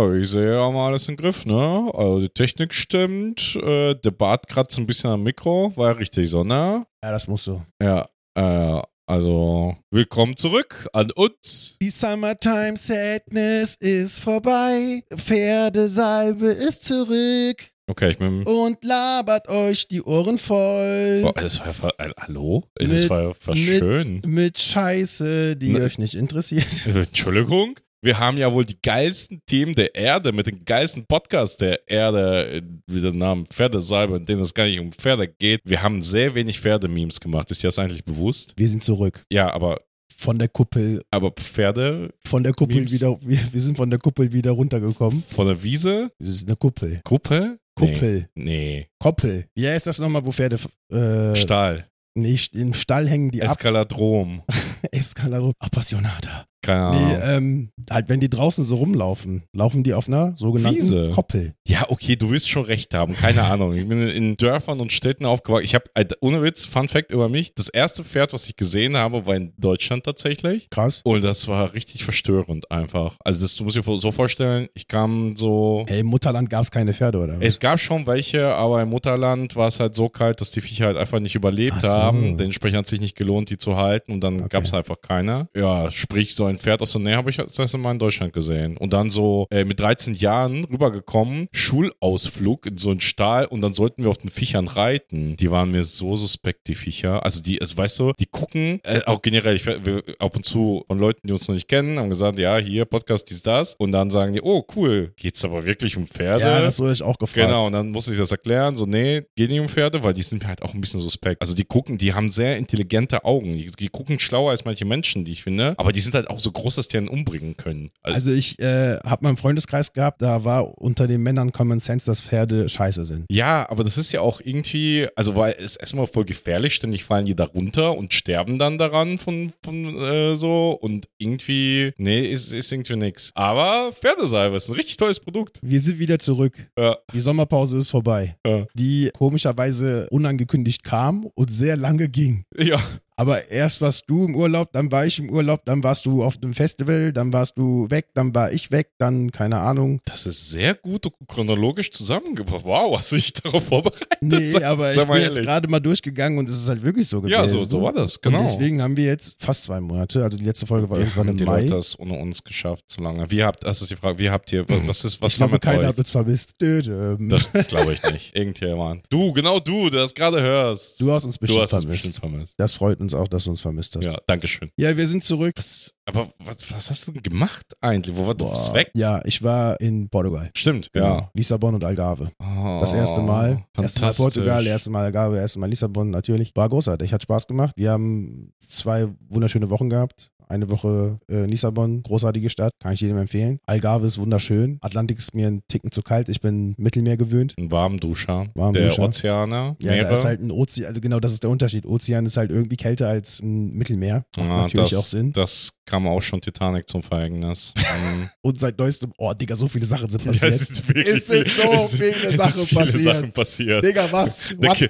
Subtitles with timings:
[0.00, 1.90] Aber ich sehe ja mal alles im Griff, ne?
[1.92, 6.30] Also die Technik stimmt, äh, der Bart kratzt ein bisschen am Mikro, war ja richtig
[6.30, 6.86] so, ne?
[7.04, 7.62] Ja, das muss so.
[7.82, 11.76] Ja, äh, also willkommen zurück an uns.
[11.82, 15.02] Die Summertime Sadness ist vorbei.
[15.14, 17.58] Pferdesalbe ist zurück
[17.90, 18.44] Okay, ich bin.
[18.44, 21.24] und labert euch die Ohren voll.
[21.26, 22.64] Oh, das war ja ver- äh, hallo?
[22.76, 24.22] Das Mit- war ja mit- schön.
[24.24, 26.86] Mit Scheiße, die Ne- euch nicht interessiert.
[26.86, 27.78] Entschuldigung?
[28.02, 32.50] Wir haben ja wohl die geilsten Themen der Erde mit den geilsten Podcasts der Erde,
[32.50, 35.60] äh, wie der Name Pferdesalbe, in denen es gar nicht um Pferde geht.
[35.64, 37.50] Wir haben sehr wenig Pferdememes gemacht.
[37.50, 38.54] Ist dir das eigentlich bewusst?
[38.56, 39.22] Wir sind zurück.
[39.30, 39.78] Ja, aber,
[40.16, 42.92] Von der Kuppel, aber Pferde von der Kuppel Memes?
[42.94, 45.22] wieder, wir, wir sind von der Kuppel wieder runtergekommen.
[45.22, 46.10] von der Wiese?
[46.18, 47.00] Das ist eine Kuppel.
[47.04, 47.58] Gruppe?
[47.74, 48.28] Kuppel.
[48.34, 48.86] Nee.
[48.98, 49.44] Koppel.
[49.54, 50.56] Wie heißt das nochmal, wo Pferde
[50.90, 51.36] äh, nee.
[51.36, 51.86] Stahl.
[52.14, 54.42] nicht im Stall hängen, die ab Eskaladrom.
[54.90, 56.46] Escalado Appassionata.
[56.62, 57.22] Keine Nee, Ahnung.
[57.24, 61.10] ähm, halt, wenn die draußen so rumlaufen, laufen die auf einer sogenannten Wiese.
[61.14, 61.54] Koppel.
[61.66, 63.14] Ja, okay, du wirst schon recht haben.
[63.14, 63.74] Keine Ahnung.
[63.76, 65.64] Ich bin in Dörfern und Städten aufgewachsen.
[65.64, 65.84] Ich habe,
[66.20, 69.52] ohne Witz, Fun Fact über mich: Das erste Pferd, was ich gesehen habe, war in
[69.56, 70.68] Deutschland tatsächlich.
[70.70, 71.00] Krass.
[71.04, 73.16] Und das war richtig verstörend einfach.
[73.24, 75.84] Also, das, du musst dir so vorstellen, ich kam so.
[75.88, 77.38] Hey, im Mutterland gab es keine Pferde, oder?
[77.38, 77.44] was?
[77.46, 80.86] Es gab schon welche, aber im Mutterland war es halt so kalt, dass die Viecher
[80.86, 81.88] halt einfach nicht überlebt so.
[81.88, 82.36] haben.
[82.36, 84.48] Dementsprechend hat es sich nicht gelohnt, die zu halten und dann Okay.
[84.50, 85.48] gab es einfach keine.
[85.56, 88.32] Ja, sprich, so ein Pferd aus der Nähe habe ich das erste Mal in Deutschland
[88.32, 88.76] gesehen.
[88.76, 93.74] Und dann so äh, mit 13 Jahren rübergekommen, Schulausflug in so einen Stall und dann
[93.74, 95.36] sollten wir auf den Viechern reiten.
[95.36, 97.24] Die waren mir so suspekt, die Viecher.
[97.24, 100.84] Also die, also weißt du, die gucken, äh, auch generell, ich, wir, ab und zu
[100.86, 103.74] von Leuten, die uns noch nicht kennen, haben gesagt, ja, hier, Podcast, dies, das.
[103.76, 106.42] Und dann sagen die, oh, cool, geht's aber wirklich um Pferde?
[106.42, 107.46] ja, das wurde ich auch gefragt.
[107.46, 110.22] Genau, und dann musste ich das erklären, so, nee, geht nicht um Pferde, weil die
[110.22, 111.40] sind mir halt auch ein bisschen suspekt.
[111.40, 113.52] Also die gucken, die haben sehr intelligente Augen.
[113.52, 115.74] Die, die gucken schlauer als manche Menschen, die ich finde.
[115.76, 117.90] Aber die sind halt auch so groß, dass die einen umbringen können.
[118.02, 121.78] Also, Also ich äh, habe mal einen Freundeskreis gehabt, da war unter den Männern Common
[121.80, 123.26] Sense, dass Pferde scheiße sind.
[123.30, 127.26] ja, aber das ist ja auch irgendwie, also weil es erstmal voll gefährlich, ständig fallen
[127.26, 132.52] die da runter und sterben dann daran von, von äh, so und irgendwie, nee, ist,
[132.52, 133.30] ist irgendwie nix.
[133.34, 135.58] Aber Pferdesalbe ist ein richtig tolles Produkt.
[135.62, 136.54] Wir sind wieder zurück.
[136.78, 138.36] Ja, Die Sommerpause ist vorbei.
[138.46, 138.64] ja.
[138.74, 142.44] Die komischerweise unangekündigt kam und sehr lange ging.
[142.56, 142.80] ja.
[143.20, 146.38] Aber erst warst du im Urlaub, dann war ich im Urlaub, dann warst du auf
[146.38, 150.00] dem Festival, dann warst du weg, dann war ich weg, dann keine Ahnung.
[150.06, 152.64] Das ist sehr gut chronologisch zusammengebracht.
[152.64, 154.08] Wow, hast du dich darauf vorbereitet?
[154.22, 155.46] Nee, aber ich sag mal bin jetzt ehrlich.
[155.46, 157.38] gerade mal durchgegangen und es ist halt wirklich so gewesen.
[157.38, 158.38] Ja, so, so war das, genau.
[158.40, 161.26] Und deswegen haben wir jetzt fast zwei Monate, also die letzte Folge war Wie irgendwann
[161.26, 161.60] haben im die Mai.
[161.64, 163.30] Leute das ohne uns geschafft, so lange?
[163.30, 165.52] Wie habt, das ist die Frage, wie habt ihr, was ist, was ich war glaube,
[165.56, 165.86] mit keiner euch?
[165.88, 166.54] hat uns vermisst.
[166.58, 167.18] Dö, dö.
[167.28, 168.34] Das, das glaube ich nicht.
[168.34, 169.04] Irgendjemand.
[169.10, 170.98] Du, genau du, der das gerade hörst.
[171.02, 172.02] Du hast uns Du bestimmt hast es vermisst.
[172.04, 172.54] bestimmt vermisst.
[172.56, 174.04] Das freut uns auch, dass du uns vermisst hast.
[174.04, 174.70] Ja, Ja, danke schön.
[174.76, 175.52] wir sind zurück.
[175.56, 178.16] Was, aber was, was hast du denn gemacht eigentlich?
[178.16, 178.90] Wo war du weg?
[178.94, 180.50] Ja, ich war in Portugal.
[180.56, 181.06] Stimmt, Genau.
[181.18, 181.30] ja.
[181.34, 182.30] Lissabon und Algarve.
[182.38, 183.64] Oh, Das erste Mal.
[183.80, 184.12] Erste Mal.
[184.14, 186.52] Portugal, erste Mal Algarve, erste Mal Lissabon, natürlich.
[186.54, 187.74] War großartig, hat Spaß gemacht.
[187.76, 190.30] Wir haben zwei wunderschöne Wochen gehabt.
[190.50, 193.60] Eine Woche äh, Lissabon, großartige Stadt, kann ich jedem empfehlen.
[193.66, 194.78] Algarve ist wunderschön.
[194.80, 196.28] Atlantik ist mir ein Ticken zu kalt.
[196.28, 197.54] Ich bin Mittelmeer gewöhnt.
[197.58, 198.48] Ein Warmduscher.
[198.54, 198.96] Warmduscher.
[198.96, 199.76] Der Ozeaner.
[199.80, 200.08] Ja, Meere.
[200.08, 201.86] da ist halt ein Ozean, also genau das ist der Unterschied.
[201.86, 204.24] Ozean ist halt irgendwie kälter als ein Mittelmeer.
[204.36, 205.32] Macht Ah, natürlich das, auch Sinn.
[205.32, 207.72] Das kam auch schon Titanic zum Verhängnis.
[207.78, 210.52] Ähm, Und seit neuestem, oh Digga, so viele Sachen sind Ja, passiert.
[210.54, 213.02] es sind wirklich Es sind so es viele es Sachen viele passiert.
[213.16, 213.84] Sachen passiert.
[213.84, 214.48] Digga, was?
[214.58, 214.88] Der, What Kill,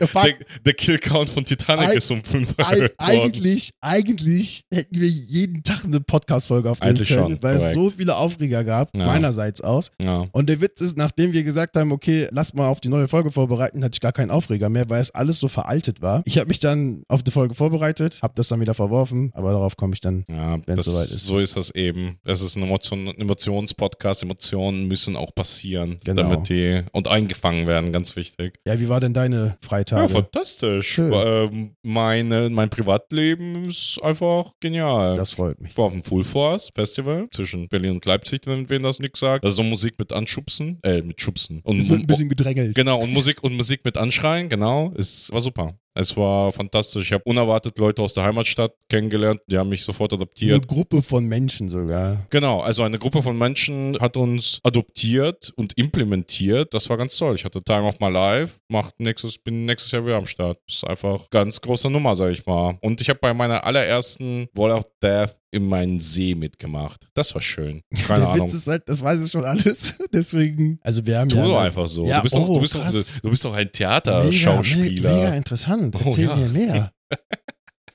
[0.64, 5.84] der, Killcount von Titanic Ei- ist um 5 Eig eigentlich, eigentlich hätten wir jeden Tag
[5.84, 7.74] eine Podcast-Folge aufnehmen Eigentlich können, schon, weil es korrekt.
[7.74, 9.06] so viele Aufreger gab, Ja.
[9.06, 9.90] meinerseits aus.
[10.00, 10.26] Ja.
[10.32, 13.30] Und der Witz ist, nachdem wir gesagt haben, okay, lass mal auf die neue Folge
[13.32, 16.22] vorbereiten, hatte ich gar keinen Aufreger mehr, weil es alles so veraltet war.
[16.24, 19.76] Ich habe mich dann auf die Folge vorbereitet, habe das dann wieder verworfen, aber darauf
[19.76, 20.24] komme ich dann.
[20.28, 21.26] Ja, Wenn's das, soweit ist.
[21.26, 22.16] so ist das eben.
[22.24, 24.22] Es ist ein Emotion, Emotionspodcast.
[24.22, 26.22] Emotionen müssen auch passieren, Genau.
[26.22, 28.58] damit die und eingefangen werden, ganz wichtig.
[28.66, 30.08] Ja, wie war denn deine Ja, Freitage?
[30.08, 30.88] fantastisch.
[30.88, 31.12] Schön.
[31.14, 35.16] Ähm, meine, mein Privatleben ist einfach genial.
[35.16, 35.70] das freut mich.
[35.72, 39.44] ich war auf dem Full Force Festival zwischen Berlin und Leipzig, wenn das nichts sagt.
[39.44, 41.60] Also so Musik mit Anschubsen, äh, mit Schubsen.
[41.64, 42.74] Und, Es wird ein bisschen gedrängelt.
[42.74, 44.92] Genau, und Musik und Musik mit Anschreien, genau.
[44.96, 45.78] Es war super.
[45.94, 47.06] Es war fantastisch.
[47.06, 50.66] Ich habe unerwartet Leute aus der Heimatstadt kennengelernt, die haben mich sofort Eine adoptiert.
[50.68, 52.26] Gruppe von Menschen sogar.
[52.30, 56.72] Genau, also eine Gruppe von Menschen hat uns adoptiert und implementiert.
[56.74, 57.34] Das war ganz toll.
[57.34, 60.58] Ich hatte Time of My Life, macht nächstes, bin nächstes Jahr wieder am Start.
[60.66, 62.78] Das ist einfach ganz große Nummer, sag ich mal.
[62.80, 67.08] Und ich habe bei meiner allerersten Wall of Death in meinen See mitgemacht.
[67.14, 67.82] Das war schön.
[68.06, 68.46] Keine der Ahnung.
[68.46, 69.94] Witz ist halt, das weiß ich schon alles.
[70.12, 71.44] Deswegen, also wir haben Tu ja.
[71.44, 72.06] doch einfach so.
[72.06, 73.70] Ja, du, bist doch, oh, du, bist doch, du bist doch ein Mega,
[74.00, 75.10] Theaterschauspieler.
[75.10, 75.96] me- mega interessant.
[75.96, 76.36] Oh, Erzähl ja.
[76.36, 76.92] mir mehr.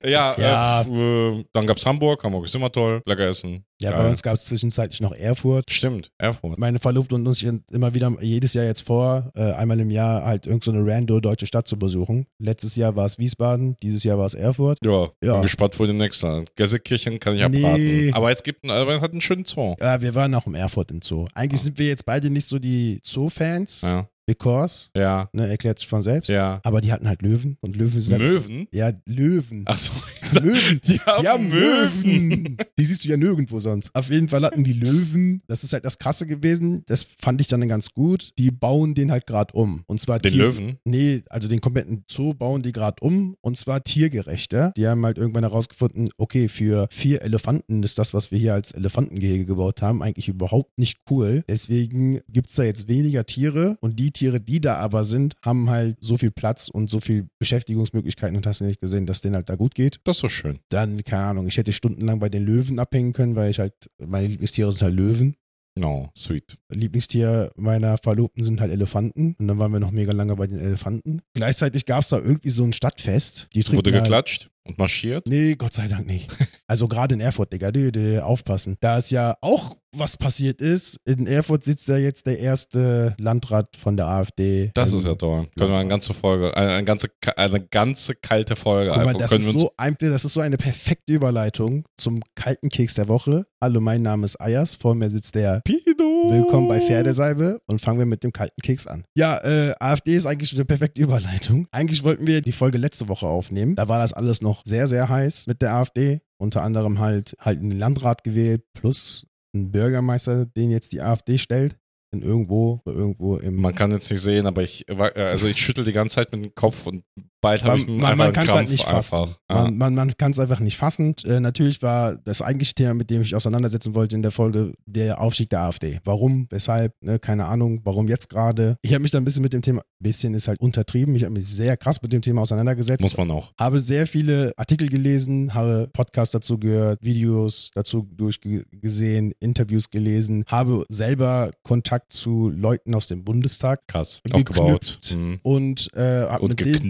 [0.07, 0.81] Ja, Ja.
[0.83, 2.23] Äh, äh, dann gab's Hamburg.
[2.23, 3.01] Hamburg ist immer toll.
[3.05, 3.63] Lecker essen.
[3.81, 4.03] Ja, Geil.
[4.03, 5.65] bei uns gab es zwischenzeitlich noch Erfurt.
[5.69, 6.57] Stimmt, Erfurt.
[6.57, 10.45] Meine Verlobte und uns immer wieder jedes Jahr jetzt vor, äh, einmal im Jahr halt
[10.47, 12.25] irgendeine so rando deutsche Stadt zu besuchen.
[12.39, 14.77] Letztes Jahr war es Wiesbaden, dieses Jahr war es Erfurt.
[14.83, 15.33] Ja, Ja.
[15.33, 16.45] bin gespannt vor den nächsten.
[16.55, 17.65] Gessekirchen kann ich Nee.
[17.65, 18.13] abraten.
[18.13, 19.75] Aber es gibt, aber es hat einen schönen Zoo.
[19.81, 21.27] Ja, wir waren auch im Erfurt im Zoo.
[21.33, 25.87] Eigentlich sind wir jetzt beide nicht so die Zoo-Fans, Ja, because, ja, ne, erklärt sich
[25.87, 26.29] von selbst.
[26.29, 26.59] ja.
[26.63, 28.67] Aber die hatten halt Löwen und Löwen sind Möwen?
[28.73, 29.63] Ja, Löwen.
[29.65, 29.91] Ach so.
[30.39, 30.81] Löwen.
[30.83, 32.27] Die haben, Die haben Möwen.
[32.29, 32.57] Möwen.
[32.77, 33.93] Die siehst du ja nirgendwo sonst.
[33.93, 35.41] Auf jeden Fall hatten die Löwen.
[35.47, 36.83] Das ist halt das Krasse gewesen.
[36.87, 38.31] Das fand ich dann ganz gut.
[38.37, 39.83] Die bauen den halt gerade um.
[39.87, 40.77] Und zwar Den Tier- Löwen?
[40.85, 43.35] Nee, also den kompletten Zoo bauen die gerade um.
[43.41, 44.73] Und zwar tiergerechter.
[44.77, 48.71] Die haben halt irgendwann herausgefunden, okay, für vier Elefanten ist das, was wir hier als
[48.71, 51.43] Elefantengehege gebaut haben, eigentlich überhaupt nicht cool.
[51.47, 53.77] Deswegen gibt es da jetzt weniger Tiere.
[53.81, 57.27] Und die Tiere, die da aber sind, haben halt so viel Platz und so viel
[57.39, 60.29] Beschäftigungsmöglichkeiten und hast du nicht gesehen, dass denen halt da gut geht Das ist so
[60.29, 60.59] schön.
[60.69, 63.73] dann, keine Ahnung, ich hätte stundenlang bei den Löwen abhängen können, weil ich halt,
[64.05, 65.35] meine Lieblingstiere sind halt Löwen.
[65.77, 66.57] No, sweet.
[66.69, 69.35] Lieblingstier meiner Verlobten sind halt Elefanten.
[69.37, 71.21] Und dann waren wir noch mega lange bei den Elefanten.
[71.33, 73.49] Gleichzeitig gab es da irgendwie so ein Stadtfest.
[73.53, 75.27] Die Wurde geklatscht und marschiert?
[75.27, 76.31] Nee, Gott sei Dank nicht.
[76.67, 78.75] Also gerade in Erfurt, Digga, die, die, aufpassen.
[78.79, 80.97] Da ist ja auch was passiert ist.
[81.05, 84.71] In Erfurt sitzt ja jetzt der erste Landrat von der AfD.
[84.73, 85.47] Das Also, ist ja toll.
[85.57, 89.29] Können wir eine ganze Folge, eine, eine ganze, eine ganze kalte Folge Guck mal, das
[89.29, 93.45] können ist, so ein, das ist so eine perfekte Überleitung zum kalten Keks der Woche.
[93.61, 94.73] Hallo, mein Name ist Ayas.
[94.75, 96.31] Vor mir sitzt der Pido.
[96.31, 99.05] Willkommen bei Pferdesalbe und fangen wir mit dem kalten Keks an.
[99.15, 101.67] Ja, äh, AfD ist eigentlich eine perfekte Überleitung.
[101.71, 103.75] Eigentlich wollten wir die Folge letzte Woche aufnehmen.
[103.75, 106.21] Da war das alles noch sehr, sehr heiß mit der AfD.
[106.37, 111.77] Unter anderem halt, halt einen Landrat gewählt plus einen Bürgermeister, den jetzt die AfD stellt.
[112.11, 113.55] In irgendwo, irgendwo im.
[113.55, 116.55] Man kann jetzt nicht sehen, aber ich, also ich schüttel die ganze Zeit mit dem
[116.55, 117.03] Kopf und
[117.45, 119.15] bald habe ich Man, einen man, man kann es halt nicht fassen.
[119.15, 119.37] einfach.
[119.47, 121.15] Man, man, man kann es einfach nicht fassen.
[121.25, 125.21] Äh, natürlich war das eigentliche Thema, mit dem ich auseinandersetzen wollte in der Folge, der
[125.21, 125.99] Aufstieg der AfD.
[126.03, 128.77] Warum, weshalb, ne, keine Ahnung, warum jetzt gerade.
[128.81, 131.33] Ich habe mich da ein bisschen mit dem Thema, bisschen ist halt untertrieben, ich habe
[131.33, 133.01] mich sehr krass mit dem Thema auseinandergesetzt.
[133.01, 133.51] Muss man auch.
[133.59, 140.83] habe sehr viele Artikel gelesen, habe Podcasts dazu gehört, Videos dazu durchgesehen, Interviews gelesen, habe
[140.89, 144.21] selber Kontakt zu Leuten aus dem Bundestag Krass.
[144.31, 144.99] Aufgebaut.
[145.13, 145.39] Mhm.
[145.43, 146.83] und äh, Und mit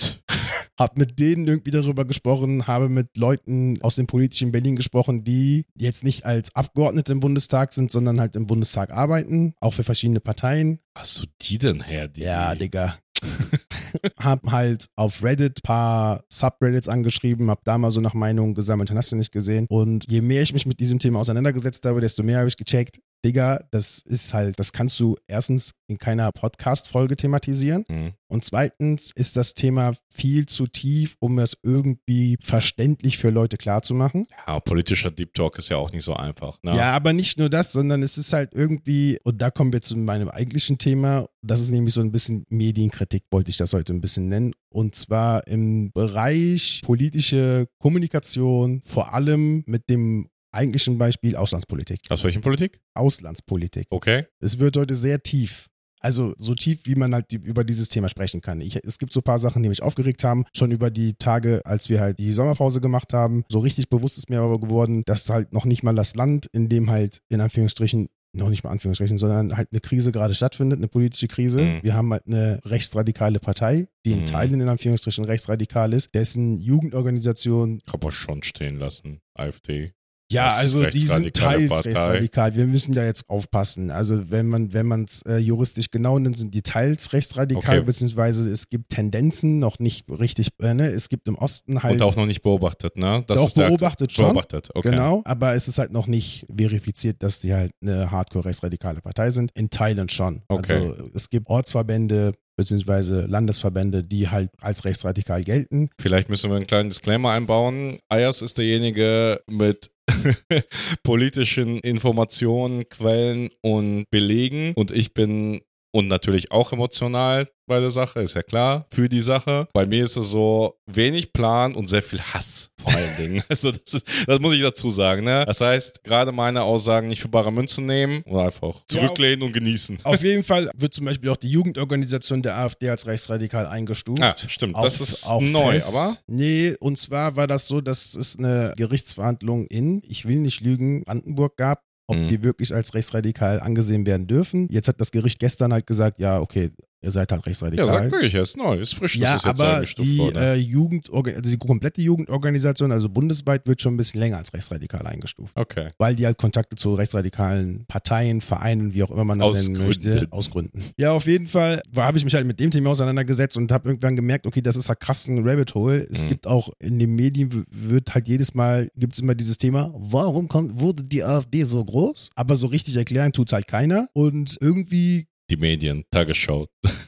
[0.00, 0.22] denen geknüppelt.
[0.78, 5.64] hab mit denen irgendwie darüber gesprochen, habe mit Leuten aus dem politischen Berlin gesprochen, die
[5.76, 10.20] jetzt nicht als Abgeordnete im Bundestag sind, sondern halt im Bundestag arbeiten, auch für verschiedene
[10.20, 10.80] Parteien.
[10.96, 12.08] Hast du die denn her?
[12.08, 12.22] Die?
[12.22, 12.98] Ja, Digga.
[14.18, 18.98] hab halt auf Reddit paar Subreddits angeschrieben, hab da mal so nach Meinungen gesammelt und
[18.98, 19.66] hast du nicht gesehen.
[19.68, 23.00] Und je mehr ich mich mit diesem Thema auseinandergesetzt habe, desto mehr habe ich gecheckt,
[23.26, 27.84] Digga, das ist halt, das kannst du erstens in keiner Podcast-Folge thematisieren.
[27.88, 28.12] Mhm.
[28.28, 34.28] Und zweitens ist das Thema viel zu tief, um es irgendwie verständlich für Leute klarzumachen.
[34.46, 36.58] ja, politischer Deep Talk ist ja auch nicht so einfach.
[36.62, 36.76] Ne?
[36.76, 39.96] Ja, aber nicht nur das, sondern es ist halt irgendwie, und da kommen wir zu
[39.96, 44.00] meinem eigentlichen Thema, das ist nämlich so ein bisschen Medienkritik, wollte ich das heute ein
[44.00, 44.52] bisschen nennen.
[44.68, 52.00] Und zwar im Bereich politische Kommunikation, vor allem mit dem eigentlichen Beispiel Auslandspolitik.
[52.08, 52.80] Aus welchen Politik?
[52.94, 53.86] Auslandspolitik.
[53.90, 54.26] Okay.
[54.40, 55.66] Es wird heute sehr tief.
[56.00, 58.60] Also so tief, wie man halt die, über dieses Thema sprechen kann.
[58.60, 61.62] Ich, es gibt so ein paar Sachen, die mich aufgeregt haben, schon über die Tage,
[61.64, 63.44] als wir halt die Sommerpause gemacht haben.
[63.48, 66.68] So richtig bewusst ist mir aber geworden, dass halt noch nicht mal das Land, in
[66.68, 70.88] dem halt in Anführungsstrichen noch nicht mal Anführungsstrichen, sondern halt eine Krise gerade stattfindet, eine
[70.88, 71.62] politische Krise.
[71.62, 71.78] Mhm.
[71.82, 74.26] Wir haben halt eine rechtsradikale Partei, die in Mhm.
[74.26, 79.20] Teilen in Anführungsstrichen rechtsradikal ist, dessen Jugendorganisation Kann man schon stehen lassen.
[79.34, 79.92] AfD.
[80.30, 81.88] Ja, Das also die sind rechtsradikale teils Partei.
[81.90, 82.54] rechtsradikal.
[82.56, 83.90] Wir müssen da jetzt aufpassen.
[83.90, 87.86] Also wenn man wenn man es äh, juristisch genau nimmt, sind die teils rechtsradikal, Okay.
[87.86, 90.86] beziehungsweise es gibt Tendenzen, noch nicht richtig, äh, ne?
[90.86, 93.22] es gibt im Osten halt Und auch noch nicht beobachtet, ne?
[93.26, 94.26] Das doch ist beobachtet schon.
[94.26, 94.90] Beobachtet, okay.
[94.90, 99.50] Genau, aber es ist halt noch nicht verifiziert, dass die halt eine hardcore-rechtsradikale Partei sind.
[99.54, 100.42] In Teilen schon.
[100.48, 100.74] Okay.
[100.88, 105.90] Also es gibt Ortsverbände beziehungsweise Landesverbände, die halt als rechtsradikal gelten.
[106.00, 107.98] Vielleicht müssen wir einen kleinen Disclaimer einbauen.
[108.08, 109.90] Ayers ist derjenige mit
[111.02, 114.72] politischen Informationen, Quellen und Belegen.
[114.74, 115.60] Und ich bin
[115.96, 119.66] und natürlich auch emotional bei der Sache, ist ja klar, für die Sache.
[119.72, 123.42] Bei mir ist es so wenig Plan und sehr viel Hass vor allen Dingen.
[123.48, 125.24] Also das, ist, das muss ich dazu sagen.
[125.24, 125.44] Ne?
[125.46, 129.98] Das heißt, gerade meine Aussagen nicht für bare Münze nehmen und einfach zurücklehnen und genießen.
[130.04, 134.18] Auf jeden Fall wird zum Beispiel auch die Jugendorganisation der AfD als rechtsradikal eingestuft.
[134.20, 134.76] Ja, stimmt.
[134.76, 135.88] Auch- das ist auch neu, fest.
[135.88, 140.60] aber Nee, und zwar war das so, dass es eine Gerichtsverhandlung in, ich will nicht
[140.60, 142.28] lügen, Brandenburg gab, ob Mhm.
[142.28, 144.68] die wirklich als rechtsradikal angesehen werden dürfen.
[144.70, 146.70] Jetzt hat das Gericht gestern halt gesagt, ja, okay,
[147.06, 148.10] ihr seid halt Ja, rechtsradikal.
[148.10, 150.40] sag ich, er ist neu, ist frisch, Ja, dass es jetzt aber eingestuft die, wurde.
[150.40, 155.06] äh, Jugend, also die komplette Jugendorganisation, also bundesweit, wird schon ein bisschen länger als rechtsradikal
[155.06, 155.52] eingestuft.
[155.56, 155.90] okay.
[155.98, 159.86] Weil die halt Kontakte zu rechtsradikalen Parteien, Vereinen, wie auch immer man das Aus nennen
[159.86, 160.32] möchte, Gründen.
[160.32, 160.84] aus Gründen.
[160.98, 164.16] Ja, auf jeden Fall habe ich mich halt mit dem Thema auseinandergesetzt und habe irgendwann
[164.16, 166.06] gemerkt, okay, das ist halt krass ein Rabbit Hole.
[166.10, 166.28] Es Mhm.
[166.28, 170.48] gibt auch in den Medien wird halt jedes Mal, gibt es immer dieses Thema, warum
[170.48, 172.30] kommt, wurde die AfD so groß?
[172.34, 174.08] Aber so richtig erklären tut es halt keiner.
[174.12, 176.66] Und irgendwie Die Medien, Tagesschau.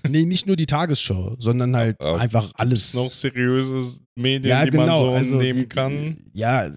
[0.09, 2.95] Nee, nicht nur die Tagesschau, sondern halt Aber einfach alles.
[2.95, 3.83] Noch seriöse
[4.19, 4.87] Medien, ja, die genau.
[4.87, 6.19] man so also nehmen kann?
[6.33, 6.69] Ja,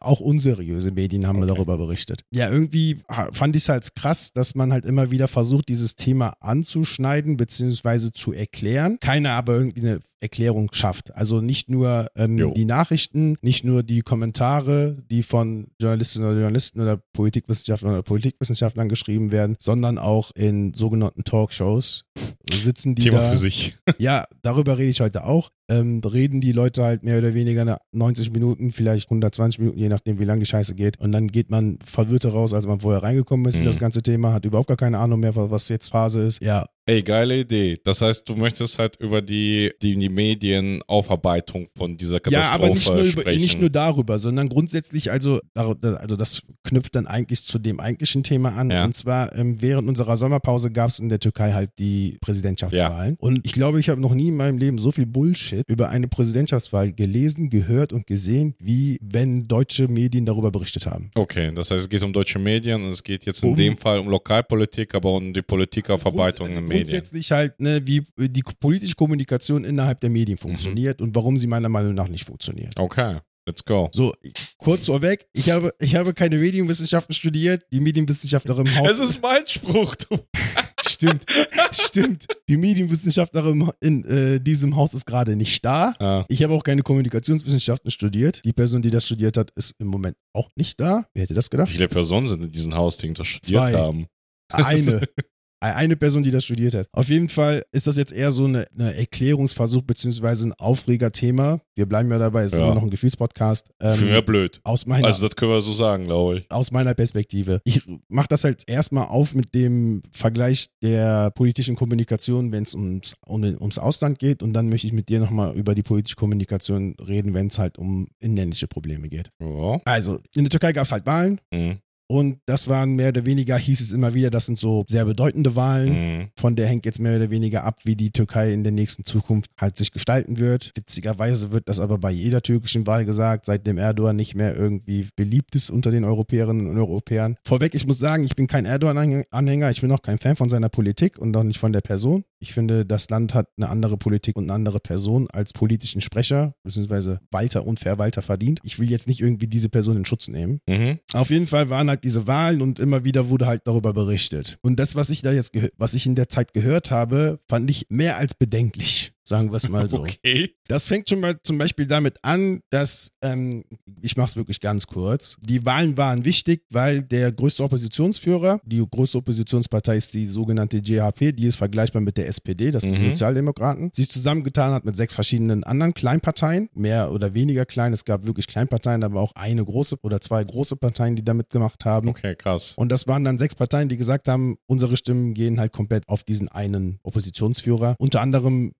[0.00, 1.48] auch unseriöse Medien haben Okay.
[1.48, 2.22] darüber berichtet.
[2.32, 2.98] Ja, irgendwie
[3.32, 8.12] fand ich es halt krass, dass man halt immer wieder versucht, dieses Thema anzuschneiden beziehungsweise
[8.12, 8.98] zu erklären.
[9.00, 11.14] Keiner aber irgendwie eine Erklärung schafft.
[11.14, 16.80] Also nicht nur ähm, die Nachrichten, nicht nur die Kommentare, die von Journalistinnen oder Journalisten
[16.80, 22.04] oder Politikwissenschaftlern oder Politikwissenschaftlern geschrieben werden, sondern auch in sogenannten Talkshows
[22.52, 23.30] sitzen die Thema da.
[23.30, 23.76] für sich.
[23.98, 25.50] Ja, darüber rede ich heute auch.
[25.70, 29.88] Ähm, reden die Leute halt mehr oder weniger eine 90 Minuten, vielleicht 120 Minuten, je
[29.88, 30.98] nachdem, wie lange die Scheiße geht.
[30.98, 33.66] Und dann geht man verwirrter raus, als man vorher reingekommen ist in Mhm.
[33.66, 36.42] das ganze Thema, hat überhaupt gar keine Ahnung mehr, was jetzt Phase ist.
[36.42, 37.78] Ja, Ey, geile Idee.
[37.84, 42.74] Das heißt, du möchtest halt über die, die, die Medienaufarbeitung von dieser ja Katastrophe aber
[42.74, 43.40] nicht nur, über, sprechen.
[43.40, 48.56] nicht nur darüber, sondern grundsätzlich, also, also das knüpft dann eigentlich zu dem eigentlichen Thema
[48.56, 48.70] an.
[48.70, 48.84] Ja.
[48.84, 53.16] Und zwar ähm, während unserer Sommerpause gab es in der Türkei halt die Präsidentschaftswahlen.
[53.18, 56.08] Und ich glaube, ich habe noch nie in meinem Leben so viel Bullshit über eine
[56.08, 61.10] Präsidentschaftswahl gelesen, gehört und gesehen, wie wenn deutsche Medien darüber berichtet haben.
[61.14, 63.76] Okay, das heißt, es geht um deutsche Medien und es geht jetzt in Um- dem
[63.76, 66.69] Fall um Lokalpolitik, aber um die Politikaufarbeitung Also Medien.
[66.78, 70.40] Grundsätzlich halt, ne, wie die politische Kommunikation innerhalb der Medien Mhm.
[70.42, 72.78] funktioniert und warum sie meiner Meinung nach nicht funktioniert.
[72.78, 73.88] Okay, let's go.
[73.92, 74.12] So,
[74.58, 77.64] kurz vorweg, ich habe, ich habe keine Medienwissenschaften studiert.
[77.72, 78.90] Die Medienwissenschaftlerin im Haus.
[78.90, 80.18] Es ist mein Spruch, du.
[80.88, 81.24] stimmt,
[81.72, 82.26] stimmt.
[82.48, 85.94] Die Medienwissenschaftlerin in äh, diesem Haus ist gerade nicht da.
[85.98, 88.42] Ah, Ich habe auch keine Kommunikationswissenschaften studiert.
[88.44, 91.04] Die Person, die das studiert hat, ist im Moment auch nicht da.
[91.14, 91.68] Wer hätte das wie gedacht?
[91.70, 93.72] viele Personen sind in diesem Haus, die das studiert Zwei.
[93.74, 94.06] haben?
[94.52, 95.08] Eine.
[95.62, 96.88] Eine Person, die das studiert hat.
[96.92, 101.60] Auf jeden Fall ist das jetzt eher so eine, eine Erklärungsversuch beziehungsweise ein Aufreger-Thema.
[101.74, 102.64] Wir bleiben ja dabei, es ist Ja.
[102.66, 103.68] immer noch ein Gefühlspodcast.
[103.80, 104.60] Ähm, mich blöd.
[104.64, 106.50] aus meiner Also, das können wir so sagen, glaube ich.
[106.50, 107.60] aus meiner Perspektive.
[107.64, 113.14] Ich mache das halt erstmal auf mit dem Vergleich der politischen Kommunikation, wenn es ums,
[113.26, 114.42] um, ums Ausland geht.
[114.42, 117.78] Und dann möchte ich mit dir nochmal über die politische Kommunikation reden, wenn es halt
[117.78, 119.30] um inländische Probleme geht.
[119.40, 119.80] Ja.
[119.84, 121.40] Also, in der Türkei gab es halt Wahlen.
[121.52, 121.78] Mhm.
[122.10, 125.54] Und das waren mehr oder weniger, hieß es immer wieder, das sind so sehr bedeutende
[125.54, 125.92] Wahlen.
[125.92, 126.28] Mhm.
[126.36, 129.48] Von der hängt jetzt mehr oder weniger ab, wie die Türkei in der nächsten Zukunft
[129.60, 130.72] halt sich gestalten wird.
[130.74, 135.54] Witzigerweise wird das aber bei jeder türkischen Wahl gesagt, seitdem Erdogan nicht mehr irgendwie beliebt
[135.54, 137.36] ist unter den Europäerinnen und Europäern.
[137.44, 140.68] Vorweg, ich muss sagen, ich bin kein Erdogan-Anhänger, ich bin auch kein Fan von seiner
[140.68, 142.24] Politik und auch nicht von der Person.
[142.40, 146.54] Ich finde, das Land hat eine andere Politik und eine andere Person als politischen Sprecher,
[146.62, 148.60] beziehungsweise Walter und Verwalter verdient.
[148.64, 150.60] Ich will jetzt nicht irgendwie diese Person in Schutz nehmen.
[150.66, 150.98] Mhm.
[151.12, 154.58] Auf jeden Fall waren halt diese Wahlen und immer wieder wurde halt darüber berichtet.
[154.62, 157.86] Und das, was ich da jetzt, was ich in der Zeit gehört habe, fand ich
[157.90, 159.09] mehr als bedenklich.
[159.24, 160.00] Sagen wir es mal so.
[160.00, 160.54] Okay.
[160.68, 163.64] Das fängt schon mal zum Beispiel damit an, dass, ähm,
[164.02, 168.84] ich mache es wirklich ganz kurz, die Wahlen waren wichtig, weil der größte Oppositionsführer, die
[168.88, 173.00] größte Oppositionspartei ist die sogenannte JHP, die ist vergleichbar mit der SPD, das sind die
[173.00, 173.08] Mhm.
[173.10, 178.26] Sozialdemokraten, sich zusammengetan hat mit sechs verschiedenen anderen Kleinparteien, mehr oder weniger klein, es gab
[178.26, 182.08] wirklich Kleinparteien, aber auch eine große oder zwei große Parteien, die da mitgemacht haben.
[182.08, 182.74] Okay, krass.
[182.76, 186.22] Und das waren dann sechs Parteien, die gesagt haben, unsere Stimmen gehen halt komplett auf
[186.22, 187.96] diesen einen Oppositionsführer.
[187.98, 188.72] Unter anderem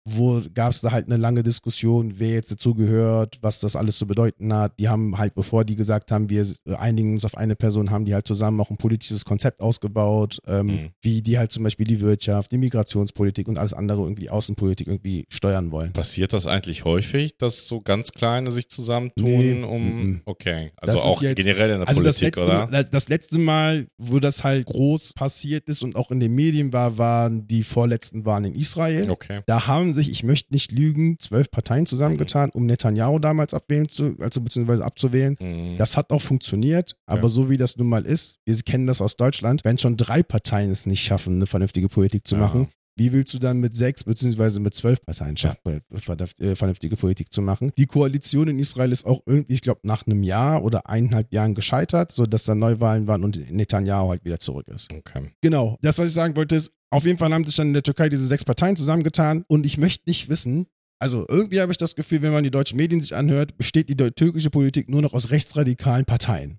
[0.54, 4.52] gab es da halt eine lange Diskussion, wer jetzt dazugehört, was das alles zu bedeuten
[4.52, 4.78] hat.
[4.78, 6.44] Die haben halt, bevor die gesagt haben, wir
[6.78, 10.66] einigen uns auf eine Person, haben die halt zusammen auch ein politisches Konzept ausgebaut, ähm,
[10.66, 10.90] Mhm.
[11.02, 15.24] wie die halt zum Beispiel die Wirtschaft, die Migrationspolitik und alles andere irgendwie Außenpolitik irgendwie
[15.28, 15.92] steuern wollen.
[15.92, 20.20] Passiert das eigentlich häufig, dass so ganz Kleine sich zusammentun, Nee, um.
[20.24, 20.72] Okay.
[20.76, 22.84] Also Das auch jetzt- generell in der Also das Politik, letzte, oder?
[22.84, 26.98] das letzte Mal, wo das halt groß passiert ist und auch in den Medien war,
[26.98, 29.10] waren die vorletzten Wahlen in Israel.
[29.10, 29.40] Okay.
[29.46, 34.16] Da haben sich, ich möchte nicht lügen, zwölf Parteien zusammengetan, um Netanyahu damals abwählen zu,
[34.20, 35.36] also beziehungsweise abzuwählen.
[35.40, 35.76] Mhm.
[35.78, 37.28] Das hat auch funktioniert, aber Ja.
[37.28, 40.70] so wie das nun mal ist, wir kennen das aus Deutschland, wenn schon drei Parteien
[40.70, 42.40] es nicht schaffen, eine vernünftige Politik zu Ja.
[42.42, 42.68] machen,
[43.00, 47.32] wie willst du dann mit sechs beziehungsweise mit zwölf Parteien schaffen, vernünft- äh, vernünftige Politik
[47.32, 47.72] zu machen?
[47.78, 51.54] Die Koalition in Israel ist auch irgendwie, ich glaube, nach einem Jahr oder eineinhalb Jahren
[51.54, 54.92] gescheitert, sodass dann Neuwahlen waren und Netanyahu halt wieder zurück ist.
[54.92, 55.30] Okay.
[55.40, 55.78] Genau.
[55.80, 58.10] Das, was ich sagen wollte, ist, auf jeden Fall haben sich dann in der Türkei
[58.10, 60.66] diese sechs Parteien zusammengetan und ich möchte nicht wissen,
[60.98, 63.96] also irgendwie habe ich das Gefühl, wenn man die deutschen Medien sich anhört, besteht die
[63.96, 66.58] türkische Politik nur noch aus rechtsradikalen Parteien.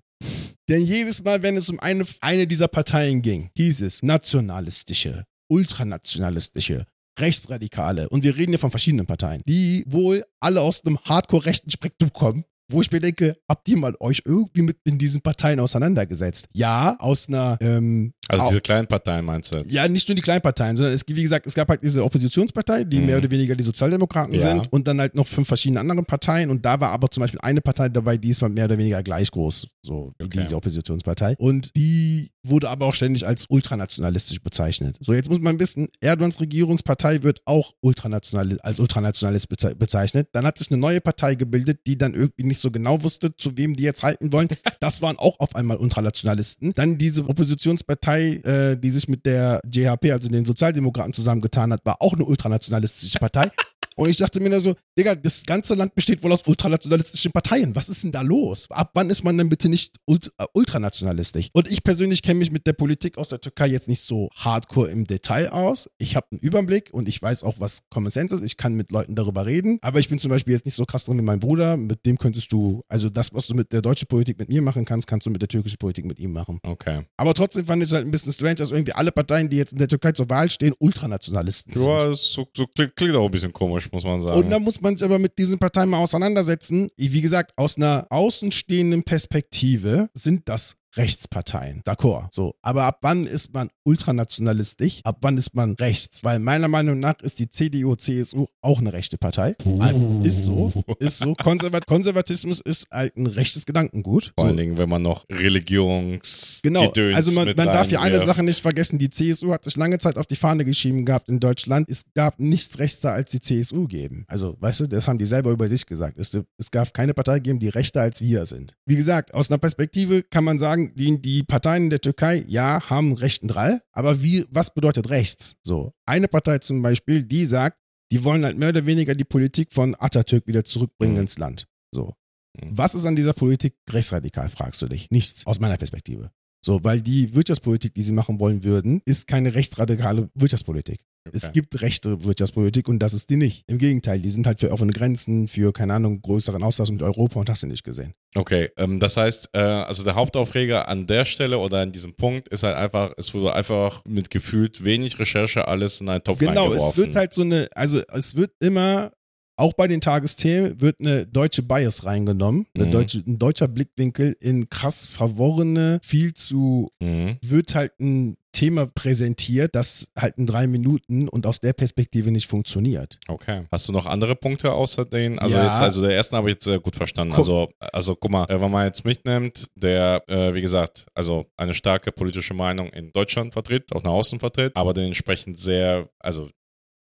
[0.68, 6.86] Denn jedes Mal, wenn es um eine, eine dieser Parteien ging, hieß es nationalistische, ultranationalistische,
[7.18, 12.10] Rechtsradikale, und wir reden hier von verschiedenen Parteien, die wohl alle aus einem hardcore-rechten Spektrum
[12.10, 16.48] kommen, wo ich mir denke, habt ihr mal euch irgendwie mit in diesen Parteien auseinandergesetzt?
[16.54, 19.72] Ja, aus einer ähm, Also diese kleinen Parteien meinst du jetzt?
[19.74, 22.84] ja, nicht nur die kleinen Parteien, sondern es, wie gesagt, es gab halt diese Oppositionspartei,
[22.84, 23.06] die Mhm.
[23.06, 24.40] mehr oder weniger die Sozialdemokraten Ja.
[24.40, 27.40] sind und dann halt noch fünf verschiedene andere Parteien und da war aber zum Beispiel
[27.40, 30.40] eine Partei dabei, die ist mal mehr oder weniger gleich groß, so wie Okay.
[30.40, 34.96] diese Oppositionspartei und die wurde aber auch ständig als ultranationalistisch bezeichnet.
[35.00, 40.28] So, jetzt muss man wissen, Erdogans Regierungspartei wird auch ultranational, als ultranationalist beze bezeichnet.
[40.32, 43.56] Dann hat sich eine neue Partei gebildet, die dann irgendwie nicht so genau wusste, zu
[43.56, 44.48] wem die jetzt halten wollen.
[44.80, 46.72] Das waren auch auf einmal Ultranationalisten.
[46.74, 51.96] Dann diese Oppositionspartei, äh, die sich mit der JHP, also den Sozialdemokraten, zusammengetan hat, war
[52.00, 53.50] auch eine ultranationalistische Partei.
[53.96, 57.74] Und ich dachte mir nur so, Digga, das ganze Land besteht wohl aus ultranationalistischen Parteien.
[57.74, 58.66] Was ist denn da los?
[58.70, 61.48] Ab wann ist man denn bitte nicht ult äh, ultranationalistisch?
[61.52, 64.90] Und ich persönlich kenne mich mit der Politik aus der Türkei jetzt nicht so hardcore
[64.90, 65.88] im Detail aus.
[65.98, 68.42] Ich habe einen Überblick und ich weiß auch, was Common Sense ist.
[68.42, 69.78] Ich kann mit Leuten darüber reden.
[69.82, 71.76] Aber ich bin zum Beispiel jetzt nicht so krass drin wie mein Bruder.
[71.76, 74.84] Mit dem könntest du, also das, was du mit der deutschen Politik mit mir machen
[74.84, 76.58] kannst, kannst du mit der türkischen Politik mit ihm machen.
[76.62, 77.02] Okay.
[77.16, 79.72] Aber trotzdem fand ich es halt ein bisschen strange, dass irgendwie alle Parteien, die jetzt
[79.72, 81.84] in der Türkei zur Wahl stehen, Ultranationalisten sind.
[81.84, 84.38] Ja, so, so klingt, klingt auch ein bisschen komisch, muss man sagen.
[84.38, 86.90] Und da muss man sich aber mit diesen Parteien mal auseinandersetzen.
[86.96, 91.82] Wie gesagt, aus einer außenstehenden Perspektive sind das Rechtsparteien.
[91.82, 92.28] D'accord.
[92.32, 92.54] So.
[92.62, 95.00] Aber ab wann ist man ultranationalistisch?
[95.04, 96.22] Ab wann ist man rechts?
[96.24, 99.54] Weil meiner Meinung nach ist die CDU, CSU auch eine rechte Partei.
[99.64, 100.72] Einfach Ist so.
[100.98, 101.34] Ist so.
[101.34, 104.32] Konservat Konservatismus ist halt ein rechtes Gedankengut.
[104.36, 104.46] Vor So.
[104.48, 108.20] allen Dingen, wenn man noch Religions Genau, Gedöns also man, man darf ja eine.
[108.22, 111.40] Sache nicht vergessen, die CSU hat sich lange Zeit auf die Fahne geschrieben gehabt in
[111.40, 114.24] Deutschland, es gab nichts rechter als die CSU geben.
[114.28, 116.18] Also, weißt du, das haben die selber über sich gesagt.
[116.18, 118.74] Es, es gab keine Partei geben, die rechter als wir sind.
[118.86, 122.88] Wie gesagt, aus einer Perspektive kann man sagen, die, die Parteien in der Türkei, ja,
[122.90, 125.56] haben rechten Drall, aber wie, was bedeutet rechts?
[125.62, 127.78] So, eine Partei zum Beispiel, die sagt,
[128.10, 131.20] die wollen halt mehr oder weniger die Politik von Atatürk wieder zurückbringen Mhm.
[131.22, 131.66] ins Land.
[131.94, 132.14] So.
[132.60, 132.76] Mhm.
[132.76, 135.10] Was ist an dieser Politik rechtsradikal, fragst du dich?
[135.10, 136.30] Nichts, aus meiner Perspektive.
[136.64, 141.00] So, weil die Wirtschaftspolitik, die sie machen wollen würden, ist keine rechtsradikale Wirtschaftspolitik.
[141.30, 141.52] Es Okay.
[141.54, 143.64] gibt rechte Wirtschaftspolitik und das ist die nicht.
[143.68, 147.38] Im Gegenteil, die sind halt für offene Grenzen, für, keine Ahnung, größeren Austausch mit Europa
[147.38, 148.12] und hast du nicht gesehen.
[148.34, 152.48] Okay, ähm, das heißt, äh, also der Hauptaufreger an der Stelle oder an diesem Punkt
[152.48, 156.72] ist halt einfach, es wurde einfach mit gefühlt wenig Recherche alles in einen Topf Genau,
[156.72, 159.12] es wird halt so eine, also es wird immer,
[159.56, 162.90] auch bei den Tagesthemen, wird eine deutsche Bias reingenommen, eine Mhm.
[162.90, 167.36] deutsche, ein deutscher Blickwinkel in krass verworrene, viel zu Mhm.
[167.42, 172.46] wird halt ein Thema präsentiert, das halt in drei Minuten und aus der Perspektive nicht
[172.46, 173.18] funktioniert.
[173.28, 173.66] Okay.
[173.72, 175.38] Hast du noch andere Punkte außer den?
[175.38, 175.70] Also Ja.
[175.70, 177.32] jetzt, also der ersten habe ich jetzt sehr gut verstanden.
[177.32, 177.38] Guck.
[177.40, 181.74] Also, also guck mal, äh, wenn man jetzt mitnimmt, der, äh, wie gesagt, also eine
[181.74, 186.50] starke politische Meinung in Deutschland vertritt, auch nach außen vertritt, aber den entsprechend sehr, also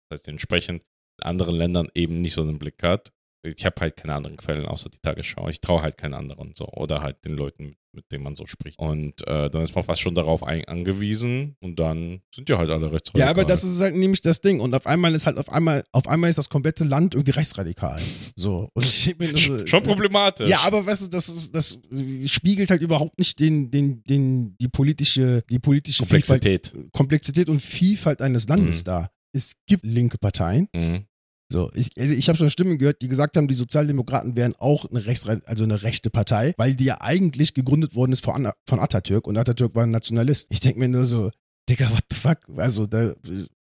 [0.09, 0.83] das heißt, entsprechend
[1.21, 3.11] in anderen Ländern eben nicht so einen Blick hat.
[3.43, 5.47] Ich habe halt keine anderen Quellen außer die Tagesschau.
[5.49, 8.77] Ich traue halt keinen anderen so oder halt den Leuten, mit denen man so spricht.
[8.77, 12.69] Und äh, dann ist man fast schon darauf ein angewiesen und dann sind ja halt
[12.69, 13.25] alle rechtsradikal.
[13.27, 14.59] Ja, aber das ist halt nämlich das Ding.
[14.59, 17.99] Und auf einmal ist halt auf einmal, auf einmal ist das komplette Land irgendwie rechtsradikal.
[18.35, 18.69] So.
[18.73, 20.49] Und ich bin so, schon problematisch.
[20.49, 21.79] Ja, aber weißt du, das ist, das
[22.25, 26.67] spiegelt halt überhaupt nicht den, den, den, die politische, die politische Komplexität.
[26.67, 28.85] Vielfalt, Komplexität und Vielfalt eines Landes Mhm.
[28.85, 29.09] da.
[29.31, 30.67] Es gibt linke Parteien.
[30.75, 31.05] Mhm.
[31.51, 34.85] So, ich, also ich habe schon Stimmen gehört, die gesagt haben, die Sozialdemokraten wären auch
[34.85, 38.79] eine Rechtsre also eine rechte Partei, weil die ja eigentlich gegründet worden ist von, von
[38.79, 40.47] Atatürk und Atatürk war ein Nationalist.
[40.51, 41.31] Ich denke mir nur so,
[41.67, 42.37] Digga, what the fuck?
[42.57, 43.13] Also da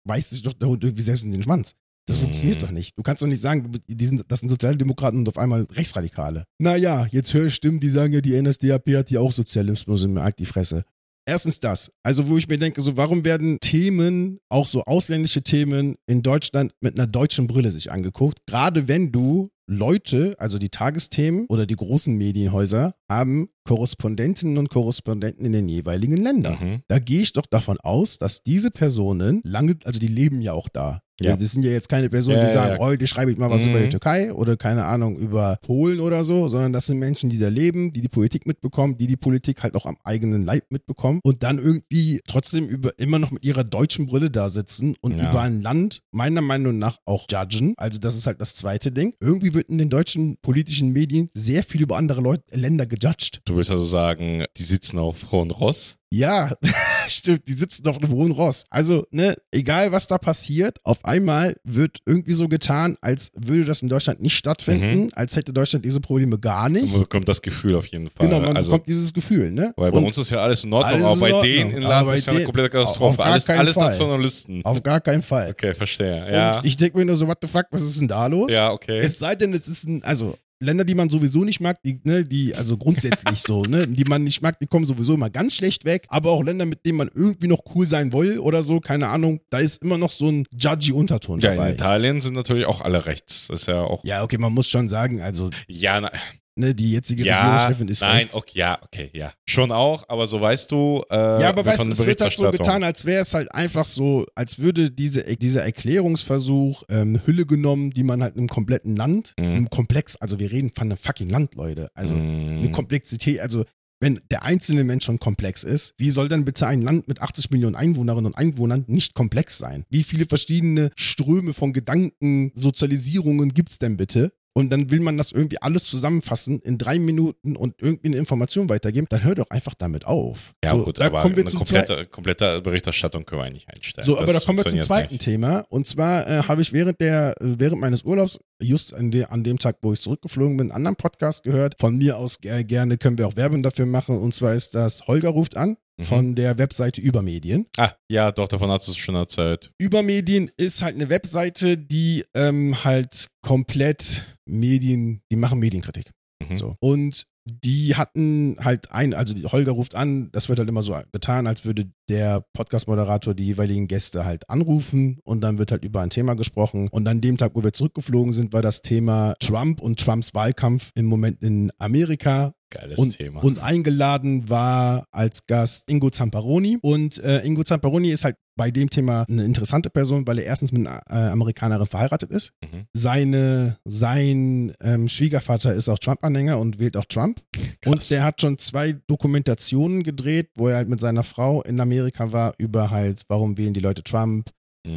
[0.04, 1.72] beißt sich doch der Hund irgendwie selbst in den Schwanz.
[2.06, 2.22] Das Mhm.
[2.22, 2.98] funktioniert doch nicht.
[2.98, 6.44] Du kannst doch nicht sagen, die sind, das sind Sozialdemokraten und auf einmal Rechtsradikale.
[6.58, 10.12] Naja, jetzt höre ich Stimmen, die sagen ja, die NSDAP hat ja auch Sozialismus in
[10.14, 10.84] mir halt die Fresse.
[11.30, 11.92] Erstens das.
[12.02, 16.72] Also, wo ich mir denke, so, warum werden Themen, auch so ausländische Themen in Deutschland
[16.80, 18.40] mit einer deutschen Brille sich angeguckt?
[18.46, 25.44] Gerade wenn du Leute, also die Tagesthemen oder die großen Medienhäuser, haben Korrespondentinnen und Korrespondenten
[25.46, 26.58] in den jeweiligen Ländern.
[26.60, 26.82] Mhm.
[26.88, 30.68] Da gehe ich doch davon aus, dass diese Personen lange, also die leben ja auch
[30.68, 31.00] da.
[31.22, 31.36] Ja.
[31.36, 32.78] Das sind ja jetzt keine Personen, Ja, die sagen, ja.
[32.78, 33.72] heute schreibe ich mal was Mhm.
[33.72, 37.38] über die Türkei oder keine Ahnung, über Polen oder so, sondern das sind Menschen, die
[37.38, 41.20] da leben, die die Politik mitbekommen, die die Politik halt auch am eigenen Leib mitbekommen
[41.22, 45.28] und dann irgendwie trotzdem über, immer noch mit ihrer deutschen Brille da sitzen und Ja.
[45.28, 47.74] über ein Land meiner Meinung nach auch judgen.
[47.76, 49.12] Also das ist halt das zweite Ding.
[49.20, 53.42] Irgendwie wird in den deutschen politischen Medien sehr viel über andere Leute, Länder gejudged.
[53.50, 55.96] Du willst also sagen, die sitzen auf hohen Ross?
[56.12, 56.52] Ja,
[57.08, 58.64] stimmt, die sitzen auf einem hohen Ross.
[58.70, 63.82] Also, ne, egal was da passiert, auf einmal wird irgendwie so getan, als würde das
[63.82, 65.10] in Deutschland nicht stattfinden, Mhm.
[65.14, 66.90] als hätte Deutschland diese Probleme gar nicht.
[66.92, 68.28] Man bekommt das Gefühl auf jeden Fall.
[68.28, 69.72] Genau, man also, bekommt dieses Gefühl, ne?
[69.76, 71.42] weil bei Und uns ist ja alles in Ordnung, Alles aber bei Ordnung.
[71.52, 73.16] denen in Land ist ja eine komplette auf Katastrophe.
[73.18, 73.84] gar Alles, alles Fall.
[73.86, 74.64] Nationalisten.
[74.64, 75.50] auf gar keinen Fall.
[75.50, 76.32] Okay, verstehe.
[76.32, 76.58] Ja.
[76.58, 78.52] Und ich denke mir nur so, what the fuck, was ist denn da los?
[78.52, 79.00] ja, okay.
[79.00, 82.24] Es sei denn, es ist ein, also Länder, die man sowieso nicht mag, die, ne,
[82.24, 85.84] die, also grundsätzlich so, ne, die man nicht mag, die kommen sowieso immer ganz schlecht
[85.84, 86.06] weg.
[86.08, 89.40] Aber auch Länder, mit denen man irgendwie noch cool sein will oder so, keine Ahnung,
[89.50, 91.72] da ist immer noch so ein judgy Unterton ja, in dabei.
[91.72, 93.48] Italien sind natürlich auch alle rechts.
[93.48, 94.04] Das ist ja auch.
[94.04, 96.10] Ja, okay, man muss schon sagen, also, Ja, na,
[96.56, 98.34] ne, die jetzige ja Regierungschefin ist nein, rechts.
[98.34, 99.32] okay, ja, okay, ja.
[99.48, 101.02] Schon auch, aber so weißt du.
[101.10, 103.86] Äh, Ja, aber weißt du, es wird halt so getan, als wäre es halt einfach
[103.86, 109.34] so, als würde diese, dieser Erklärungsversuch ähm, Hülle genommen, die man halt im kompletten Land,
[109.38, 109.56] Mhm.
[109.56, 111.90] im Komplex, also wir reden von einem fucking Land, Leute.
[111.94, 112.58] Also Mm.
[112.58, 113.64] eine Komplexität, also
[114.02, 117.50] wenn der einzelne Mensch schon komplex ist, wie soll dann bitte ein Land mit 80
[117.50, 119.84] Millionen Einwohnerinnen und Einwohnern nicht komplex sein?
[119.90, 124.32] Wie viele verschiedene Ströme von Gedanken, Sozialisierungen gibt's denn bitte?
[124.52, 128.68] Und dann will man das irgendwie alles zusammenfassen in drei Minuten und irgendwie eine Information
[128.68, 130.54] weitergeben, dann hör doch einfach damit auf.
[130.64, 134.04] Ja, so, gut, da aber kommen wir eine komplette, komplette Berichterstattung können wir eigentlich einstellen.
[134.04, 135.22] So, aber Das da kommen wir zum zweiten nicht.
[135.22, 135.62] Thema.
[135.68, 139.44] Und zwar äh, habe ich während der, äh, während meines Urlaubs, just an, de, an
[139.44, 141.76] dem Tag, wo ich zurückgeflogen bin, einen anderen Podcast gehört.
[141.78, 144.18] Von mir aus äh, gerne können wir auch Werbung dafür machen.
[144.18, 146.04] Und zwar ist das Holger ruft an Mhm.
[146.04, 147.66] von der Webseite Übermedien.
[147.76, 149.70] Ah, ja, doch, davon hast du es schon erzählt.
[149.78, 156.10] Übermedien ist halt eine Webseite, die ähm, halt komplett Medien, die machen Medienkritik.
[156.42, 156.56] Mhm.
[156.56, 156.74] So.
[156.80, 160.96] Und die hatten halt ein, also die Holger ruft an, das wird halt immer so
[161.12, 166.00] getan, als würde der Podcast-Moderator die jeweiligen Gäste halt anrufen und dann wird halt über
[166.02, 166.88] ein Thema gesprochen.
[166.88, 170.92] Und an dem Tag, wo wir zurückgeflogen sind, war das Thema Trump und Trumps Wahlkampf
[170.94, 172.52] im Moment in Amerika.
[172.70, 173.42] Geiles Und, Thema.
[173.42, 176.78] und eingeladen war als Gast Ingo Zamparoni.
[176.82, 180.72] Und äh, Ingo Zamparoni ist halt bei dem Thema eine interessante Person, weil er erstens
[180.72, 182.52] mit einer äh, Amerikanerin verheiratet ist.
[182.62, 182.86] Mhm.
[182.92, 187.40] Seine, sein ähm, Schwiegervater ist auch Trump-Anhänger und wählt auch Trump.
[187.86, 188.08] Und Krass.
[188.08, 192.52] der hat schon zwei Dokumentationen gedreht, wo er halt mit seiner Frau in Amerika war,
[192.58, 194.50] über halt, warum wählen die Leute Trump,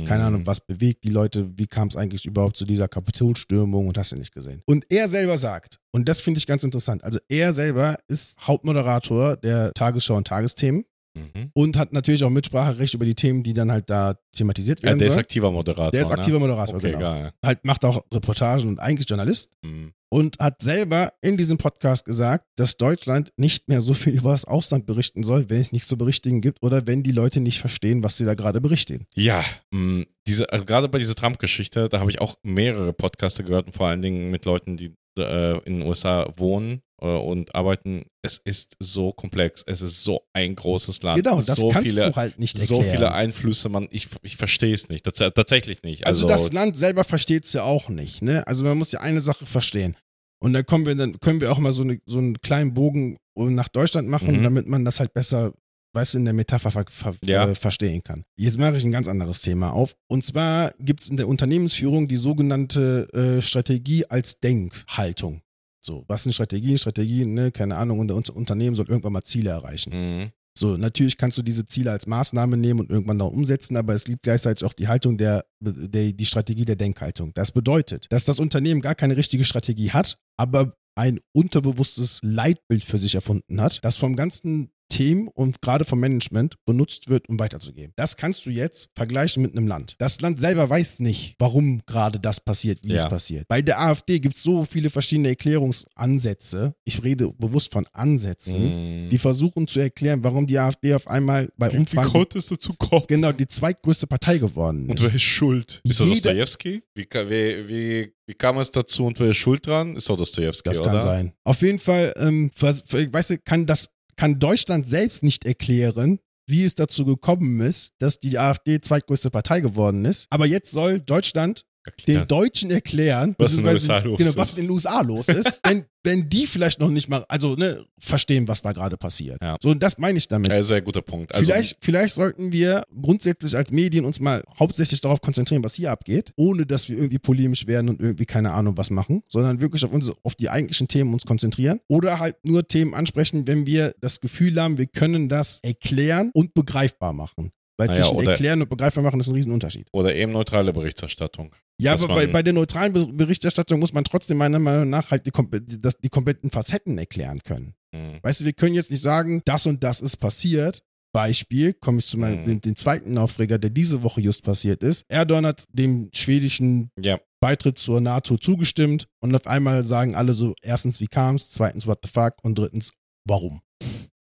[0.06, 0.48] keine Ahnung, Mhm.
[0.48, 4.16] was bewegt die Leute, wie kam es eigentlich überhaupt zu dieser Kapitolstürmung und hast du
[4.16, 4.62] nicht gesehen.
[4.66, 9.36] Und er selber sagt, und das finde ich ganz interessant, also er selber ist Hauptmoderator
[9.38, 11.52] der Tagesschau und Tagesthemen Mhm.
[11.54, 15.00] und hat natürlich auch Mitspracherecht über die Themen, die dann halt da thematisiert Ja, werden
[15.00, 15.92] der ist aktiver Moderator.
[15.92, 16.16] Der ist ne?
[16.16, 17.00] aktiver Moderator, Okay, genau.
[17.02, 17.32] geil.
[17.46, 19.92] Halt macht auch Reportagen und eigentlich Journalist Mhm.
[20.10, 24.46] und hat selber in diesem Podcast gesagt, dass Deutschland nicht mehr so viel über das
[24.46, 28.04] Ausland berichten soll, wenn es nichts zu berichtigen gibt oder wenn die Leute nicht verstehen,
[28.04, 29.06] was sie da gerade berichten.
[29.16, 33.68] Ja, mh, diese, also gerade bei dieser Trump-Geschichte, da habe ich auch mehrere Podcaster gehört
[33.68, 38.06] und vor allen Dingen mit Leuten, die äh, in den USA wohnen und arbeiten.
[38.22, 39.64] Es ist so komplex.
[39.68, 41.24] Es ist so ein großes Land.
[41.24, 42.96] Genau, das so kannst viele, du halt nicht So erklären.
[42.98, 45.04] viele Einflüsse, man, ich, ich verstehe es nicht.
[45.04, 46.06] Tats tatsächlich nicht.
[46.08, 48.22] Also, Also, das Land selber versteht es ja auch nicht.
[48.22, 48.46] Ne?
[48.48, 49.96] Also man muss ja eine Sache verstehen.
[50.42, 53.18] Und dann kommen wir, dann können wir auch mal so, eine, so einen kleinen Bogen
[53.36, 54.44] nach Deutschland machen, Mhm.
[54.44, 55.54] damit man das halt besser,
[55.94, 57.50] weißt du, in der Metapher ver ver Ja.
[57.50, 58.24] äh, verstehen kann.
[58.38, 59.96] Jetzt mache ich ein ganz anderes Thema auf.
[60.08, 65.42] Und zwar gibt es in der Unternehmensführung die sogenannte äh, Strategie als Denkhaltung.
[65.86, 66.78] So, was sind Strategien?
[66.78, 69.92] Strategien, ne, keine Ahnung, und unser Unternehmen soll irgendwann mal Ziele erreichen.
[69.92, 73.94] mh, So, natürlich kannst du diese Ziele als Maßnahme nehmen und irgendwann dann umsetzen, aber
[73.94, 77.34] es gibt gleichzeitig auch die Haltung der, der, die Strategie der Denkhaltung.
[77.34, 83.00] Das bedeutet, dass das Unternehmen gar keine richtige Strategie hat, aber ein unterbewusstes Leitbild für
[83.00, 87.94] sich erfunden hat, das vom ganzen Team und gerade vom Management benutzt wird, um weiterzugeben.
[87.96, 89.96] Das kannst du jetzt vergleichen mit einem Land.
[89.98, 92.98] Das Land selber weiß nicht, warum gerade das passiert, wie Ja.
[92.98, 93.48] es passiert.
[93.48, 96.76] Bei der AfD gibt es so viele verschiedene Erklärungsansätze.
[96.86, 99.10] Ich rede bewusst von Ansätzen mh.
[99.10, 102.74] die versuchen zu erklären, warum die AfD auf einmal bei Wie Umfragen konnte es dazu
[102.74, 103.04] kommen?
[103.08, 105.08] genau die zweitgrößte Partei geworden Und ist.
[105.08, 105.82] wer ist schuld?
[105.84, 106.84] Ist das Dostoevsky?
[106.96, 109.96] Wie, wie, wie, wie kam es dazu und wer ist schuld dran?
[109.96, 110.92] Ist doch Dostoevsky, Das oder?
[110.92, 111.34] kann sein.
[111.44, 116.76] Auf jeden Fall, ähm, weißt du, kann das kann Deutschland selbst nicht erklären, wie es
[116.76, 120.28] dazu gekommen ist, dass die AfD zweitgrößte Partei geworden ist.
[120.30, 122.28] Aber jetzt soll Deutschland den Erklären.
[122.28, 124.38] Deutschen erklären, Was in den USA los genau, ist.
[124.38, 127.86] was in den USA los ist, wenn, wenn die vielleicht noch nicht mal, also ne,
[128.00, 129.42] verstehen, was da gerade passiert.
[129.42, 129.58] Ja.
[129.62, 130.52] So, und das meine ich damit.
[130.52, 131.34] Ja, sehr guter Punkt.
[131.34, 135.92] Also, vielleicht, vielleicht sollten wir grundsätzlich als Medien uns mal hauptsächlich darauf konzentrieren, was hier
[135.92, 139.84] abgeht, ohne dass wir irgendwie polemisch werden und irgendwie keine Ahnung was machen, sondern wirklich
[139.84, 143.94] auf, unsere, auf die eigentlichen Themen uns konzentrieren oder halt nur Themen ansprechen, wenn wir
[144.02, 147.52] das Gefühl haben, wir können das erklären und begreifbar machen.
[147.78, 149.88] Weil Naja, zwischen erklären und begreifbar machen ist ein Riesenunterschied.
[149.92, 151.56] Oder eben neutrale Berichterstattung.
[151.82, 155.26] Ja, aber bei, bei der neutralen Be- Berichterstattung muss man trotzdem meiner Meinung nach halt
[155.26, 157.74] die, das, die kompletten Facetten erklären können.
[157.94, 158.20] Mhm.
[158.22, 160.84] Weißt du, wir können jetzt nicht sagen, das und das ist passiert
[161.16, 162.46] Beispiel, komme ich zu meinem, Mhm.
[162.62, 165.06] den, zweiten Aufreger, der diese Woche just passiert ist.
[165.10, 167.20] Erdogan hat dem schwedischen Ja.
[167.40, 172.00] Beitritt zur NATO zugestimmt und auf einmal sagen alle so, erstens, wie kam's, zweitens, what
[172.04, 172.94] the fuck und drittens,
[173.28, 173.62] warum?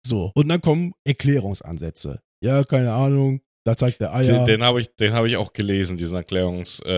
[0.06, 2.20] So, und dann kommen Erklärungsansätze.
[2.42, 4.32] Ja, keine Ahnung, da zeigt der Eier.
[4.38, 6.84] Den, den habe ich, den hab ich auch gelesen, diesen Erklärungsansatz.
[6.86, 6.92] Äh,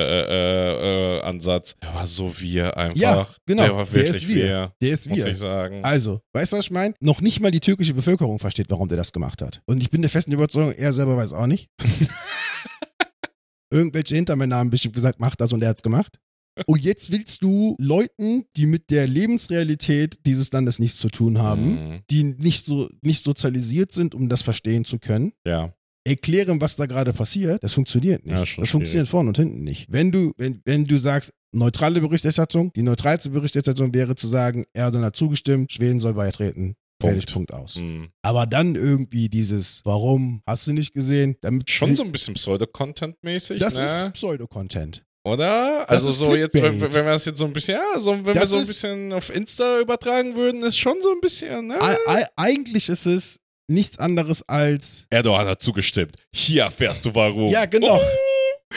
[1.24, 2.96] äh, äh, der war so wir einfach.
[2.98, 4.34] Ja, genau, Der war der wirklich ist wir.
[4.44, 5.32] wir, der ist muss wir.
[5.32, 5.84] ich sagen.
[5.84, 6.94] Also, weißt du, was ich meine?
[7.00, 9.60] Noch nicht mal die türkische Bevölkerung versteht, warum der das gemacht hat.
[9.66, 11.68] Und ich bin der festen Überzeugung, er selber weiß auch nicht.
[13.72, 16.18] Irgendwelche Hintermänner haben bestimmt gesagt, mach das und er hat's gemacht.
[16.66, 21.74] Und jetzt willst du Leuten, die mit der Lebensrealität dieses Landes nichts zu tun haben,
[21.74, 22.00] Mhm.
[22.10, 25.74] die nicht so nicht sozialisiert sind, um das verstehen zu können, Ja.
[26.06, 27.62] Erklären, was da gerade passiert.
[27.62, 28.34] Das funktioniert nicht.
[28.34, 29.86] Ja, das funktioniert vorne und hinten nicht.
[29.90, 35.06] Wenn du, wenn, wenn du sagst, neutrale Berichterstattung, die neutralste Berichterstattung wäre zu sagen, Erdogan
[35.06, 36.74] hat zugestimmt, Schweden soll beitreten.
[37.00, 37.76] Fertig, Punkt aus.
[37.78, 38.08] Mhm.
[38.22, 41.36] Aber dann irgendwie dieses, warum, hast du nicht gesehen?
[41.42, 43.84] Damit Schon so ein bisschen Pseudo-Content-mäßig, Das ne?
[43.84, 45.02] ist Pseudo-Content.
[45.24, 45.90] Oder?
[45.90, 46.94] Also so jetzt, wenn, Clickbait.
[46.94, 49.12] wenn wir das jetzt so ein bisschen, ja, so, wenn wir Das so ein bisschen
[49.12, 51.82] auf Insta übertragen würden, ist schon so ein bisschen, ne?
[51.82, 56.16] Ei- ei- Eigentlich ist es nichts anderes als, Erdogan hat zugestimmt.
[56.32, 57.50] Hier erfährst du warum.
[57.50, 58.00] ja genau,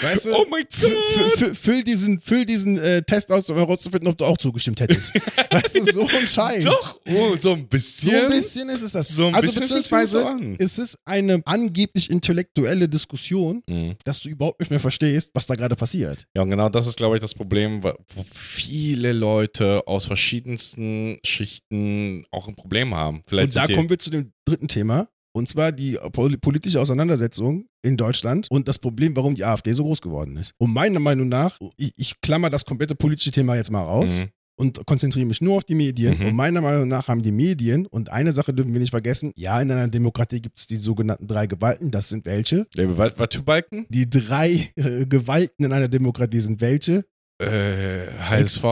[0.02, 0.92] weißt du, oh mein Gott.
[1.38, 5.14] fü- Füll diesen, füll diesen äh, Test aus, um herauszufinden, ob du auch zugestimmt hättest.
[5.52, 6.64] weißt du, so ein Scheiß.
[6.64, 8.16] Doch, oh, so ein So bisschen.
[8.16, 9.10] ein bisschen ist es das.
[9.10, 10.56] So ein also bisschen beziehungsweise so an.
[10.60, 13.96] es ist eine angeblich intellektuelle Diskussion, Mhm.
[14.06, 16.26] dass du überhaupt nicht mehr verstehst, was da gerade passiert.
[16.36, 17.94] Ja, und genau das ist, glaube ich, das Problem, wo
[18.32, 23.22] viele Leute aus verschiedensten Schichten auch ein Problem haben.
[23.28, 25.08] Vielleicht Und da kommen wir zu dem dritten Thema.
[25.32, 29.84] Und zwar die pol- politische Auseinandersetzung in Deutschland und das Problem, warum die AfD so
[29.84, 30.54] groß geworden ist.
[30.58, 34.30] Und meiner Meinung nach, ich, ich klammer das komplette politische Thema jetzt mal raus Mhm.
[34.60, 36.18] und konzentriere mich nur auf die Medien.
[36.20, 36.26] Mhm.
[36.28, 39.62] Und meiner Meinung nach haben die Medien, und eine Sache dürfen wir nicht vergessen, ja,
[39.62, 41.92] in einer Demokratie gibt es die sogenannten drei Gewalten.
[41.92, 42.66] Das sind welche?
[42.76, 43.86] Was für Balken?
[43.90, 47.06] Die drei äh, Gewalten in einer Demokratie sind welche?
[47.42, 48.64] Äh, HSV,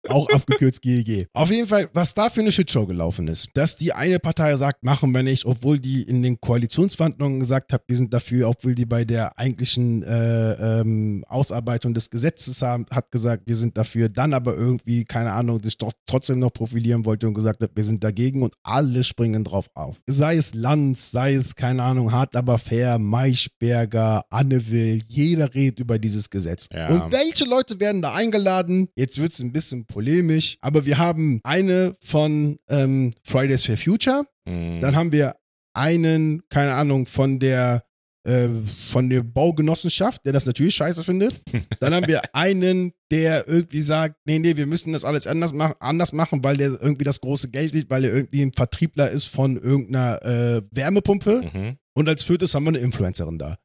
[0.09, 1.27] auch abgekürzt GEG.
[1.33, 4.83] Auf jeden Fall, was da für eine Shitshow gelaufen ist, dass die eine Partei sagt,
[4.83, 8.85] machen wir nicht, obwohl die in den Koalitionsverhandlungen gesagt hat, wir sind dafür, obwohl die
[8.85, 14.33] bei der eigentlichen äh, ähm, Ausarbeitung des Gesetzes haben, hat gesagt, wir sind dafür, dann
[14.33, 18.03] aber irgendwie, keine Ahnung, sich doch trotzdem noch profilieren wollte und gesagt hat, wir sind
[18.03, 19.97] dagegen und alle springen drauf auf.
[20.07, 25.99] Sei es Lanz, sei es, keine Ahnung, hart aber fair, Maischberger, Annewill, jeder redet über
[25.99, 26.67] dieses Gesetz.
[26.71, 26.89] Ja.
[26.89, 28.89] Und welche Leute werden da eingeladen?
[28.95, 34.27] Jetzt wird es ein bisschen polemisch, aber wir haben eine von ähm, Fridays for Future,
[34.47, 34.79] Mhm.
[34.79, 35.35] dann haben wir
[35.73, 37.83] einen, keine Ahnung, von der
[38.23, 38.47] äh,
[38.91, 41.33] von der Baugenossenschaft, der das natürlich scheiße findet.
[41.79, 45.73] Dann haben wir einen, der irgendwie sagt, nee, nee, wir müssen das alles anders, mach,
[45.79, 49.25] anders machen, weil der irgendwie das große Geld sieht, weil er irgendwie ein Vertriebler ist
[49.25, 51.49] von irgendeiner äh, Wärmepumpe.
[51.53, 51.77] Mhm.
[51.95, 53.57] Und als viertes haben wir eine Influencerin da.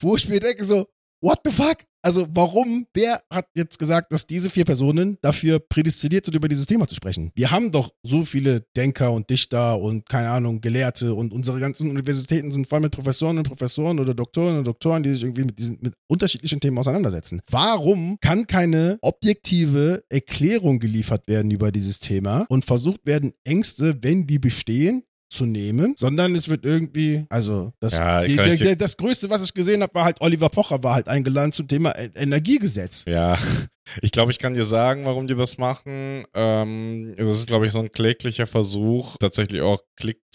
[0.00, 0.86] Wo ich mir denke so,
[1.22, 1.78] what the fuck?
[2.02, 6.66] Also warum, wer hat jetzt gesagt, dass diese vier Personen dafür prädestiniert sind, über dieses
[6.66, 7.30] Thema zu sprechen?
[7.36, 11.90] Wir haben doch so viele Denker und Dichter und keine Ahnung, Gelehrte und unsere ganzen
[11.90, 15.58] Universitäten sind voll mit Professoren und Professoren oder Doktoren und Doktoren, die sich irgendwie mit
[15.58, 17.40] diesen mit unterschiedlichen Themen auseinandersetzen.
[17.48, 24.26] Warum kann keine objektive Erklärung geliefert werden über dieses Thema und versucht werden, Ängste, wenn
[24.26, 28.96] die bestehen, zu nehmen, sondern es wird irgendwie, also das, Ja, die, der, der, das
[28.96, 32.10] Größte, was ich gesehen habe, war halt Oliver Pocher, war halt eingeladen zum Thema E-
[32.14, 33.04] Energiegesetz.
[33.08, 33.38] Ja,
[34.02, 36.24] ich glaube, ich kann dir sagen, warum die das machen.
[36.34, 39.80] Ähm, das ist, glaube ich, so ein kläglicher Versuch, tatsächlich auch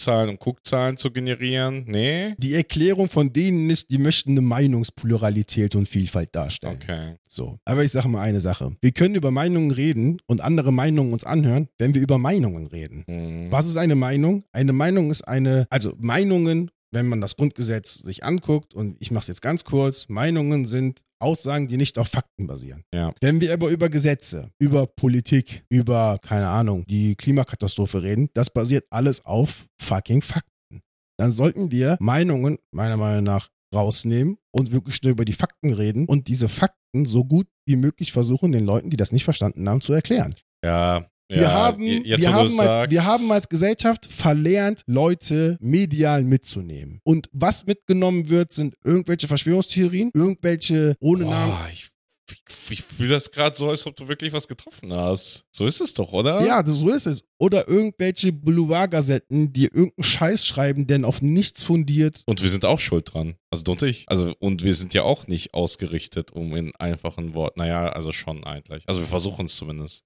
[0.08, 1.84] Klickzahlen und Guckzahlen zu generieren.
[1.86, 2.34] Nee?
[2.38, 6.78] Die Erklärung von denen ist, die möchten eine Meinungspluralität und Vielfalt darstellen.
[6.82, 7.14] Okay.
[7.28, 7.58] So.
[7.64, 8.74] Aber ich sage mal eine Sache.
[8.80, 13.04] Wir können über Meinungen reden und andere Meinungen uns anhören, wenn wir über Meinungen reden.
[13.06, 13.52] Mhm.
[13.52, 14.44] Was ist eine Meinung?
[14.52, 19.22] Eine Meinung ist eine, also Meinungen, wenn man das Grundgesetz sich anguckt, und ich mache
[19.22, 22.84] es jetzt ganz kurz, Meinungen sind Aussagen, die nicht auf Fakten basieren.
[22.94, 23.12] Ja.
[23.20, 28.86] Wenn wir aber über Gesetze, über Politik, über, keine Ahnung, die Klimakatastrophe reden, das basiert
[28.90, 30.82] alles auf fucking Fakten.
[31.18, 36.06] Dann sollten wir Meinungen, meiner Meinung nach, rausnehmen und wirklich nur über die Fakten reden
[36.06, 39.80] und diese Fakten so gut wie möglich versuchen, den Leuten, die das nicht verstanden haben,
[39.80, 40.34] zu erklären.
[40.64, 42.90] Ja, Wir, Ja, haben, wir, haben als, sagst.
[42.90, 47.00] wir haben als Gesellschaft verlernt, Leute medial mitzunehmen.
[47.04, 51.52] Und was mitgenommen wird, sind irgendwelche Verschwörungstheorien, irgendwelche ohne Namen.
[51.52, 51.88] Boah, ich,
[52.30, 55.44] ich, ich fühle das gerade so, als ob du wirklich was getroffen hast.
[55.54, 56.44] So ist es doch, oder?
[56.46, 57.22] Ja, so ist es.
[57.38, 62.22] Oder irgendwelche Boulevardgazetten, die irgendeinen Scheiß schreiben, denn auf nichts fundiert.
[62.26, 63.34] Und wir sind auch schuld dran.
[63.50, 64.04] Also du und ich.
[64.08, 67.60] Also, und wir sind ja auch nicht ausgerichtet, um in einfachen Worten.
[67.60, 68.84] Naja, also schon eigentlich.
[68.86, 70.04] Also wir versuchen es zumindest.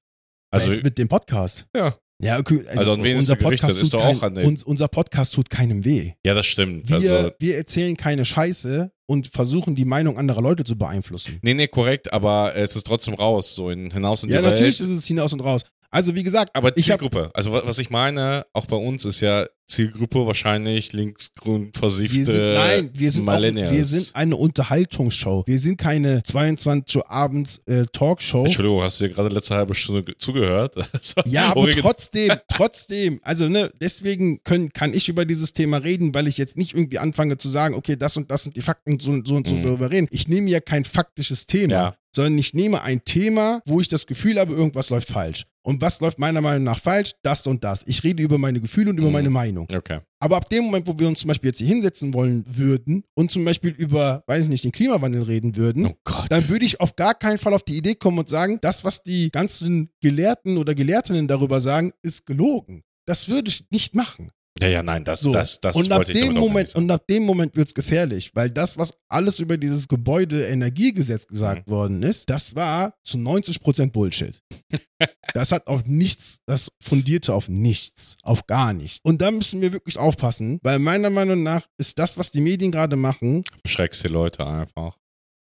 [0.53, 1.67] Also, Jetzt mit dem Podcast.
[1.77, 1.95] ja.
[2.21, 2.63] Ja, okay.
[2.69, 3.35] Also an wen ist unser?
[3.35, 6.13] Podcast Ist tut doch auch kein, an den- uns, Unser Podcast tut keinem weh.
[6.25, 6.89] Ja, das stimmt.
[6.89, 11.41] Wir, also, wir erzählen keine Scheiße und versuchen die Meinung anderer Leute zu beeinflussen.
[11.43, 14.79] nee, nee, korrekt, aber es ist trotzdem raus, so in, hinaus in Ja, die natürlich
[14.79, 14.89] Welt.
[14.89, 15.63] ist es hinaus und raus.
[15.93, 19.47] Also wie gesagt, Aber Zielgruppe, also wa- was ich meine, auch bei uns ist ja
[19.69, 23.73] Zielgruppe wahrscheinlich linksgrün versiffte wir sind, nein, wir sind, auch, Millennials.
[23.73, 25.45] wir sind eine Unterhaltungsshow.
[25.47, 28.45] Wir sind keine 22 Uhr abends äh, Talkshow.
[28.45, 30.75] Entschuldigung, hast du dir gerade letzte halbe Stunde ge- zugehört?
[31.27, 36.27] Ja, aber trotzdem, trotzdem, also ne, deswegen können, kann ich über dieses Thema reden, weil
[36.27, 39.13] ich jetzt nicht irgendwie anfange zu sagen, okay, das und das sind die Fakten, so,
[39.13, 39.63] und so und so Mhm.
[39.63, 40.09] darüber reden.
[40.11, 41.95] Ich nehme ja kein faktisches Thema, Ja.
[42.15, 45.45] Sondern ich nehme ein Thema, wo ich das Gefühl habe, irgendwas läuft falsch.
[45.65, 47.13] Und was läuft meiner Meinung nach falsch?
[47.23, 47.85] Das und das.
[47.87, 49.13] Ich rede über meine Gefühle und über Mhm.
[49.13, 49.69] meine Meinung.
[49.73, 50.01] Okay.
[50.19, 53.31] Aber ab dem Moment, wo wir uns zum Beispiel jetzt hier hinsetzen wollen würden und
[53.31, 56.97] zum Beispiel über, weiß ich nicht, den Klimawandel reden würden, Oh dann würde ich auf
[56.97, 60.75] gar keinen Fall auf die Idee kommen und sagen, das, was die ganzen Gelehrten oder
[60.75, 62.83] Gelehrtinnen darüber sagen, ist gelogen.
[63.07, 64.31] Das würde ich nicht machen.
[64.61, 65.33] Ja, ja, nein, das, So.
[65.33, 68.77] das, das und ab dem Moment, und ab dem Moment wird es gefährlich, weil das,
[68.77, 71.73] was alles über dieses Gebäudeenergiegesetz gesagt Mhm.
[71.73, 74.41] worden ist, das war zu 90% Bullshit.
[75.35, 78.99] das hat auf nichts, das fundierte auf nichts, auf gar nichts.
[79.03, 82.71] Und da müssen wir wirklich aufpassen, weil meiner Meinung nach ist das, was die Medien
[82.73, 84.97] gerade machen, Beschreckst die Leute einfach.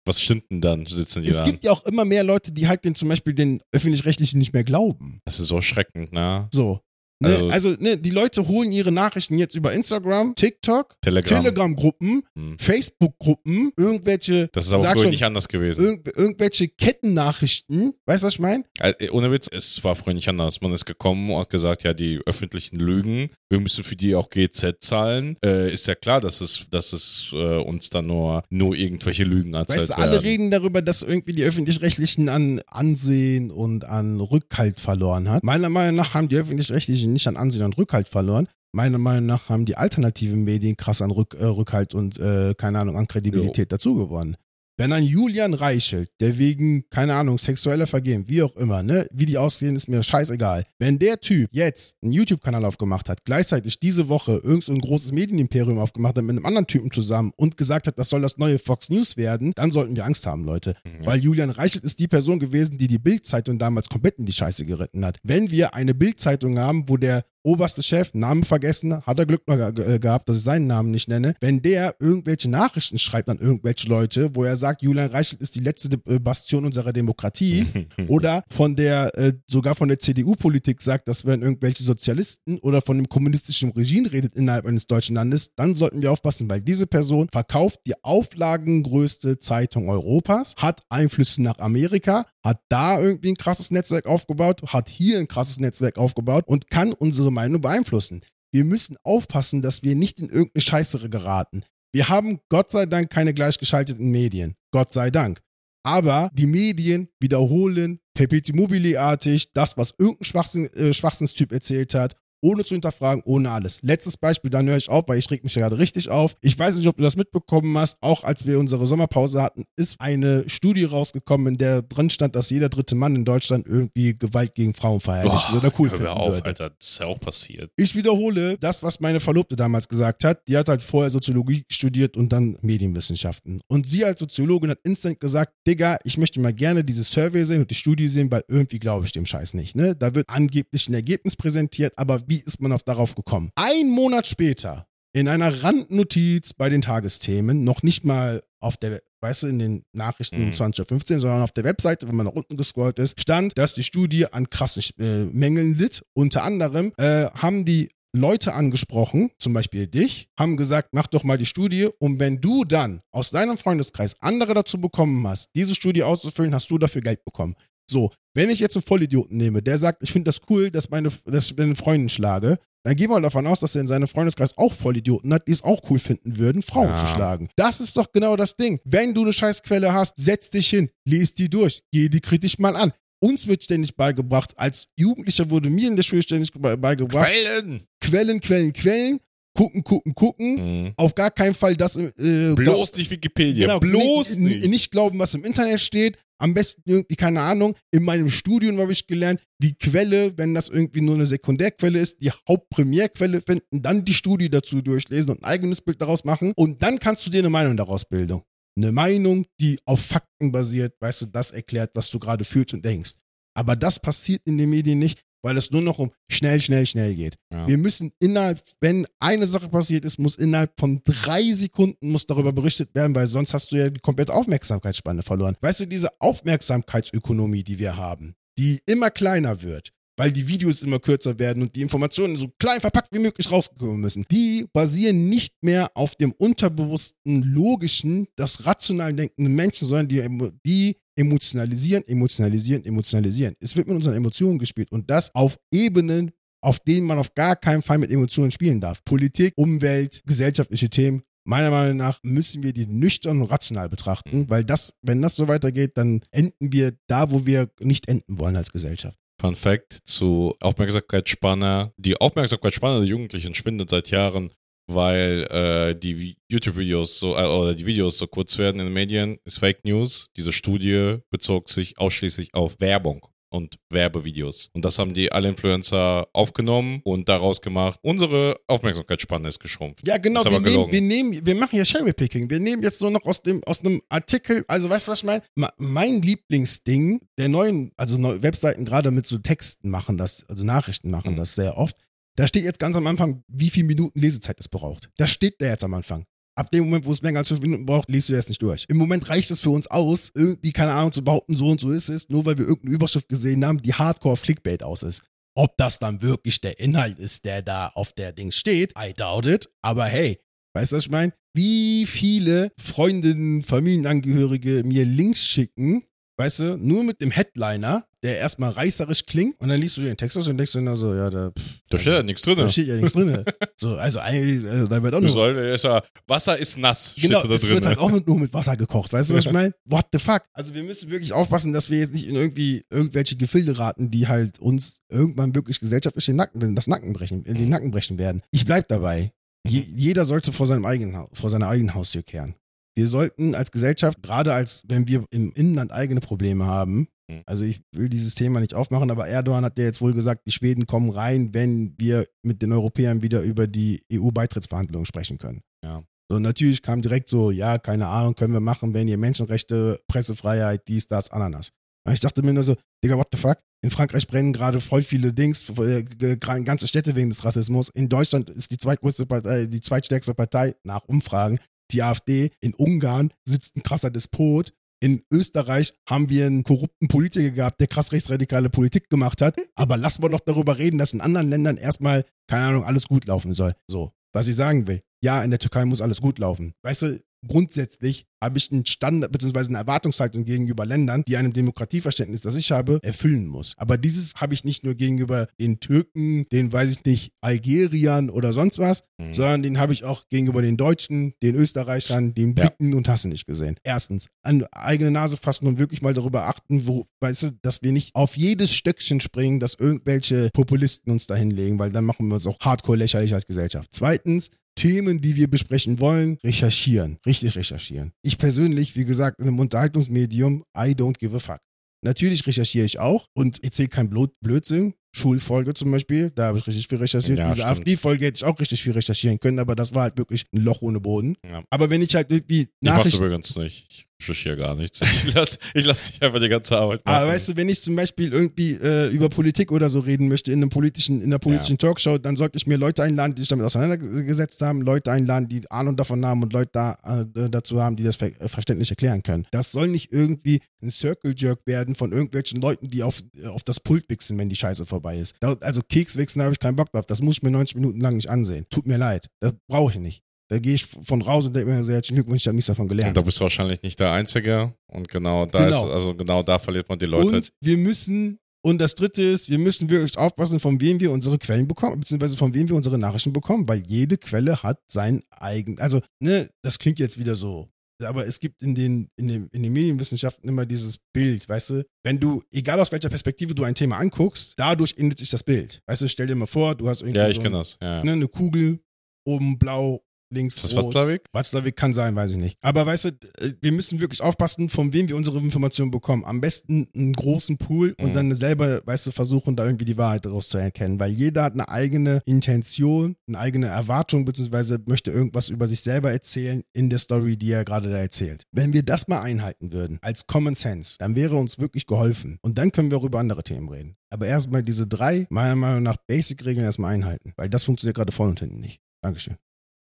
[0.05, 0.87] Was stimmt denn dann?
[0.87, 1.47] Sitzen die es dann?
[1.51, 4.63] gibt ja auch immer mehr Leute, die halt den zum Beispiel den öffentlich-rechtlichen nicht mehr
[4.63, 5.19] glauben.
[5.25, 6.49] Das ist so schreckend, ne?
[6.53, 6.81] So.
[7.19, 7.29] Ne?
[7.31, 11.43] Also- Also, ne, die Leute holen ihre Nachrichten jetzt über Instagram, TikTok, Telegram.
[11.43, 12.59] Telegram-Gruppen, Hm.
[12.59, 15.83] Facebook-Gruppen, irgendwelche, Das ist aber früher schon, nicht anders gewesen.
[15.85, 17.95] irg irgendwelche Kettennachrichten.
[18.07, 18.65] Weißt du, was ich meine?
[18.81, 20.61] Äh, Ohne Witz, es war früher nicht anders.
[20.61, 24.29] Man ist gekommen und hat gesagt, ja, die öffentlichen Lügen, wir müssen für die auch
[24.31, 25.37] GZ zahlen.
[25.45, 29.55] Äh, ist ja klar, dass es, dass es äh, uns dann nur, nur irgendwelche Lügen
[29.55, 34.81] erzählt Weißt du, alle reden darüber, dass irgendwie die Öffentlich-Rechtlichen an Ansehen und an Rückhalt
[34.81, 35.45] verloren hat.
[35.45, 38.49] Meiner Meinung nach haben die Öffentlich-Rechtlichen nicht an Ansehen und Rückhalt verloren.
[38.73, 42.81] Meiner Meinung nach haben die alternativen Medien krass an Rück, äh, Rückhalt und, äh, keine
[42.81, 44.37] Ahnung, an Kredibilität dazu gewonnen.
[44.79, 49.25] Wenn ein Julian Reichelt, der wegen, keine Ahnung, sexueller Vergehen, wie auch immer, ne, wie
[49.25, 50.65] die aussehen, ist mir scheißegal.
[50.79, 55.13] Wenn der Typ jetzt einen YouTube-Kanal aufgemacht hat, gleichzeitig diese Woche irgend so ein großes
[55.13, 58.59] Medienimperium aufgemacht hat mit einem anderen Typen zusammen und gesagt hat, das soll das neue
[58.59, 60.77] Fox News werden, dann sollten wir Angst haben, Leute.
[60.85, 61.07] Mhm.
[61.07, 64.67] Weil Julian Reichelt ist die Person gewesen, die die Bild-Zeitung damals komplett in die Scheiße
[64.67, 65.17] geritten hat.
[65.23, 69.73] Wenn wir eine Bild-Zeitung haben, wo der oberste Chef, Namen vergessen, hat er Glück mal
[69.73, 73.89] ge gehabt, dass ich seinen Namen nicht nenne, wenn der irgendwelche Nachrichten schreibt an irgendwelche
[73.89, 77.65] Leute, wo er sagt, Julian Reichelt ist die letzte äh, Bastion unserer Demokratie
[78.09, 82.97] oder von der, äh, sogar von der CDU-Politik sagt, das wären irgendwelche Sozialisten oder von
[82.97, 87.29] dem kommunistischen Regime redet innerhalb eines deutschen Landes, dann sollten wir aufpassen, weil diese Person
[87.31, 94.07] verkauft die auflagengrößte Zeitung Europas, hat Einflüsse nach Amerika, hat da irgendwie ein krasses Netzwerk
[94.07, 98.23] aufgebaut, hat hier ein krasses Netzwerk aufgebaut und kann unsere Meinung beeinflussen.
[98.53, 101.63] Wir müssen aufpassen, dass wir nicht in irgendeine Scheißere geraten.
[101.93, 104.55] Wir haben Gott sei Dank keine gleichgeschalteten Medien.
[104.73, 105.41] Gott sei Dank.
[105.85, 112.65] Aber die Medien wiederholen Perpetuum mobile-artig das, was irgendein Schwachsinn, äh, Schwachsinnstyp erzählt hat, ohne
[112.65, 113.83] zu hinterfragen, ohne alles.
[113.83, 116.35] Letztes Beispiel, dann höre ich auf, weil ich reg mich gerade richtig auf.
[116.41, 120.01] Ich weiß nicht, ob du das mitbekommen hast, auch als wir unsere Sommerpause hatten, ist
[120.01, 124.55] eine Studie rausgekommen, in der drin stand, dass jeder dritte Mann in Deutschland irgendwie Gewalt
[124.55, 126.45] gegen Frauen verherrlicht oder cool hör finden auf, würde.
[126.45, 126.71] Alter.
[126.71, 127.71] Das ist ja auch passiert.
[127.77, 130.47] Ich wiederhole das, was meine Verlobte damals gesagt hat.
[130.49, 133.61] Die hat halt vorher Soziologie studiert und dann Medienwissenschaften.
[133.69, 137.63] Und sie als Soziologin hat instant gesagt, Digga, ich möchte mal gerne diese Survey sehen
[137.63, 139.77] und die Studie sehen, weil irgendwie glaube ich dem Scheiß nicht.
[139.77, 139.95] Ne?
[139.95, 143.51] Da wird angeblich ein Ergebnis präsentiert, aber wie ist man auf darauf gekommen?
[143.55, 149.45] Ein Monat später, in einer Randnotiz bei den Tagesthemen, noch nicht mal auf der, weißt
[149.45, 150.53] du, in den Nachrichten um Mhm.
[150.53, 153.83] 20.15 Uhr, sondern auf der Webseite, wenn man nach unten gescrollt ist, stand, dass die
[153.83, 156.05] Studie an krassen äh, Mängeln litt.
[156.15, 161.37] Unter anderem äh, haben die Leute angesprochen, zum Beispiel dich, haben gesagt, mach doch mal
[161.37, 166.03] die Studie und wenn du dann aus deinem Freundeskreis andere dazu bekommen hast, diese Studie
[166.03, 167.55] auszufüllen, hast du dafür Geld bekommen.
[167.91, 171.11] So, wenn ich jetzt einen Vollidioten nehme, der sagt, ich finde das cool, dass, meine,
[171.25, 174.57] dass ich meine Freundin schlage, dann gehen wir davon aus, dass er in seinem Freundeskreis
[174.59, 176.97] auch Vollidioten hat, die es auch cool finden würden, Frauen Ja.
[176.97, 177.49] zu schlagen.
[177.57, 178.79] Das ist doch genau das Ding.
[178.85, 182.77] Wenn du eine Scheißquelle hast, setz dich hin, lies die durch, geh die kritisch mal
[182.77, 182.93] an.
[183.19, 187.81] uns wird ständig beigebracht, als Jugendlicher wurde mir in der Schule ständig be- beigebracht, Quellen!
[188.01, 189.21] Quellen, Quellen, Quellen,
[189.57, 190.55] gucken, gucken, gucken.
[190.85, 190.93] Mhm.
[190.97, 193.67] Auf gar keinen Fall das äh, Bloß nicht Wikipedia.
[193.67, 194.71] Genau, bloß nicht, nicht.
[194.71, 196.17] nicht glauben, was im Internet steht.
[196.39, 200.69] Am besten irgendwie, keine Ahnung, in meinem Studium habe ich gelernt, die Quelle, wenn das
[200.69, 205.45] irgendwie nur eine Sekundärquelle ist, die Hauptprimärquelle finden, dann die Studie dazu durchlesen und ein
[205.45, 208.43] eigenes Bild daraus machen und dann kannst du dir eine Meinung daraus bilden.
[208.77, 212.85] Eine Meinung, die auf Fakten basiert, weißt du, das erklärt, was du gerade fühlst und
[212.85, 213.15] denkst.
[213.57, 217.15] Aber das passiert in den Medien nicht, weil es nur noch um schnell, schnell, schnell
[217.15, 217.37] geht.
[217.53, 217.67] Ja.
[217.67, 222.53] Wir müssen innerhalb, wenn eine Sache passiert ist, muss innerhalb von drei Sekunden muss darüber
[222.53, 225.57] berichtet werden, weil sonst hast du ja die komplette Aufmerksamkeitsspanne verloren.
[225.61, 230.99] Weißt du, diese Aufmerksamkeitsökonomie, die wir haben, die immer kleiner wird, weil die Videos immer
[230.99, 235.55] kürzer werden und die Informationen so klein verpackt wie möglich rausgekommen müssen, die basieren nicht
[235.63, 243.55] mehr auf dem unterbewussten, logischen, das rational denkenden Menschen, sondern die, die emotionalisieren, emotionalisieren, emotionalisieren.
[243.61, 246.31] Es wird mit unseren Emotionen gespielt und das auf Ebenen,
[246.63, 249.05] auf denen man auf gar keinen Fall mit Emotionen spielen darf.
[249.05, 251.23] Politik, Umwelt, gesellschaftliche Themen.
[251.49, 254.51] Meiner Meinung nach müssen wir die nüchtern und rational betrachten, Mhm.
[254.51, 258.57] weil das, wenn das so weitergeht, dann enden wir da, wo wir nicht enden wollen
[258.57, 259.17] als Gesellschaft.
[259.41, 261.93] Fun Fact zu Aufmerksamkeitsspanne.
[261.99, 264.51] Die Aufmerksamkeitsspanne der Jugendlichen schwindet seit Jahren,
[264.87, 268.93] weil äh, die Vi- YouTube-Videos so, äh, oder die Videos so kurz werden in den
[268.95, 269.39] Medien.
[269.45, 270.29] Ist Fake News.
[270.37, 274.69] Diese Studie bezog sich ausschließlich auf Werbung und Werbevideos.
[274.75, 277.99] Und das haben die alle Influencer aufgenommen und daraus gemacht.
[278.03, 280.07] Unsere Aufmerksamkeitsspanne ist geschrumpft.
[280.07, 280.45] Ja, genau.
[280.45, 282.51] Wir nehmen, wir, nehmen, wir machen ja Cherrypicking.
[282.51, 284.65] Wir nehmen jetzt nur noch aus dem aus einem Artikel.
[284.69, 285.43] Also, weißt du, was ich meine?
[285.79, 291.33] Mein Lieblingsding der neuen, also Webseiten gerade mit so Texten machen das, also Nachrichten machen
[291.33, 291.37] Mhm.
[291.37, 291.97] das sehr oft.
[292.37, 295.09] Da steht jetzt ganz am Anfang, wie viele Minuten Lesezeit es braucht.
[295.17, 296.27] Das steht da jetzt am Anfang.
[296.55, 298.85] Ab dem Moment, wo es länger als fünf Minuten braucht, liest du das nicht durch.
[298.89, 301.91] Im Moment reicht es für uns aus, irgendwie, keine Ahnung, zu behaupten, so und so
[301.91, 305.25] ist es, nur weil wir irgendeine Überschrift gesehen haben, die hardcore auf Clickbait aus ist.
[305.55, 309.47] Ob das dann wirklich der Inhalt ist, der da auf der Dings steht, I doubt
[309.47, 309.71] it.
[309.83, 310.39] Aber hey,
[310.75, 311.33] weißt du, was ich meine?
[311.55, 316.05] Wie viele Freundinnen, Familienangehörige mir Links schicken,
[316.39, 320.17] weißt du, nur mit dem Headliner, der erstmal reißerisch klingt und dann liest du den
[320.17, 322.57] Text aus und denkst du nur so, ja, da, pff, Da steht ja nichts drin.
[322.59, 323.45] da steht ja nichts drin.
[323.77, 327.43] so, also, also da wird auch nur soll, ist ja, Wasser ist nass, steht Genau,
[327.47, 327.75] da es drin.
[327.75, 329.13] wird halt auch nur mit Wasser gekocht.
[329.13, 329.73] Weißt du, was ich meine?
[329.85, 330.43] What the fuck?
[330.53, 334.27] Also wir müssen wirklich aufpassen, dass wir jetzt nicht in irgendwie irgendwelche Gefilde raten, die
[334.29, 338.43] halt uns irgendwann wirklich gesellschaftlich den Nacken, das Nacken brechen, in den Nacken brechen werden.
[338.51, 339.33] Ich bleib dabei.
[339.69, 342.55] Je, jeder sollte vor seinem eigenen vor seiner eigenen Haustür kehren.
[342.95, 347.09] Wir sollten als Gesellschaft, gerade als wenn wir im Inland eigene Probleme haben, Mhm.
[347.47, 350.53] Also ich will dieses Thema nicht aufmachen, aber Erdogan hat ja jetzt wohl gesagt, die
[350.53, 355.63] Schweden kommen rein, wenn wir mit den Europäern wieder über die EU-Beitrittsverhandlungen sprechen können.
[355.85, 356.05] Ja.
[356.31, 360.87] So, natürlich kam direkt so, ja, keine Ahnung, können wir machen, wenn ihr Menschenrechte, Pressefreiheit,
[360.89, 361.71] dies, das, Ananas.
[362.07, 363.59] Und ich dachte mir nur so, Digga, what the fuck?
[363.85, 366.03] In Frankreich brennen gerade voll viele Dings, äh,
[366.37, 367.89] ganze Städte wegen des Rassismus.
[367.91, 371.59] In Deutschland ist die zweitgrößte Partei, die zweitstärkste Partei nach Umfragen
[371.93, 372.51] die AfD.
[372.61, 374.73] In Ungarn sitzt ein krasser Despot.
[375.01, 379.57] In Österreich haben wir einen korrupten Politiker gehabt, der krass rechtsradikale Politik gemacht hat.
[379.75, 383.27] Aber lass mal doch darüber reden, dass in anderen Ländern erstmal, keine Ahnung, alles gut
[383.27, 383.73] laufen soll.
[383.87, 385.03] So, was ich sagen will.
[385.23, 386.73] Ja, in der Türkei muss alles gut laufen.
[386.83, 389.59] Weißt du, grundsätzlich habe ich einen Standard bzw.
[389.69, 393.73] eine Erwartungshaltung gegenüber Ländern, die einem Demokratieverständnis, das ich habe, erfüllen muss.
[393.79, 398.53] Aber dieses habe ich nicht nur gegenüber den Türken, den weiß ich nicht, Algeriern oder
[398.53, 399.33] sonst was, Mhm.
[399.33, 402.65] sondern den habe ich auch gegenüber den Deutschen, den Österreichern, den Ja.
[402.69, 403.77] Briten und hast du nicht gesehen.
[403.83, 407.93] Erstens, an eigene Nase fassen und wirklich mal darüber achten, wo, weißt du, dass wir
[407.93, 412.35] nicht auf jedes Stöckchen springen, dass irgendwelche Populisten uns da hinlegen, weil dann machen wir
[412.35, 413.89] uns auch hardcore lächerlich als Gesellschaft.
[413.93, 417.19] Zweitens, Themen, die wir besprechen wollen, recherchieren.
[417.27, 418.13] Richtig recherchieren.
[418.23, 421.59] Ich persönlich, wie gesagt, in einem Unterhaltungsmedium, I don't give a fuck.
[422.05, 424.95] Natürlich recherchiere ich auch und erzähle kein Blödsinn.
[425.17, 427.39] Schulfolge zum Beispiel, da habe ich richtig viel recherchiert.
[427.39, 427.67] Ja, Diese.
[427.67, 430.83] AfD-Folge hätte ich auch richtig viel recherchieren können, aber das war halt wirklich ein Loch
[430.83, 431.37] ohne Boden.
[431.49, 431.65] Ja.
[431.71, 434.07] Aber wenn ich halt irgendwie Ich mach's Nachrichten übrigens nicht.
[434.19, 435.01] Ich recherchiere gar nichts.
[435.27, 437.17] Ich lasse ich lass dich einfach die ganze Arbeit machen.
[437.17, 440.53] Aber weißt du, wenn ich zum Beispiel irgendwie äh, über Politik oder so reden möchte
[440.53, 443.49] in einem politischen, in einer politischen Talkshow, dann sollte ich mir Leute einladen, die sich
[443.49, 447.97] damit auseinandergesetzt haben, Leute einladen, die Ahnung davon haben und Leute da, äh, dazu haben,
[447.97, 449.47] die das ver äh, verständlich erklären können.
[449.51, 453.65] Das soll nicht irgendwie ein Circle Jerk werden von irgendwelchen Leuten, die auf, äh, auf
[453.65, 455.35] das Pult wichsen, wenn die Scheiße vorbei ist.
[455.41, 457.07] Da, also Keks wichsen habe ich keinen Bock drauf.
[457.07, 458.67] Das muss ich mir 90 Minuten lang nicht ansehen.
[458.71, 459.29] Tut mir leid.
[459.41, 460.23] Das brauche ich nicht.
[460.49, 462.85] Da gehe ich von raus und denke mir, sehr herzlichen Glückwunsch, ich habe nichts davon
[462.85, 463.17] und gelernt.
[463.17, 464.75] da bist du wahrscheinlich nicht der Einzige.
[464.87, 465.87] Und genau da Genau.
[465.87, 467.37] ist, also genau da verliert man die Leute.
[467.37, 471.39] Und wir müssen, und das dritte ist, wir müssen wirklich aufpassen, von wem wir unsere
[471.39, 475.79] Quellen bekommen, beziehungsweise von wem wir unsere Nachrichten bekommen, weil jede Quelle hat sein eigen,
[475.81, 477.69] also, ne, das klingt jetzt wieder so
[478.05, 481.83] aber es gibt in den, in, den, in den Medienwissenschaften immer dieses Bild, weißt du?
[482.05, 485.81] Wenn du, egal aus welcher Perspektive du ein Thema anguckst, dadurch ändert sich das Bild.
[485.87, 487.79] Weißt du, stell dir mal vor, du hast irgendwie Ja, so das.
[487.81, 488.05] Ja, ja.
[488.05, 488.81] ne, eine Kugel,
[489.27, 490.85] oben blau, links Ist das.
[490.85, 491.23] Watzlawick?
[491.33, 492.59] Watzlawick kann sein, weiß ich nicht.
[492.61, 496.25] Aber weißt du, äh, wir müssen wirklich aufpassen, von wem wir unsere Informationen bekommen.
[496.25, 498.13] Am besten einen großen Pool und Mhm.
[498.13, 500.99] dann selber, weißt du, versuchen, da irgendwie die Wahrheit daraus zu erkennen.
[501.01, 506.11] Weil jeder hat eine eigene Intention, eine eigene Erwartung, beziehungsweise möchte irgendwas über sich selber
[506.13, 508.45] erzählen in der Story, die er gerade da erzählt.
[508.53, 512.39] Wenn wir das mal einhalten würden, als Common Sense, dann wäre uns wirklich geholfen.
[512.43, 513.97] Und dann können wir auch über andere Themen reden.
[514.11, 517.33] Aber erstmal diese drei, meiner Meinung nach, Basic-Regeln erstmal einhalten.
[517.37, 518.81] Weil das funktioniert gerade vorne und hinten nicht.
[519.03, 519.37] Dankeschön.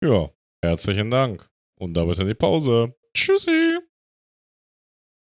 [0.04, 0.28] Ja,
[0.64, 1.48] herzlichen Dank.
[1.78, 2.92] Und damit in die Pause.
[3.14, 3.78] Tschüssi.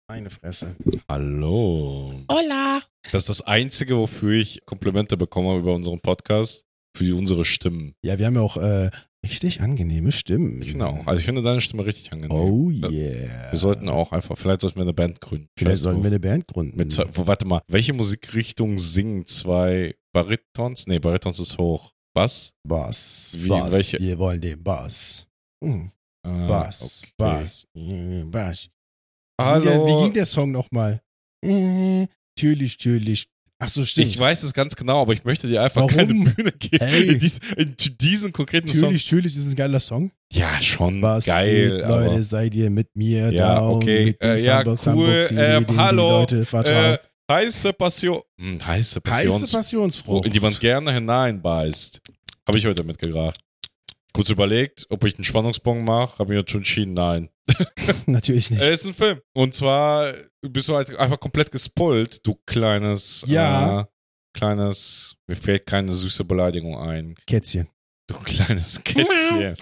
[0.10, 0.76] Meine Fresse.
[1.08, 2.12] Hallo.
[2.30, 2.82] Hola!
[3.10, 6.66] Das ist das Einzige, wofür ich Komplimente bekomme über unseren Podcast.
[6.94, 7.94] Für unsere Stimmen.
[8.04, 8.90] Ja, wir haben ja auch äh,
[9.26, 10.60] richtig angenehme Stimmen.
[10.60, 11.00] Genau.
[11.06, 12.38] Also ich finde deine Stimme richtig angenehm.
[12.38, 13.52] Oh yeah.
[13.52, 15.48] Wir sollten auch einfach, vielleicht sollten wir eine Band gründen.
[15.58, 16.76] Vielleicht sollten wir eine Band gründen.
[16.76, 20.86] Mit warte mal, welche Musikrichtung singen zwei Baritons?
[20.88, 21.95] Nee, Baritons ist hoch.
[22.16, 22.54] Bass?
[22.68, 23.36] Bass.
[23.40, 23.74] Wie, Bass.
[23.74, 25.28] welche- Wir wollen den Bass.
[25.64, 25.92] Hm.
[26.26, 27.02] Ah, Bass.
[27.04, 27.12] okay.
[27.18, 27.68] Bass.
[27.76, 28.70] Mm, Bass.
[29.38, 29.62] Wie Hallo.
[29.64, 31.02] ging der, wie ging der Song nochmal?
[31.46, 32.08] Äh,
[32.40, 33.28] Türlich, türlich.
[33.60, 34.08] Ach so, stimmt.
[34.08, 35.90] Ich weiß es ganz genau, aber ich möchte dir einfach Warum?
[35.96, 36.86] keine Bühne geben.
[36.86, 37.08] Hey.
[37.14, 38.90] In, dies, in diesen konkreten Song.
[38.90, 40.12] Türlich, türlich ist ein geiler Song.
[40.34, 41.70] Ja, schon Was geil.
[41.80, 43.76] geht, Leute, seid ihr mit mir Ja, down?
[43.76, 44.06] okay.
[44.08, 45.26] Mit Äh, ja, Sandbox, cool.
[45.38, 46.10] Ähm, hallo.
[46.20, 46.96] Leute vertrauen.
[46.96, 47.00] äh,
[47.32, 48.22] heiße Passion.
[48.40, 49.42] Hm, heiße Passions.
[49.44, 50.26] Heiße Passionsfrucht.
[50.26, 52.02] in die man gerne hineinbeißt.
[52.48, 53.40] Habe ich heute mitgebracht.
[54.14, 57.30] Kurz überlegt, ob ich einen Spannungsbogen mache, habe ich jetzt schon entschieden, nein.
[58.06, 58.62] Natürlich nicht.
[58.62, 59.20] Es ist ein Film.
[59.34, 63.82] Und zwar bist du halt einfach komplett gespoilt, du kleines, Ja.
[63.82, 63.86] äh,
[64.34, 67.16] kleines, mir fällt keine süße Beleidigung ein.
[67.28, 67.68] Kätzchen.
[68.08, 69.58] Du kleines Kätzchen.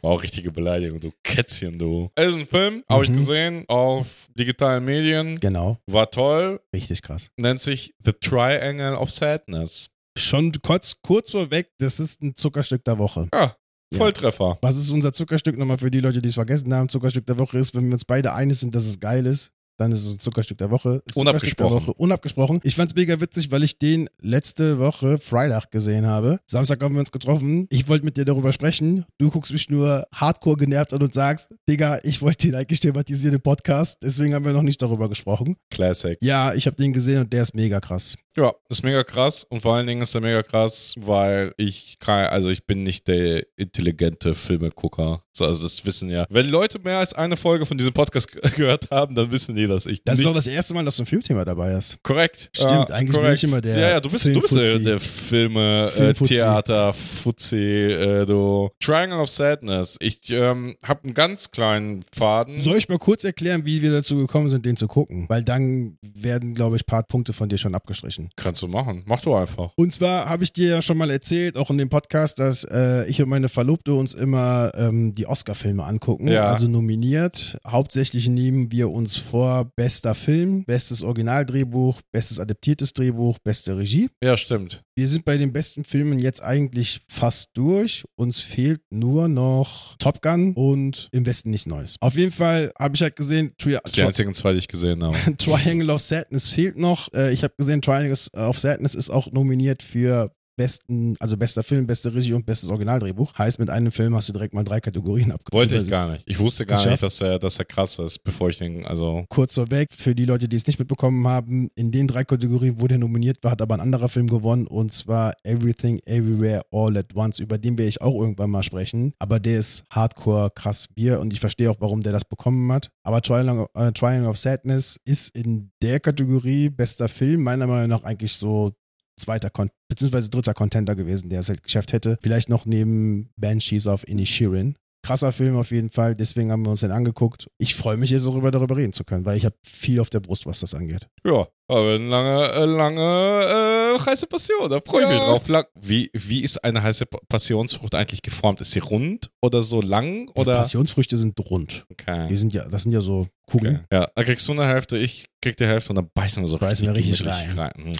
[0.00, 2.08] War auch richtige Beleidigung, du Kätzchen, du.
[2.14, 3.16] Es ist ein Film, habe ich Mhm.
[3.16, 5.40] gesehen, auf digitalen Medien.
[5.40, 5.78] Genau.
[5.90, 6.60] War toll.
[6.74, 7.30] Richtig krass.
[7.36, 9.90] Nennt sich The Triangle of Sadness.
[10.16, 13.28] Schon kurz, kurz vorweg, das ist ein Zuckerstück der Woche.
[13.34, 13.56] Ja,
[13.92, 13.98] Ja.
[13.98, 14.56] Volltreffer.
[14.62, 16.88] Was ist unser Zuckerstück nochmal für die Leute, die es vergessen haben?
[16.88, 19.92] Zuckerstück der Woche ist, wenn wir uns beide einig sind, dass es geil ist, dann
[19.92, 21.02] ist es ein Zuckerstück der Woche.
[21.06, 21.86] Zuckerstück Der Unabgesprochen.
[21.88, 21.94] Woche.
[21.94, 22.60] Unabgesprochen.
[22.62, 26.38] Ich fand's mega witzig, weil ich den letzte Woche Freitag gesehen habe.
[26.46, 27.66] Samstag haben wir uns getroffen.
[27.70, 29.04] Ich wollte mit dir darüber sprechen.
[29.18, 33.36] Du guckst mich nur hardcore genervt an und sagst, Digga, ich wollte den eigentlich thematisieren
[33.36, 33.98] im Podcast.
[34.02, 35.56] Deswegen haben wir noch nicht darüber gesprochen.
[35.70, 36.16] Classic.
[36.20, 38.16] Ja, ich habe den gesehen und der ist mega krass.
[38.36, 42.26] Ja, ist mega krass und vor allen Dingen ist er mega krass, weil ich kann,
[42.26, 45.22] also ich bin nicht der intelligente Filmegucker.
[45.32, 46.26] So, Also das wissen ja.
[46.30, 49.63] Wenn Leute mehr als eine Folge von diesem Podcast ge- gehört haben, dann wissen die,
[49.68, 52.02] dass ich Das ist auch das erste Mal, dass du ein Filmthema dabei hast.
[52.02, 52.50] korrekt.
[52.52, 55.00] Stimmt, Ja, eigentlich bin ich immer der Ja, ja, du bist, du bist der, der
[55.00, 56.34] Filme, äh, Filmfuzzi.
[56.34, 58.70] Theater, Fuzzi, äh, du.
[58.80, 59.96] Triangle of Sadness.
[60.00, 62.60] Ich ähm, habe einen ganz kleinen Faden.
[62.60, 65.26] Soll ich mal kurz erklären, wie wir dazu gekommen sind, den zu gucken?
[65.28, 68.30] Weil dann werden, glaube ich, ein paar Punkte von dir schon abgestrichen.
[68.36, 69.02] Kannst du machen.
[69.06, 69.72] Mach du einfach.
[69.76, 73.06] Und zwar habe ich dir ja schon mal erzählt, auch in dem Podcast, dass äh,
[73.06, 76.28] ich und meine Verlobte uns immer ähm, die Oscar-Filme angucken.
[76.28, 76.48] Ja.
[76.52, 77.56] Also nominiert.
[77.66, 84.08] Hauptsächlich nehmen wir uns vor bester Film, bestes Originaldrehbuch, bestes adaptiertes Drehbuch, beste Regie.
[84.22, 84.82] Ja, stimmt.
[84.96, 88.04] Wir sind bei den besten Filmen jetzt eigentlich fast durch.
[88.16, 91.96] Uns fehlt nur noch Top Gun und Im Westen nichts Neues.
[92.00, 95.16] Auf jeden Fall habe ich halt gesehen, Tri die einzigen zwei, die ich gesehen habe.
[95.38, 97.12] Triangle of Sadness fehlt noch.
[97.12, 101.86] Äh, ich habe gesehen, Triangle of Sadness ist auch nominiert für besten, also bester Film,
[101.86, 103.32] beste Regie und bestes Originaldrehbuch.
[103.36, 105.70] Heißt, mit einem Film hast du direkt mal drei Kategorien abgezogen.
[105.70, 106.22] Wollte ich gar nicht.
[106.26, 109.24] Ich wusste gar nicht, dass er, dass er krass ist, bevor ich den, also.
[109.28, 112.86] Kurz vorweg, für die Leute, die es nicht mitbekommen haben, in den drei Kategorien, wo
[112.86, 117.14] der nominiert war, hat aber ein anderer Film gewonnen und zwar Everything, Everywhere, All at
[117.14, 119.12] Once, über den werde ich auch irgendwann mal sprechen.
[119.18, 122.90] Aber der ist hardcore krass Bier und ich verstehe auch, warum der das bekommen hat.
[123.02, 128.04] Aber Triangle, äh, Triangle of Sadness ist in der Kategorie bester Film meiner Meinung nach
[128.04, 128.72] eigentlich so
[129.16, 132.18] zweiter Kon beziehungsweise dritter Contender gewesen, der es halt geschafft hätte.
[132.22, 134.76] Vielleicht noch neben Banshees of Inisherin.
[135.04, 137.46] Krasser Film auf jeden Fall, deswegen haben wir uns den angeguckt.
[137.58, 140.20] Ich freue mich jetzt darüber, darüber reden zu können, weil ich habe viel auf der
[140.20, 141.06] Brust, was das angeht.
[141.26, 144.70] Ja, aber eine lange, äh, lange äh, heiße Passion.
[144.70, 145.26] Da freue ich mich Ja.
[145.26, 145.46] drauf.
[145.48, 148.60] Lang, wie, wie ist eine heiße Pa- Passionsfrucht eigentlich geformt?
[148.60, 150.30] Ist sie rund oder so lang?
[150.34, 150.54] Oder?
[150.54, 151.84] Passionsfrüchte sind rund.
[151.88, 152.34] Die Okay.
[152.36, 153.76] sind ja, das sind ja so Kugeln.
[153.84, 153.84] okay.
[153.92, 156.58] Ja, dann kriegst du eine Hälfte, ich krieg die Hälfte und dann beißen wir so
[156.58, 157.94] Beißen wir richtig gemütlich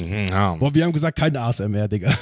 [0.00, 0.54] Mhm, ja.
[0.56, 2.12] Boah, wir haben gesagt, keine ASMR, Digga.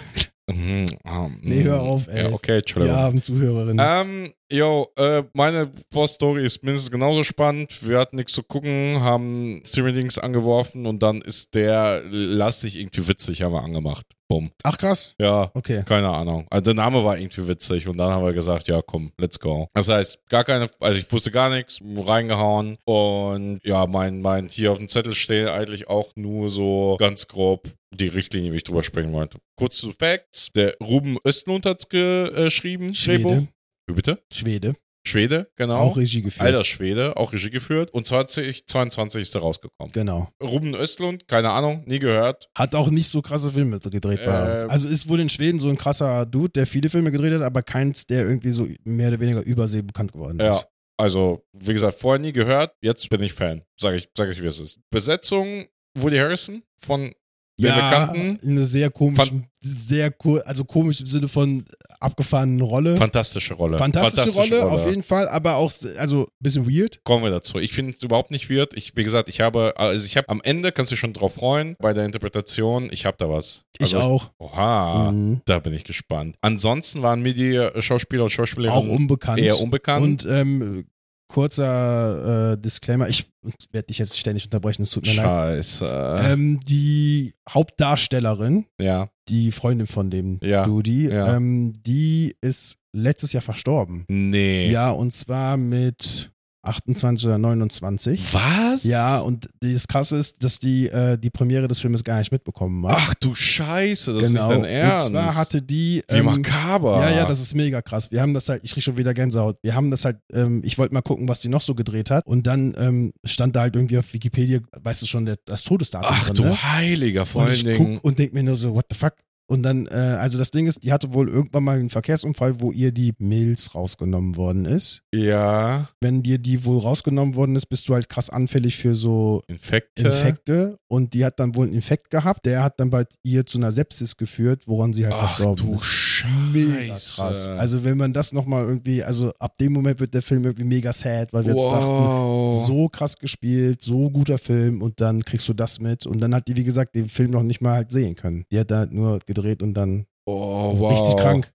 [0.48, 2.22] Mhm, ah, Nee, hör auf, ey.
[2.24, 2.96] Ja, okay, Entschuldigung.
[2.96, 3.84] Wir haben Zuhörerinnen.
[3.84, 7.86] Ähm, Yo, äh, meine Vorstory ist mindestens genauso spannend.
[7.88, 13.42] Wir hatten nichts zu gucken, haben Streaming-Dings angeworfen und dann ist der lastig irgendwie witzig,
[13.42, 14.06] haben wir angemacht.
[14.28, 14.50] Bumm.
[14.62, 15.14] Ach krass.
[15.20, 15.82] Ja, Okay.
[15.84, 16.46] keine Ahnung.
[16.50, 19.68] Also der Name war irgendwie witzig und dann haben wir gesagt, ja komm, let's go.
[19.72, 24.70] Das heißt, gar keine, also ich wusste gar nichts, reingehauen und ja, mein, mein, hier
[24.70, 28.82] auf dem Zettel stehen eigentlich auch nur so ganz grob die Richtlinie, wie ich drüber
[28.82, 29.38] sprechen wollte.
[29.56, 30.50] Kurz zu Facts.
[30.54, 32.94] Der Ruben Östlund hat's geschrieben.
[32.94, 33.48] Schwede.
[33.86, 34.22] Wie bitte?
[34.32, 34.74] Schwede.
[35.06, 35.76] Schwede, genau.
[35.78, 36.44] Auch Regie geführt.
[36.46, 37.92] Alter Schwede, auch Regie geführt.
[37.92, 39.92] Und 2022 ist er rausgekommen.
[39.92, 40.28] Genau.
[40.42, 42.48] Ruben Östlund, keine Ahnung, nie gehört.
[42.56, 44.18] Hat auch nicht so krasse Filme gedreht.
[44.24, 44.68] Ähm.
[44.68, 47.62] also ist wohl in Schweden so ein krasser Dude, der viele Filme gedreht hat, aber
[47.62, 50.50] keins, der irgendwie so mehr oder weniger übersee bekannt geworden Ja.
[50.50, 50.66] ist.
[50.98, 53.62] Also, wie gesagt, vorher nie gehört, jetzt bin ich Fan.
[53.78, 54.80] Sag ich, sag ich, wie es ist.
[54.90, 55.66] Besetzung
[55.96, 57.14] Woody Harrison von
[57.58, 58.38] den Bekannten.
[58.46, 61.64] eine sehr komische, sehr cool, also komisch im Sinne von
[62.00, 62.96] abgefahrenen Rolle.
[62.96, 63.78] Fantastische Rolle.
[63.78, 67.00] Fantastische, Rolle, auf jeden Fall, aber auch, also ein bisschen weird.
[67.04, 67.58] Kommen wir dazu.
[67.58, 68.74] Ich finde es überhaupt nicht weird.
[68.74, 71.34] Ich, wie gesagt, ich habe, also ich habe am Ende, kannst du dich schon drauf
[71.34, 73.64] freuen, bei der Interpretation, ich habe da was.
[73.78, 74.30] Ich Also, auch.
[74.38, 75.40] Oha, Mhm.
[75.46, 76.36] da bin ich gespannt.
[76.42, 79.38] Ansonsten waren mir die äh, Schauspieler und Schauspielerinnen Auch unbekannt.
[79.40, 80.04] eher unbekannt.
[80.24, 80.86] Und ähm,
[81.28, 83.26] kurzer äh, Disclaimer, ich
[83.72, 85.24] werde dich jetzt ständig unterbrechen, es tut mir leid.
[85.24, 86.20] Scheiße.
[86.24, 91.36] Ähm, die Hauptdarstellerin, ja, die Freundin von dem Ja, Dudi, ja.
[91.36, 94.04] ähm, die ist letztes Jahr verstorben.
[94.08, 94.70] nee.
[94.70, 96.30] Ja, und zwar mit
[96.66, 98.20] 28 oder 29.
[98.32, 98.84] Was?
[98.84, 102.86] Ja, und das Krasse ist, dass die äh, die Premiere des Filmes gar nicht mitbekommen
[102.86, 102.96] hat.
[102.98, 104.42] Ach du Scheiße, das genau.
[104.42, 105.06] ist nicht dein Ernst.
[105.08, 106.02] Und zwar hatte die.
[106.10, 107.00] Wie makaber.
[107.00, 108.10] Ja, ja, das ist mega krass.
[108.10, 109.58] Wir haben das halt, ich krieg schon wieder Gänsehaut.
[109.62, 112.26] Wir haben das halt, ähm, ich wollte mal gucken, was die noch so gedreht hat.
[112.26, 116.10] Und dann ähm, stand da halt irgendwie auf Wikipedia, weißt du schon, der, das Todesdatum
[116.10, 116.36] Ach drin.
[116.36, 116.62] du ne?
[116.62, 117.94] Heiliger, vor Und allen ich Dingen.
[117.96, 119.14] guck und denk mir nur so, what the fuck?
[119.48, 122.72] Und dann, äh, also das Ding ist, die hatte wohl irgendwann mal einen Verkehrsunfall, wo
[122.72, 125.02] ihr die Milz rausgenommen worden ist.
[125.14, 129.42] Ja, Wenn dir die wohl rausgenommen worden ist, bist du halt krass anfällig für so
[129.46, 130.08] Infekte.
[130.08, 130.78] Infekte.
[130.88, 132.44] Und die hat dann wohl einen Infekt gehabt.
[132.44, 135.74] Der hat dann bei ihr zu einer Sepsis geführt, woran sie halt Ach verstorben du
[135.74, 135.84] ist.
[135.84, 137.20] Scheiße.
[137.20, 137.48] Krass.
[137.48, 140.92] Also wenn man das nochmal irgendwie, also ab dem Moment wird der Film irgendwie mega
[140.92, 142.66] sad, weil wir jetzt dachten, wow.
[142.66, 146.48] so krass gespielt, so guter Film und dann kriegst du das mit und dann hat
[146.48, 148.44] die, wie gesagt, den Film noch nicht mal halt sehen können.
[148.50, 150.92] Die hat da halt nur gedreht und dann oh, wow.
[150.92, 151.52] richtig krank.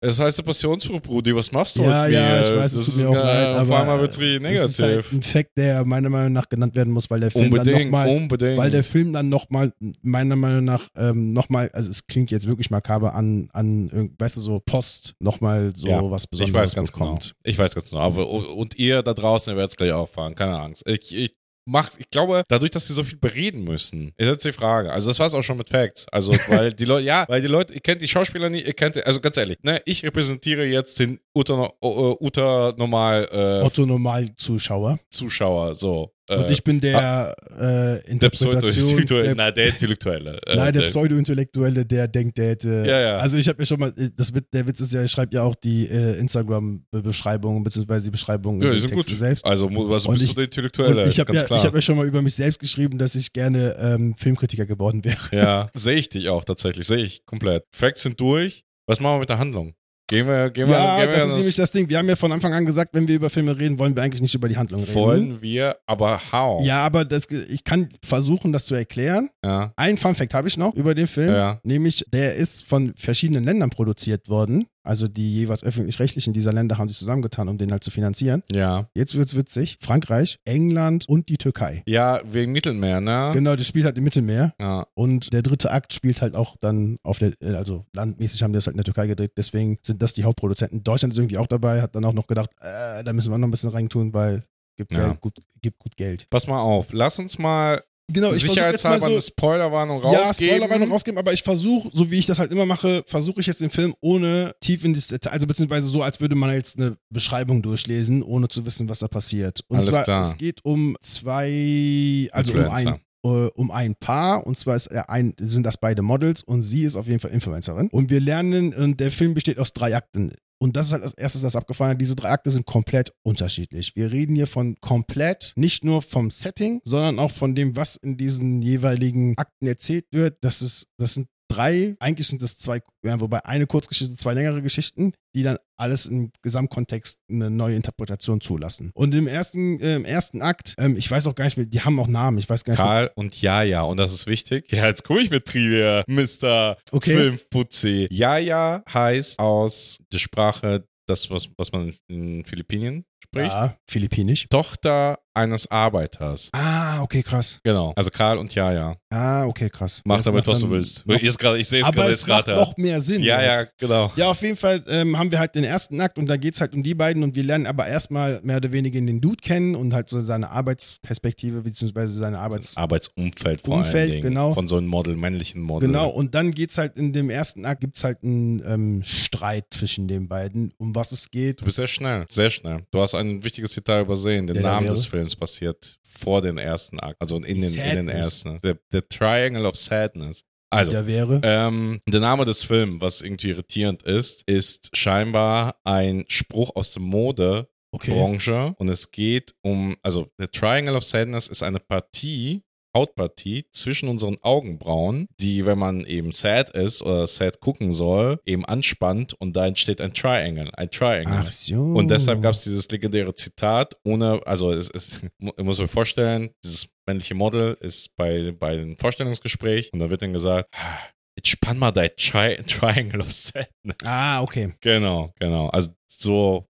[0.00, 2.18] Es heißt Passionsfrucht, Brudi, was machst du Ja, mit mir?
[2.18, 4.20] ja, ich weiß, es Das tut mir auch ist, leid, aber Auf einmal wird es
[4.20, 5.12] richtig es ist halt negativ.
[5.12, 8.08] ein Fact, der meiner Meinung nach genannt werden muss, weil der Film dann Unbedingt, nochmal
[8.16, 8.56] unbedingt.
[8.58, 9.72] weil der Film dann nochmal,
[10.02, 14.36] meiner Meinung nach, ähm, nochmal, also es klingt jetzt wirklich makaber an, an irgend- weißt
[14.36, 17.20] du, so Post nochmal so Ja, was ich Besonderes weiß ganz bekommt.
[17.34, 17.50] genau.
[17.50, 18.02] Ich weiß ganz genau.
[18.02, 20.84] Aber, und ihr da draußen, ihr werdet es gleich auffahren, keine Angst.
[20.86, 21.34] Ich, ich
[21.68, 24.92] mach, ich glaube, dadurch, dass sie so viel bereden müssen, ist jetzt die Frage.
[24.92, 26.06] Also das war es auch schon mit Facts.
[26.10, 29.04] Also, weil die Leute, ja, weil die Leute, ihr kennt die Schauspieler nicht, ihr kennt,
[29.06, 34.98] also ganz ehrlich, ne, ich repräsentiere jetzt den Uta, Uta Normal äh, Otto Normal-Zuschauer.
[35.10, 36.12] Zuschauer, so.
[36.28, 39.06] Äh, Und ich bin der äh, der Pseudo Interpretations...
[39.06, 40.38] Der, na, der Intellektuelle.
[40.46, 42.84] Äh, nein, der Pseudo-Intellektuelle, der denkt, der hätte...
[42.86, 43.16] Ja, ja.
[43.18, 45.42] Also ich habe ja schon mal, äh, das, der Witz ist ja, ich schreibe ja
[45.42, 49.18] auch die äh, Instagram-Beschreibungen, beziehungsweise die Beschreibungen ja, die sind Texte gut.
[49.18, 49.44] selbst.
[49.46, 51.58] Also, mu- also bist ich- du der Intellektuelle, ich habe ja, klar.
[51.58, 55.04] ich hab ja schon mal über mich selbst geschrieben, dass ich gerne ähm, Filmkritiker geworden
[55.04, 55.16] wäre.
[55.32, 57.64] Ja, sehe ich dich auch tatsächlich, sehe ich komplett.
[57.72, 58.64] Facts sind durch.
[58.86, 59.74] Was machen wir mit der Handlung?
[60.10, 61.88] Gehen wir, gehen wir, Ja, gehen wir das in ist nämlich das Ding.
[61.88, 64.22] Wir haben ja von Anfang an gesagt, wenn wir über Filme reden, wollen wir eigentlich
[64.22, 64.94] nicht über die Handlung reden.
[64.94, 66.62] wollen wir, aber how?
[66.64, 69.28] Ja, aber das, ich kann versuchen, das zu erklären.
[69.44, 69.70] Ja.
[69.76, 71.60] Ein Fun Fact habe ich noch über den Film, Ja.
[71.62, 74.66] nämlich der ist von verschiedenen Ländern produziert worden.
[74.88, 78.42] Also die jeweils öffentlich-rechtlichen dieser Länder haben sich zusammengetan, um den halt zu finanzieren.
[78.50, 78.88] Ja.
[78.94, 79.76] Jetzt wird's witzig.
[79.82, 81.82] Frankreich, England und die Türkei.
[81.86, 83.32] Ja, wegen Mittelmeer, ne?
[83.34, 84.54] Genau, das spielt halt im Mittelmeer.
[84.58, 84.86] Ja.
[84.94, 88.56] Und der dritte Akt spielt halt auch dann auf der, äh, also landmäßig haben die
[88.56, 90.82] das halt in der Türkei gedreht, deswegen sind das die Hauptproduzenten.
[90.82, 93.46] Deutschland ist irgendwie auch dabei, hat dann auch noch gedacht, äh, da müssen wir noch
[93.46, 94.42] ein bisschen reintun, weil
[94.78, 95.08] gibt, Ja.
[95.08, 96.30] Geld, gut, gibt gut Geld.
[96.30, 100.56] Pass mal auf, lass uns mal Genau, sicherheitshalber eine Spoilerwarnung ja, rausgeben.
[100.56, 103.60] Spoilerwarnung rausgeben, aber ich versuche, so wie ich das halt immer mache, versuche ich jetzt
[103.60, 107.60] den Film ohne tief in Detail, also beziehungsweise so, als würde man jetzt eine Beschreibung
[107.60, 109.60] durchlesen, ohne zu wissen, was da passiert.
[109.68, 110.22] Und Alles zwar, klar.
[110.22, 115.10] es geht um zwei, also um ein, äh, um ein Paar und zwar ist er
[115.10, 117.88] ein, sind das beide Models und sie ist auf jeden Fall Influencerin.
[117.90, 120.32] Und wir lernen, und der Film besteht aus drei Akten.
[120.60, 121.98] Und das ist halt als erstes das abgefallen.
[121.98, 123.94] Diese drei Akte sind komplett unterschiedlich.
[123.94, 128.16] Wir reden hier von komplett, nicht nur vom Setting, sondern auch von dem, was in
[128.16, 130.38] diesen jeweiligen Akten erzählt wird.
[130.42, 134.62] Das ist, das sind drei, eigentlich sind das zwei, ja, wobei eine Kurzgeschichte, zwei längere
[134.62, 138.90] Geschichten, die dann alles im Gesamtkontext eine neue Interpretation zulassen.
[138.94, 141.80] Und im ersten, äh, im ersten Akt, ähm, ich weiß auch gar nicht mehr, die
[141.80, 142.86] haben auch Namen, ich weiß gar nicht mehr.
[142.86, 144.70] Karl und Jaja, und das ist wichtig.
[144.72, 146.76] Ja, jetzt komme ich mit Trivia, Mr.
[146.90, 147.14] Okay.
[147.14, 148.08] Filmfuzzi.
[148.10, 153.52] Jaja heißt aus der Sprache das, was, was man in Philippinen spricht.
[153.52, 154.46] Ja, philippinisch.
[154.48, 156.50] Tochter eines Arbeiters.
[156.52, 157.60] Ah, okay, krass.
[157.62, 157.92] Genau.
[157.94, 158.96] Also Karl und Jaja.
[159.10, 160.02] Ah, okay, krass.
[160.04, 161.04] Mach Das damit, was du willst.
[161.06, 162.58] Jetzt grad, ich sehe es aber gerade es jetzt macht gerade.
[162.60, 163.22] noch mehr Sinn.
[163.22, 163.78] Ja, ja, jetzt.
[163.78, 164.10] genau.
[164.16, 166.60] Ja, auf jeden Fall ähm, haben wir halt den ersten Akt und da geht es
[166.60, 169.76] halt um die beiden und wir lernen aber erstmal mehr oder weniger den Dude kennen
[169.76, 172.76] und halt so seine Arbeitsperspektive beziehungsweise seine Arbeits...
[172.76, 174.22] Arbeitsumfeld vor Umfeld, allen Dingen.
[174.22, 174.54] genau.
[174.54, 175.86] Von so einem Model, männlichen Model.
[175.88, 180.08] Genau, und dann geht's halt in dem ersten Akt, gibt's halt einen ähm, Streit zwischen
[180.08, 181.60] den beiden, um was es geht.
[181.60, 182.80] Du bist sehr schnell, sehr schnell.
[182.90, 184.46] Du hast ein wichtiges Detail übersehen.
[184.46, 184.94] Der Der Name wäre?
[184.94, 188.60] des Films passiert vor den ersten Akt, also in den, in den ersten.
[188.62, 190.44] Der, der Triangle of Sadness.
[190.70, 191.40] Also, der wäre.
[191.44, 197.00] ähm, der Name des Films, was irgendwie irritierend ist, ist scheinbar ein Spruch aus der
[197.00, 198.74] Modebranche okay.
[198.76, 202.62] und es geht um, also der Triangle of Sadness ist eine Partie,
[202.98, 208.64] Hautpartie zwischen unseren Augenbrauen, die, wenn man eben sad ist oder sad gucken soll, eben
[208.64, 211.44] anspannt und da entsteht ein Triangle, ein Triangle.
[211.46, 211.80] Ach so.
[211.80, 216.50] Und deshalb gab es dieses legendäre Zitat, ohne, also es ist, ich muss mir vorstellen,
[216.64, 220.98] dieses männliche Model ist bei, bei einem Vorstellungsgespräch und da wird dann gesagt, "Ah,
[221.36, 223.96] jetzt spann mal dein Tri Triangle of Sadness.
[224.04, 224.72] Ah, okay.
[224.80, 225.68] Genau, genau.
[225.68, 226.66] Also so,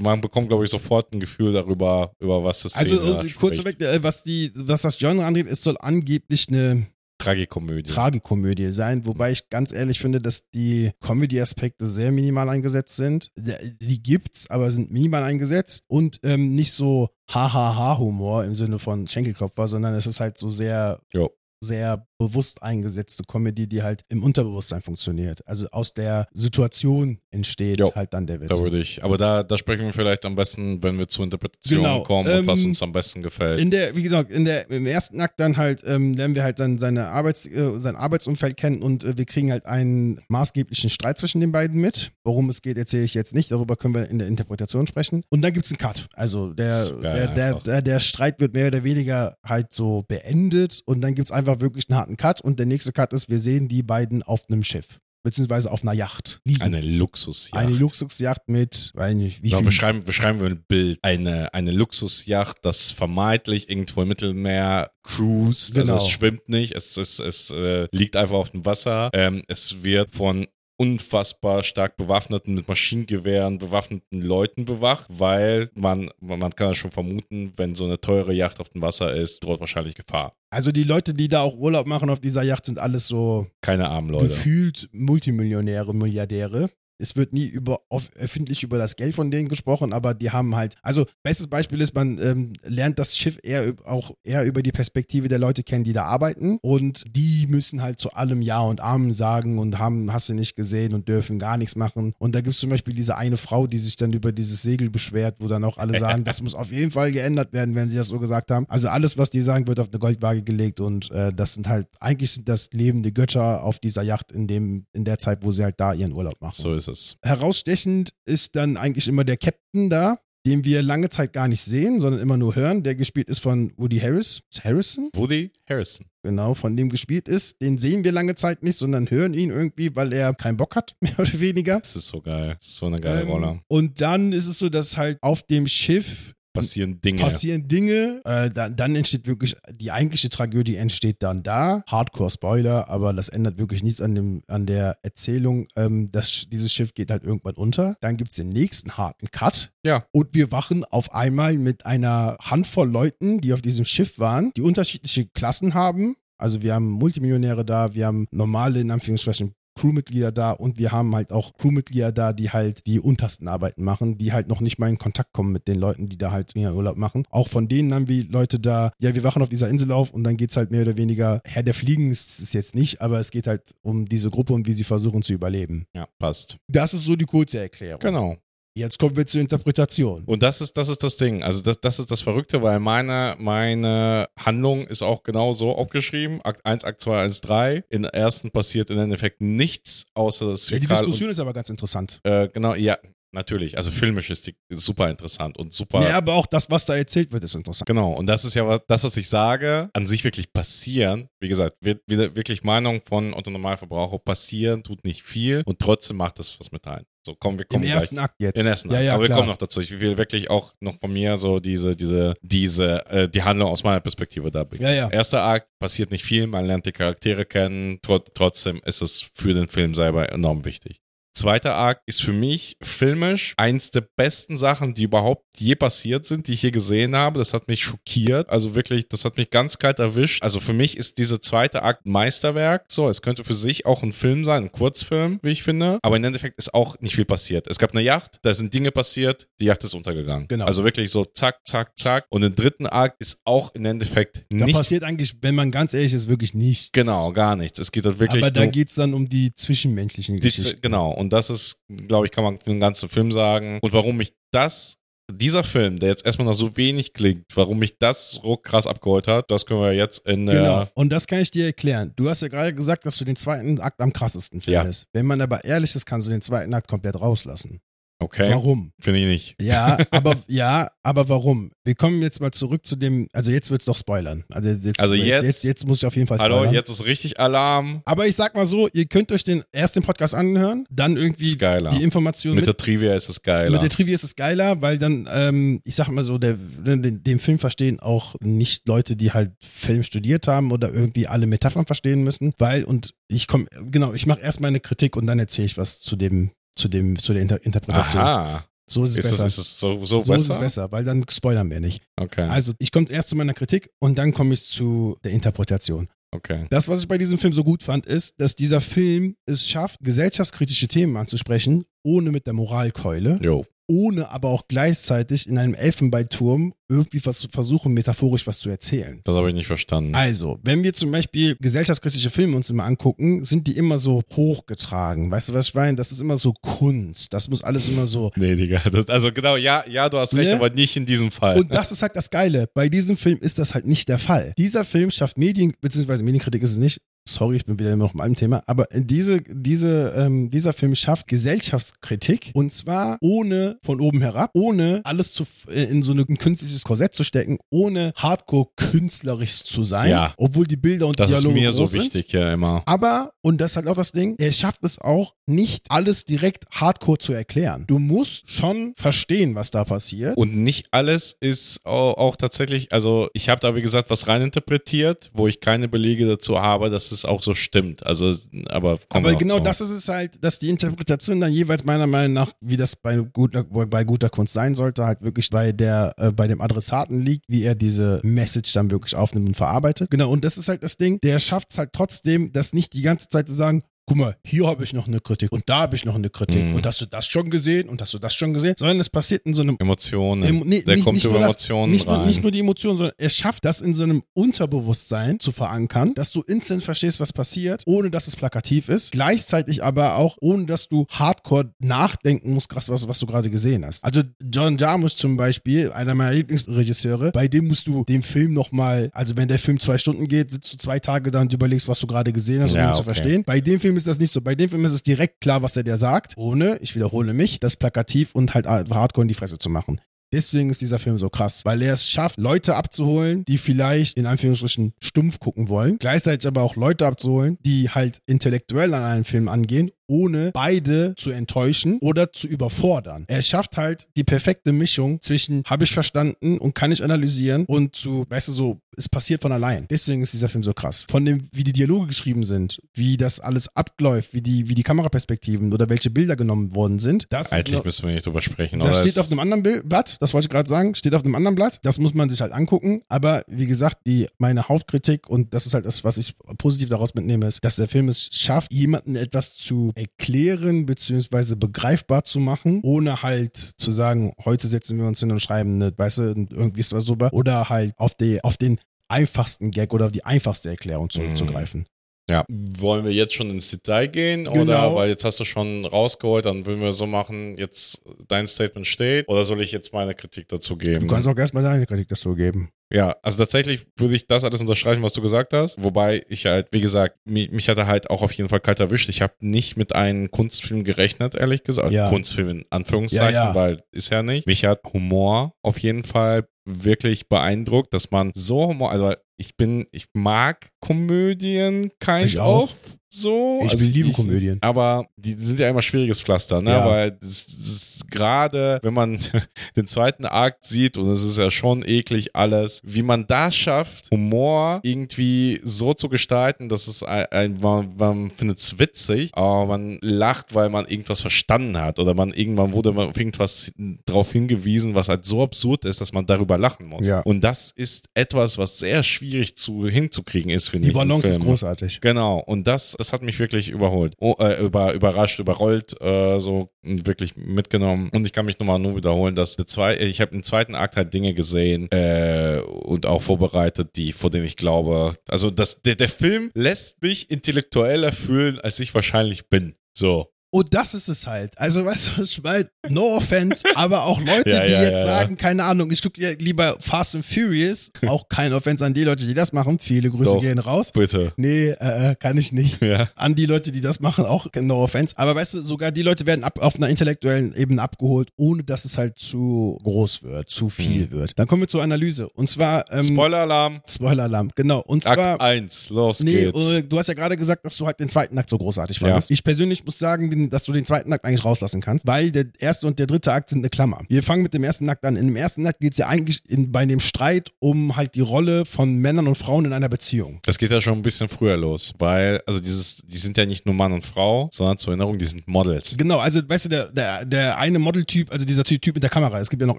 [0.00, 3.64] man bekommt, glaube ich, sofort ein Gefühl darüber, über was das Also Szene äh, kurz
[3.64, 6.86] weg, äh, was, die, was das Genre angeht, es soll angeblich eine
[7.18, 7.90] Tragikomödie.
[7.90, 13.30] Tragikomödie sein, wobei ich ganz ehrlich finde, dass die Comedy-Aspekte sehr minimal eingesetzt sind.
[13.38, 19.06] Die- Die gibt's, aber sind minimal eingesetzt und ähm, nicht so Ha-Ha-Ha-Humor im Sinne von
[19.06, 21.30] Schenkelklopfer, sondern es ist halt so sehr, Jo.
[21.60, 25.46] sehr bewusst eingesetzte Comedy, die halt im Unterbewusstsein funktioniert.
[25.46, 27.92] Also aus der Situation entsteht Jo.
[27.94, 28.48] halt dann der Witz.
[28.48, 31.82] da würde ich, aber da, da sprechen wir vielleicht am besten, wenn wir zur Interpretation
[31.82, 33.60] Genau, kommen und ähm, was uns am besten gefällt.
[33.60, 36.58] In der, wie gesagt, in der, im ersten Akt dann halt ähm, lernen wir halt
[36.58, 41.18] sein, seine Arbeits, äh, sein Arbeitsumfeld kennen und äh, wir kriegen halt einen maßgeblichen Streit
[41.18, 42.12] zwischen den beiden mit.
[42.22, 43.50] Worum es geht, erzähle ich jetzt nicht.
[43.50, 45.22] Darüber können wir in der Interpretation sprechen.
[45.30, 46.06] Und dann gibt es einen Cut.
[46.14, 51.00] Also der, der, der, der, der Streit wird mehr oder weniger halt so beendet und
[51.00, 53.68] dann gibt es einfach wirklich einen harten Cut und der nächste Cut ist, wir sehen
[53.68, 55.00] die beiden auf einem Schiff.
[55.22, 56.60] Beziehungsweise auf einer Yacht liegen.
[56.60, 57.58] Eine Luxusjacht.
[57.58, 60.98] Eine Luxusjacht mit, weiß nicht, wie viel beschreiben, beschreiben wir ein Bild.
[61.00, 65.72] Eine, eine Luxusjacht, das vermeintlich irgendwo im Mittelmeer cruist.
[65.72, 65.94] Genau.
[65.94, 69.08] Also es schwimmt nicht, es, es, es äh, liegt einfach auf dem Wasser.
[69.14, 70.46] Ähm, es wird von
[70.76, 77.52] unfassbar stark bewaffneten, mit Maschinengewehren bewaffneten Leuten bewacht, weil man, man kann ja schon vermuten,
[77.56, 80.32] wenn so eine teure Yacht auf dem Wasser ist, droht wahrscheinlich Gefahr.
[80.50, 83.88] Also die Leute, die da auch Urlaub machen auf dieser Yacht, sind alles so Keine
[83.88, 84.26] armen Leute.
[84.28, 86.70] gefühlt Multimillionäre, Milliardäre.
[86.98, 87.80] Es wird nie über,
[88.16, 91.94] öffentlich über das Geld von denen gesprochen, aber die haben halt, also bestes Beispiel ist,
[91.94, 95.92] man ähm, lernt das Schiff eher auch eher über die Perspektive der Leute kennen, die
[95.92, 100.28] da arbeiten und die müssen halt zu allem Ja und Amen sagen und haben, hast
[100.28, 102.12] du nicht gesehen und dürfen gar nichts machen.
[102.18, 104.90] Und da gibt es zum Beispiel diese eine Frau, die sich dann über dieses Segel
[104.90, 107.96] beschwert, wo dann auch alle sagen, das muss auf jeden Fall geändert werden, wenn sie
[107.96, 108.66] das so gesagt haben.
[108.68, 111.88] Also alles, was die sagen, wird auf eine Goldwaage gelegt und äh, das sind halt,
[112.00, 115.64] eigentlich sind das lebende Götter auf dieser Yacht in dem, in der Zeit, wo sie
[115.64, 116.54] halt da ihren Urlaub machen.
[116.54, 117.16] So ist es.
[117.22, 122.00] Herausstechend ist dann eigentlich immer der Captain da, den wir lange Zeit gar nicht sehen,
[122.00, 124.42] sondern immer nur hören, der gespielt ist von Woody Harris.
[124.52, 125.08] Ist Harrison?
[125.14, 126.06] Woody Harrison.
[126.22, 127.60] Genau, von dem gespielt ist.
[127.62, 130.96] Den sehen wir lange Zeit nicht, sondern hören ihn irgendwie, weil er keinen Bock hat,
[131.00, 131.80] mehr oder weniger.
[131.80, 132.54] Das ist so geil.
[132.58, 133.60] Das ist so eine geile Ähm, Rolle.
[133.68, 137.20] Und dann ist es so, dass halt auf dem Schiff Passieren Dinge.
[137.20, 138.22] passieren Dinge.
[138.24, 141.82] Äh, dann, dann entsteht wirklich, die eigentliche Tragödie entsteht dann da.
[141.88, 145.66] Hardcore-Spoiler, aber das ändert wirklich nichts an, dem, an der Erzählung.
[145.76, 147.96] Ähm, das, dieses Schiff geht halt irgendwann unter.
[148.00, 149.72] Dann gibt es den nächsten harten Cut.
[149.84, 150.06] Ja.
[150.12, 154.62] Und wir wachen auf einmal mit einer Handvoll Leuten, die auf diesem Schiff waren, die
[154.62, 156.14] unterschiedliche Klassen haben.
[156.38, 161.14] Also wir haben Multimillionäre da, wir haben normale, in Anführungszeichen, Crewmitglieder da und wir haben
[161.14, 164.88] halt auch Crewmitglieder da, die halt die untersten Arbeiten machen, die halt noch nicht mal
[164.88, 167.24] in Kontakt kommen mit den Leuten, die da halt ihren Urlaub machen.
[167.30, 170.24] Auch von denen haben wir Leute da, ja, wir wachen auf dieser Insel auf und
[170.24, 173.30] dann geht's halt mehr oder weniger, Herr der Fliegen ist es jetzt nicht, aber es
[173.30, 175.86] geht halt um diese Gruppe und wie sie versuchen zu überleben.
[175.94, 176.58] Ja, passt.
[176.68, 178.00] Das ist so die kurze Erklärung.
[178.00, 178.36] Genau.
[178.76, 180.24] Jetzt kommen wir zur Interpretation.
[180.24, 181.44] Und das ist, das ist das Ding.
[181.44, 186.40] Also das, das ist das Verrückte, weil meine, meine Handlung ist auch genau so aufgeschrieben.
[186.42, 187.84] Akt 1, Akt 2, Akt 3.
[187.88, 191.70] In der ersten passiert im Endeffekt nichts, außer dass Ja, die Diskussion ist aber ganz
[191.70, 192.20] interessant.
[192.24, 192.98] Und, äh, genau, ja,
[193.30, 193.76] natürlich.
[193.76, 196.02] Also filmisch ist die super interessant und super.
[196.02, 197.86] Ja, aber auch das, was da erzählt wird, ist interessant.
[197.86, 201.28] Genau, und das ist ja was, das, was ich sage, an sich wirklich passieren.
[201.38, 206.40] Wie gesagt, wird wirklich Meinung von Otto Normalverbraucher passieren, tut nicht viel und trotzdem macht
[206.40, 207.04] das was mit ein.
[207.26, 207.94] So, kommen wir Im kommen gleich.
[207.94, 208.58] ersten Akt jetzt.
[208.58, 209.02] Den ersten Akt.
[209.02, 209.38] ja, Aber wir klar.
[209.38, 209.80] kommen noch dazu.
[209.80, 213.82] Ich will wirklich auch noch von mir so diese, diese, diese, äh, die Handlung aus
[213.82, 214.82] meiner Perspektive da bringen.
[214.82, 215.08] Ja, ja.
[215.10, 219.54] Erster Akt passiert nicht viel, man lernt die Charaktere kennen, Tro trotzdem ist es für
[219.54, 221.00] den Film selber enorm wichtig.
[221.34, 226.46] Zweiter Akt ist für mich filmisch eins der besten Sachen, die überhaupt je passiert sind,
[226.48, 227.38] die ich je gesehen habe.
[227.38, 228.48] Das hat mich schockiert.
[228.50, 230.42] Also wirklich, das hat mich ganz kalt erwischt.
[230.42, 232.84] Also für mich ist dieser zweite Akt Meisterwerk.
[232.88, 235.98] So, es könnte für sich auch ein Film sein, ein Kurzfilm, wie ich finde.
[236.02, 237.66] Aber im Endeffekt ist auch nicht viel passiert.
[237.68, 240.46] Es gab eine Yacht, da sind Dinge passiert, die Yacht ist untergegangen.
[240.48, 240.64] Genau.
[240.66, 242.26] Also wirklich so zack, zack, zack.
[242.30, 244.74] Und im dritten Akt ist auch im Endeffekt Da nicht.
[244.74, 246.90] passiert eigentlich, wenn man ganz ehrlich ist, wirklich nichts.
[246.92, 247.78] Genau, gar nichts.
[247.78, 250.80] Es geht halt wirklich Aber da geht es dann um die zwischenmenschlichen Die, Geschichten.
[250.80, 253.78] genau, und das ist, glaube ich, kann man für den ganzen Film sagen.
[253.82, 254.96] Und warum mich das,
[255.32, 259.26] dieser Film, der jetzt erstmal noch so wenig klingt, warum mich das so krass abgeholt
[259.26, 260.54] hat, das können wir jetzt in der.
[260.60, 260.88] Genau.
[260.94, 262.12] Und das kann ich dir erklären.
[262.16, 264.80] Du hast ja gerade gesagt, dass du den zweiten Akt am krassesten Ja.
[264.80, 265.06] findest.
[265.12, 267.80] Wenn man aber ehrlich ist, kannst du den zweiten Akt komplett rauslassen.
[268.20, 268.48] Okay.
[268.50, 268.92] Warum?
[269.00, 269.56] Finde ich nicht.
[269.60, 271.70] Ja, aber ja, aber warum?
[271.84, 274.44] Wir kommen jetzt mal zurück zu dem, also jetzt wird's doch spoilern.
[274.50, 276.60] Also jetzt, Also jetzt- jetzt, jetzt muss ich auf jeden Fall spoilern.
[276.60, 278.02] Hallo, jetzt ist richtig Alarm.
[278.06, 281.56] Aber ich sag mal so, ihr könnt euch den erst den Podcast anhören, dann irgendwie
[281.58, 281.90] geiler.
[281.90, 283.72] die Informationen Mit mit, der Trivia ist es geiler.
[283.72, 287.22] mit der Trivia ist es geiler, weil dann, ähm, ich sag mal so, der, den,
[287.24, 291.84] den Film verstehen auch nicht Leute, die halt Film studiert haben oder irgendwie alle Metaphern
[291.84, 295.66] verstehen müssen, weil, und ich komme, genau, ich mache erst meine Kritik und dann erzähle
[295.66, 298.22] ich was zu dem, zu dem, zu der Inter Interpretation.
[298.22, 298.64] Aha.
[298.86, 299.46] So ist es Ist besser.
[299.46, 300.34] es, ist es so, so, so besser?
[300.36, 302.02] ist es besser, weil dann spoilern wir nicht.
[302.16, 302.42] Okay.
[302.42, 306.08] Also, ich komme erst zu meiner Kritik und dann komme ich zu der Interpretation.
[306.34, 306.66] okay.
[306.68, 310.00] Das, was ich bei diesem Film so gut fand, ist, dass dieser Film es schafft,
[310.02, 313.64] gesellschaftskritische Themen anzusprechen, ohne mit der Moralkeule, Jo.
[313.86, 319.20] Ohne aber auch gleichzeitig in einem Elfenbeinturm irgendwie was zu versuchen, metaphorisch was zu erzählen.
[319.24, 320.14] Das habe ich nicht verstanden.
[320.14, 325.30] Also, wenn wir zum Beispiel gesellschaftskritische Filme uns immer angucken, sind die immer so hochgetragen.
[325.30, 325.96] Weißt du, was ich meine?
[325.96, 327.32] Das ist immer so Kunst.
[327.32, 328.30] Das muss alles immer so.
[328.36, 328.82] Nee, Digga.
[328.90, 330.56] Das, also genau, ja, ja, du hast recht, Ne?
[330.56, 331.58] aber nicht in diesem Fall.
[331.58, 332.68] Und das ist halt das Geile.
[332.74, 334.52] Bei diesem Film ist das halt nicht der Fall.
[334.58, 336.98] Dieser Film schafft Medien, beziehungsweise Medienkritik ist es nicht.
[337.34, 338.62] Sorry, ich bin wieder immer noch mal im Thema.
[338.66, 345.00] Aber diese, diese, ähm, dieser Film schafft Gesellschaftskritik und zwar ohne von oben herab, ohne
[345.04, 350.10] alles zu, äh, in so ein künstliches Korsett zu stecken, ohne hardcore künstlerisch zu sein.
[350.10, 350.34] Ja.
[350.36, 352.02] Obwohl die Bilder und das ist Dialoge mir so sind.
[352.02, 352.82] wichtig, ja, immer.
[352.86, 356.64] Aber, und das ist halt auch das Ding, er schafft es auch, nicht alles direkt
[356.70, 357.84] hardcore zu erklären.
[357.86, 360.36] Du musst schon verstehen, was da passiert.
[360.36, 365.30] Und nicht alles ist auch, auch tatsächlich, also ich habe da wie gesagt was reininterpretiert,
[365.34, 368.04] wo ich keine Belege dazu habe, dass es auch so stimmt.
[368.04, 368.34] Also,
[368.68, 372.52] aber Aber genau das ist es halt, dass die Interpretation dann jeweils meiner Meinung nach,
[372.60, 376.46] wie das bei guter, bei guter Kunst sein sollte, halt wirklich bei der, äh, bei
[376.46, 380.10] dem Adressaten liegt, wie er diese Message dann wirklich aufnimmt und verarbeitet.
[380.10, 383.02] Genau, und das ist halt das Ding, der schafft es halt trotzdem, das nicht die
[383.02, 385.96] ganze Zeit zu sagen, guck mal, hier habe ich noch eine Kritik und da habe
[385.96, 386.74] ich noch eine Kritik Mhm.
[386.74, 389.46] und hast du das schon gesehen und hast du das schon gesehen, sondern es passiert
[389.46, 390.42] in so einem Emotionen.
[390.42, 392.18] Emo- nee, Der nicht- kommt nicht über nur das- Emotionen nicht rein.
[392.18, 396.12] Nur, nicht nur die Emotionen, sondern er schafft das in so einem Unterbewusstsein zu verankern,
[396.14, 399.12] dass du instant verstehst, was passiert, ohne dass es plakativ ist.
[399.12, 403.84] Gleichzeitig aber auch, ohne dass du hardcore nachdenken musst, krass, was, was du gerade gesehen
[403.84, 404.04] hast.
[404.04, 409.10] Also John Jarmusch zum Beispiel, einer meiner Lieblingsregisseure, bei dem musst du den Film nochmal,
[409.12, 412.00] also wenn der Film zwei Stunden geht, sitzt du zwei Tage da und überlegst, was
[412.00, 413.14] du gerade gesehen hast, um Ja, ihn zu okay.
[413.14, 413.44] verstehen.
[413.44, 414.40] Bei dem Film ist das nicht so.
[414.40, 417.60] Bei dem Film ist es direkt klar, was er dir sagt, ohne, ich wiederhole mich,
[417.60, 420.00] das plakativ und halt hardcore in die Fresse zu machen.
[420.34, 424.26] Deswegen ist dieser Film so krass, weil er es schafft, Leute abzuholen, die vielleicht in
[424.26, 429.46] Anführungsstrichen stumpf gucken wollen, gleichzeitig aber auch Leute abzuholen, die halt intellektuell an einen Film
[429.46, 433.24] angehen, ohne beide zu enttäuschen oder zu überfordern.
[433.28, 437.94] Er schafft halt die perfekte Mischung zwischen habe ich verstanden und kann ich analysieren und
[437.96, 439.86] zu, weißt du, so, es passiert von allein.
[439.90, 441.06] Deswegen ist dieser Film so krass.
[441.10, 444.84] Von dem, wie die Dialoge geschrieben sind, wie das alles abläuft, wie die, wie die
[444.84, 448.78] Kameraperspektiven oder welche Bilder genommen worden sind, das Eigentlich noch- müssen wir nicht drüber sprechen.
[448.78, 451.34] das steht auf einem anderen Bild, Blatt, das wollte ich gerade sagen, steht auf einem
[451.34, 451.80] anderen Blatt.
[451.82, 453.02] Das muss man sich halt angucken.
[453.08, 457.14] Aber wie gesagt, die, meine Hauptkritik, und das ist halt das, was ich positiv daraus
[457.14, 462.80] mitnehme, ist, dass der Film es schafft, jemanden etwas zu erklären beziehungsweise begreifbar zu machen,
[462.82, 466.80] ohne halt zu sagen, heute setzen wir uns hin und schreiben, eine, weißt du, irgendwie
[466.80, 467.32] ist was super.
[467.32, 468.78] Oder halt auf, die, auf den
[469.08, 471.86] einfachsten Gag oder auf die einfachste Erklärung zurückzugreifen.
[472.30, 472.44] Ja.
[472.48, 474.44] Wollen wir jetzt schon ins Detail gehen?
[474.44, 474.62] Genau.
[474.62, 478.86] Oder weil jetzt hast du schon rausgeholt, dann würden wir so machen, jetzt dein Statement
[478.86, 479.28] steht.
[479.28, 481.06] Oder soll ich jetzt meine Kritik dazu geben?
[481.06, 482.70] Du kannst auch erstmal deine Kritik dazu geben.
[482.94, 485.82] Ja, also tatsächlich würde ich das alles unterstreichen, was du gesagt hast.
[485.82, 488.78] Wobei ich halt, wie gesagt, mich, mich hat er halt auch auf jeden Fall kalt
[488.78, 489.08] erwischt.
[489.08, 491.90] Ich habe nicht mit einem Kunstfilm gerechnet, ehrlich gesagt.
[491.92, 492.08] Ja.
[492.08, 493.54] Kunstfilm in Anführungszeichen, Ja, ja.
[493.54, 494.46] weil ist ja nicht.
[494.46, 499.86] Mich hat Humor auf jeden Fall wirklich beeindruckt, dass man so Humor, also ich bin,
[499.90, 502.70] ich mag Komödien kind Ich auch.
[503.08, 503.60] so.
[503.64, 504.58] Ich also liebe Komödien.
[504.62, 506.70] Aber die sind ja immer schwieriges Pflaster, ne?
[506.84, 509.18] Weil das, das ist gerade, wenn man
[509.76, 514.10] den zweiten Akt sieht, und es ist ja schon eklig alles, wie man da schafft,
[514.10, 519.66] Humor irgendwie so zu gestalten, dass es ein, ein man, man findet es witzig, aber
[519.66, 523.72] man lacht, weil man irgendwas verstanden hat oder man irgendwann wurde man auf irgendwas
[524.06, 527.06] darauf hingewiesen, was halt so absurd ist, dass man darüber lachen muss.
[527.06, 527.20] Ja.
[527.20, 531.00] Und das ist etwas, was sehr schwierig zu, hinzukriegen ist, finde Die ich.
[531.00, 532.00] in Balance ist großartig.
[532.00, 536.68] Genau, und das, das hat mich wirklich überholt, oh, äh, über, überrascht, überrollt, äh, so
[536.82, 537.93] wirklich mitgenommen.
[538.12, 541.12] Und ich kann mich nochmal nur wiederholen, dass zwei, ich habe im zweiten Akt halt
[541.14, 546.08] Dinge gesehen äh, und auch vorbereitet, die vor denen ich glaube, also das, der, der
[546.08, 549.74] Film lässt mich intellektueller fühlen, als ich wahrscheinlich bin.
[549.92, 550.33] So.
[550.54, 551.58] Und das ist es halt.
[551.58, 552.68] Also, weißt du, was ich meine?
[552.88, 556.36] No offense, aber auch Leute, Ja, die ja, jetzt ja, sagen, keine Ahnung, ich gucke
[556.38, 559.80] lieber Fast and Furious, auch kein Offense an die Leute, die das machen.
[559.80, 560.40] Viele Grüße Doch.
[560.40, 560.92] gehen raus.
[560.92, 561.32] Bitte.
[561.36, 562.78] Nee, äh, äh, kann ich nicht.
[563.16, 565.18] An die Leute, die das machen, auch no offense.
[565.18, 568.84] Aber weißt du, sogar die Leute werden ab, auf einer intellektuellen Ebene abgeholt, ohne dass
[568.84, 571.36] es halt zu groß wird, zu viel wird.
[571.36, 572.28] Dann kommen wir zur Analyse.
[572.28, 574.78] Und zwar, ähm, Spoiler-Alarm, Spoiler-Alarm, genau.
[574.82, 576.70] Und zwar, Akt 1, los Nee, geht's.
[576.70, 579.32] äh, du hast ja gerade gesagt, dass du halt den zweiten Akt so großartig fandest.
[579.32, 582.46] Ich persönlich muss sagen, den- dass du den zweiten Akt eigentlich rauslassen kannst, weil der
[582.58, 584.00] erste und der dritte Akt sind eine Klammer.
[584.08, 585.16] Wir fangen mit dem ersten Akt an.
[585.16, 588.20] In dem ersten Akt geht es ja eigentlich in, bei dem Streit um halt die
[588.20, 590.40] Rolle von Männern und Frauen in einer Beziehung.
[590.44, 593.66] Das geht ja schon ein bisschen früher los, weil, also dieses, die sind ja nicht
[593.66, 595.96] nur Mann und Frau, sondern zur Erinnerung, die sind Models.
[595.96, 599.10] Genau, also weißt du, der, der, der eine Modeltyp, also dieser Typ, Typ mit der
[599.10, 599.78] Kamera, es gibt ja noch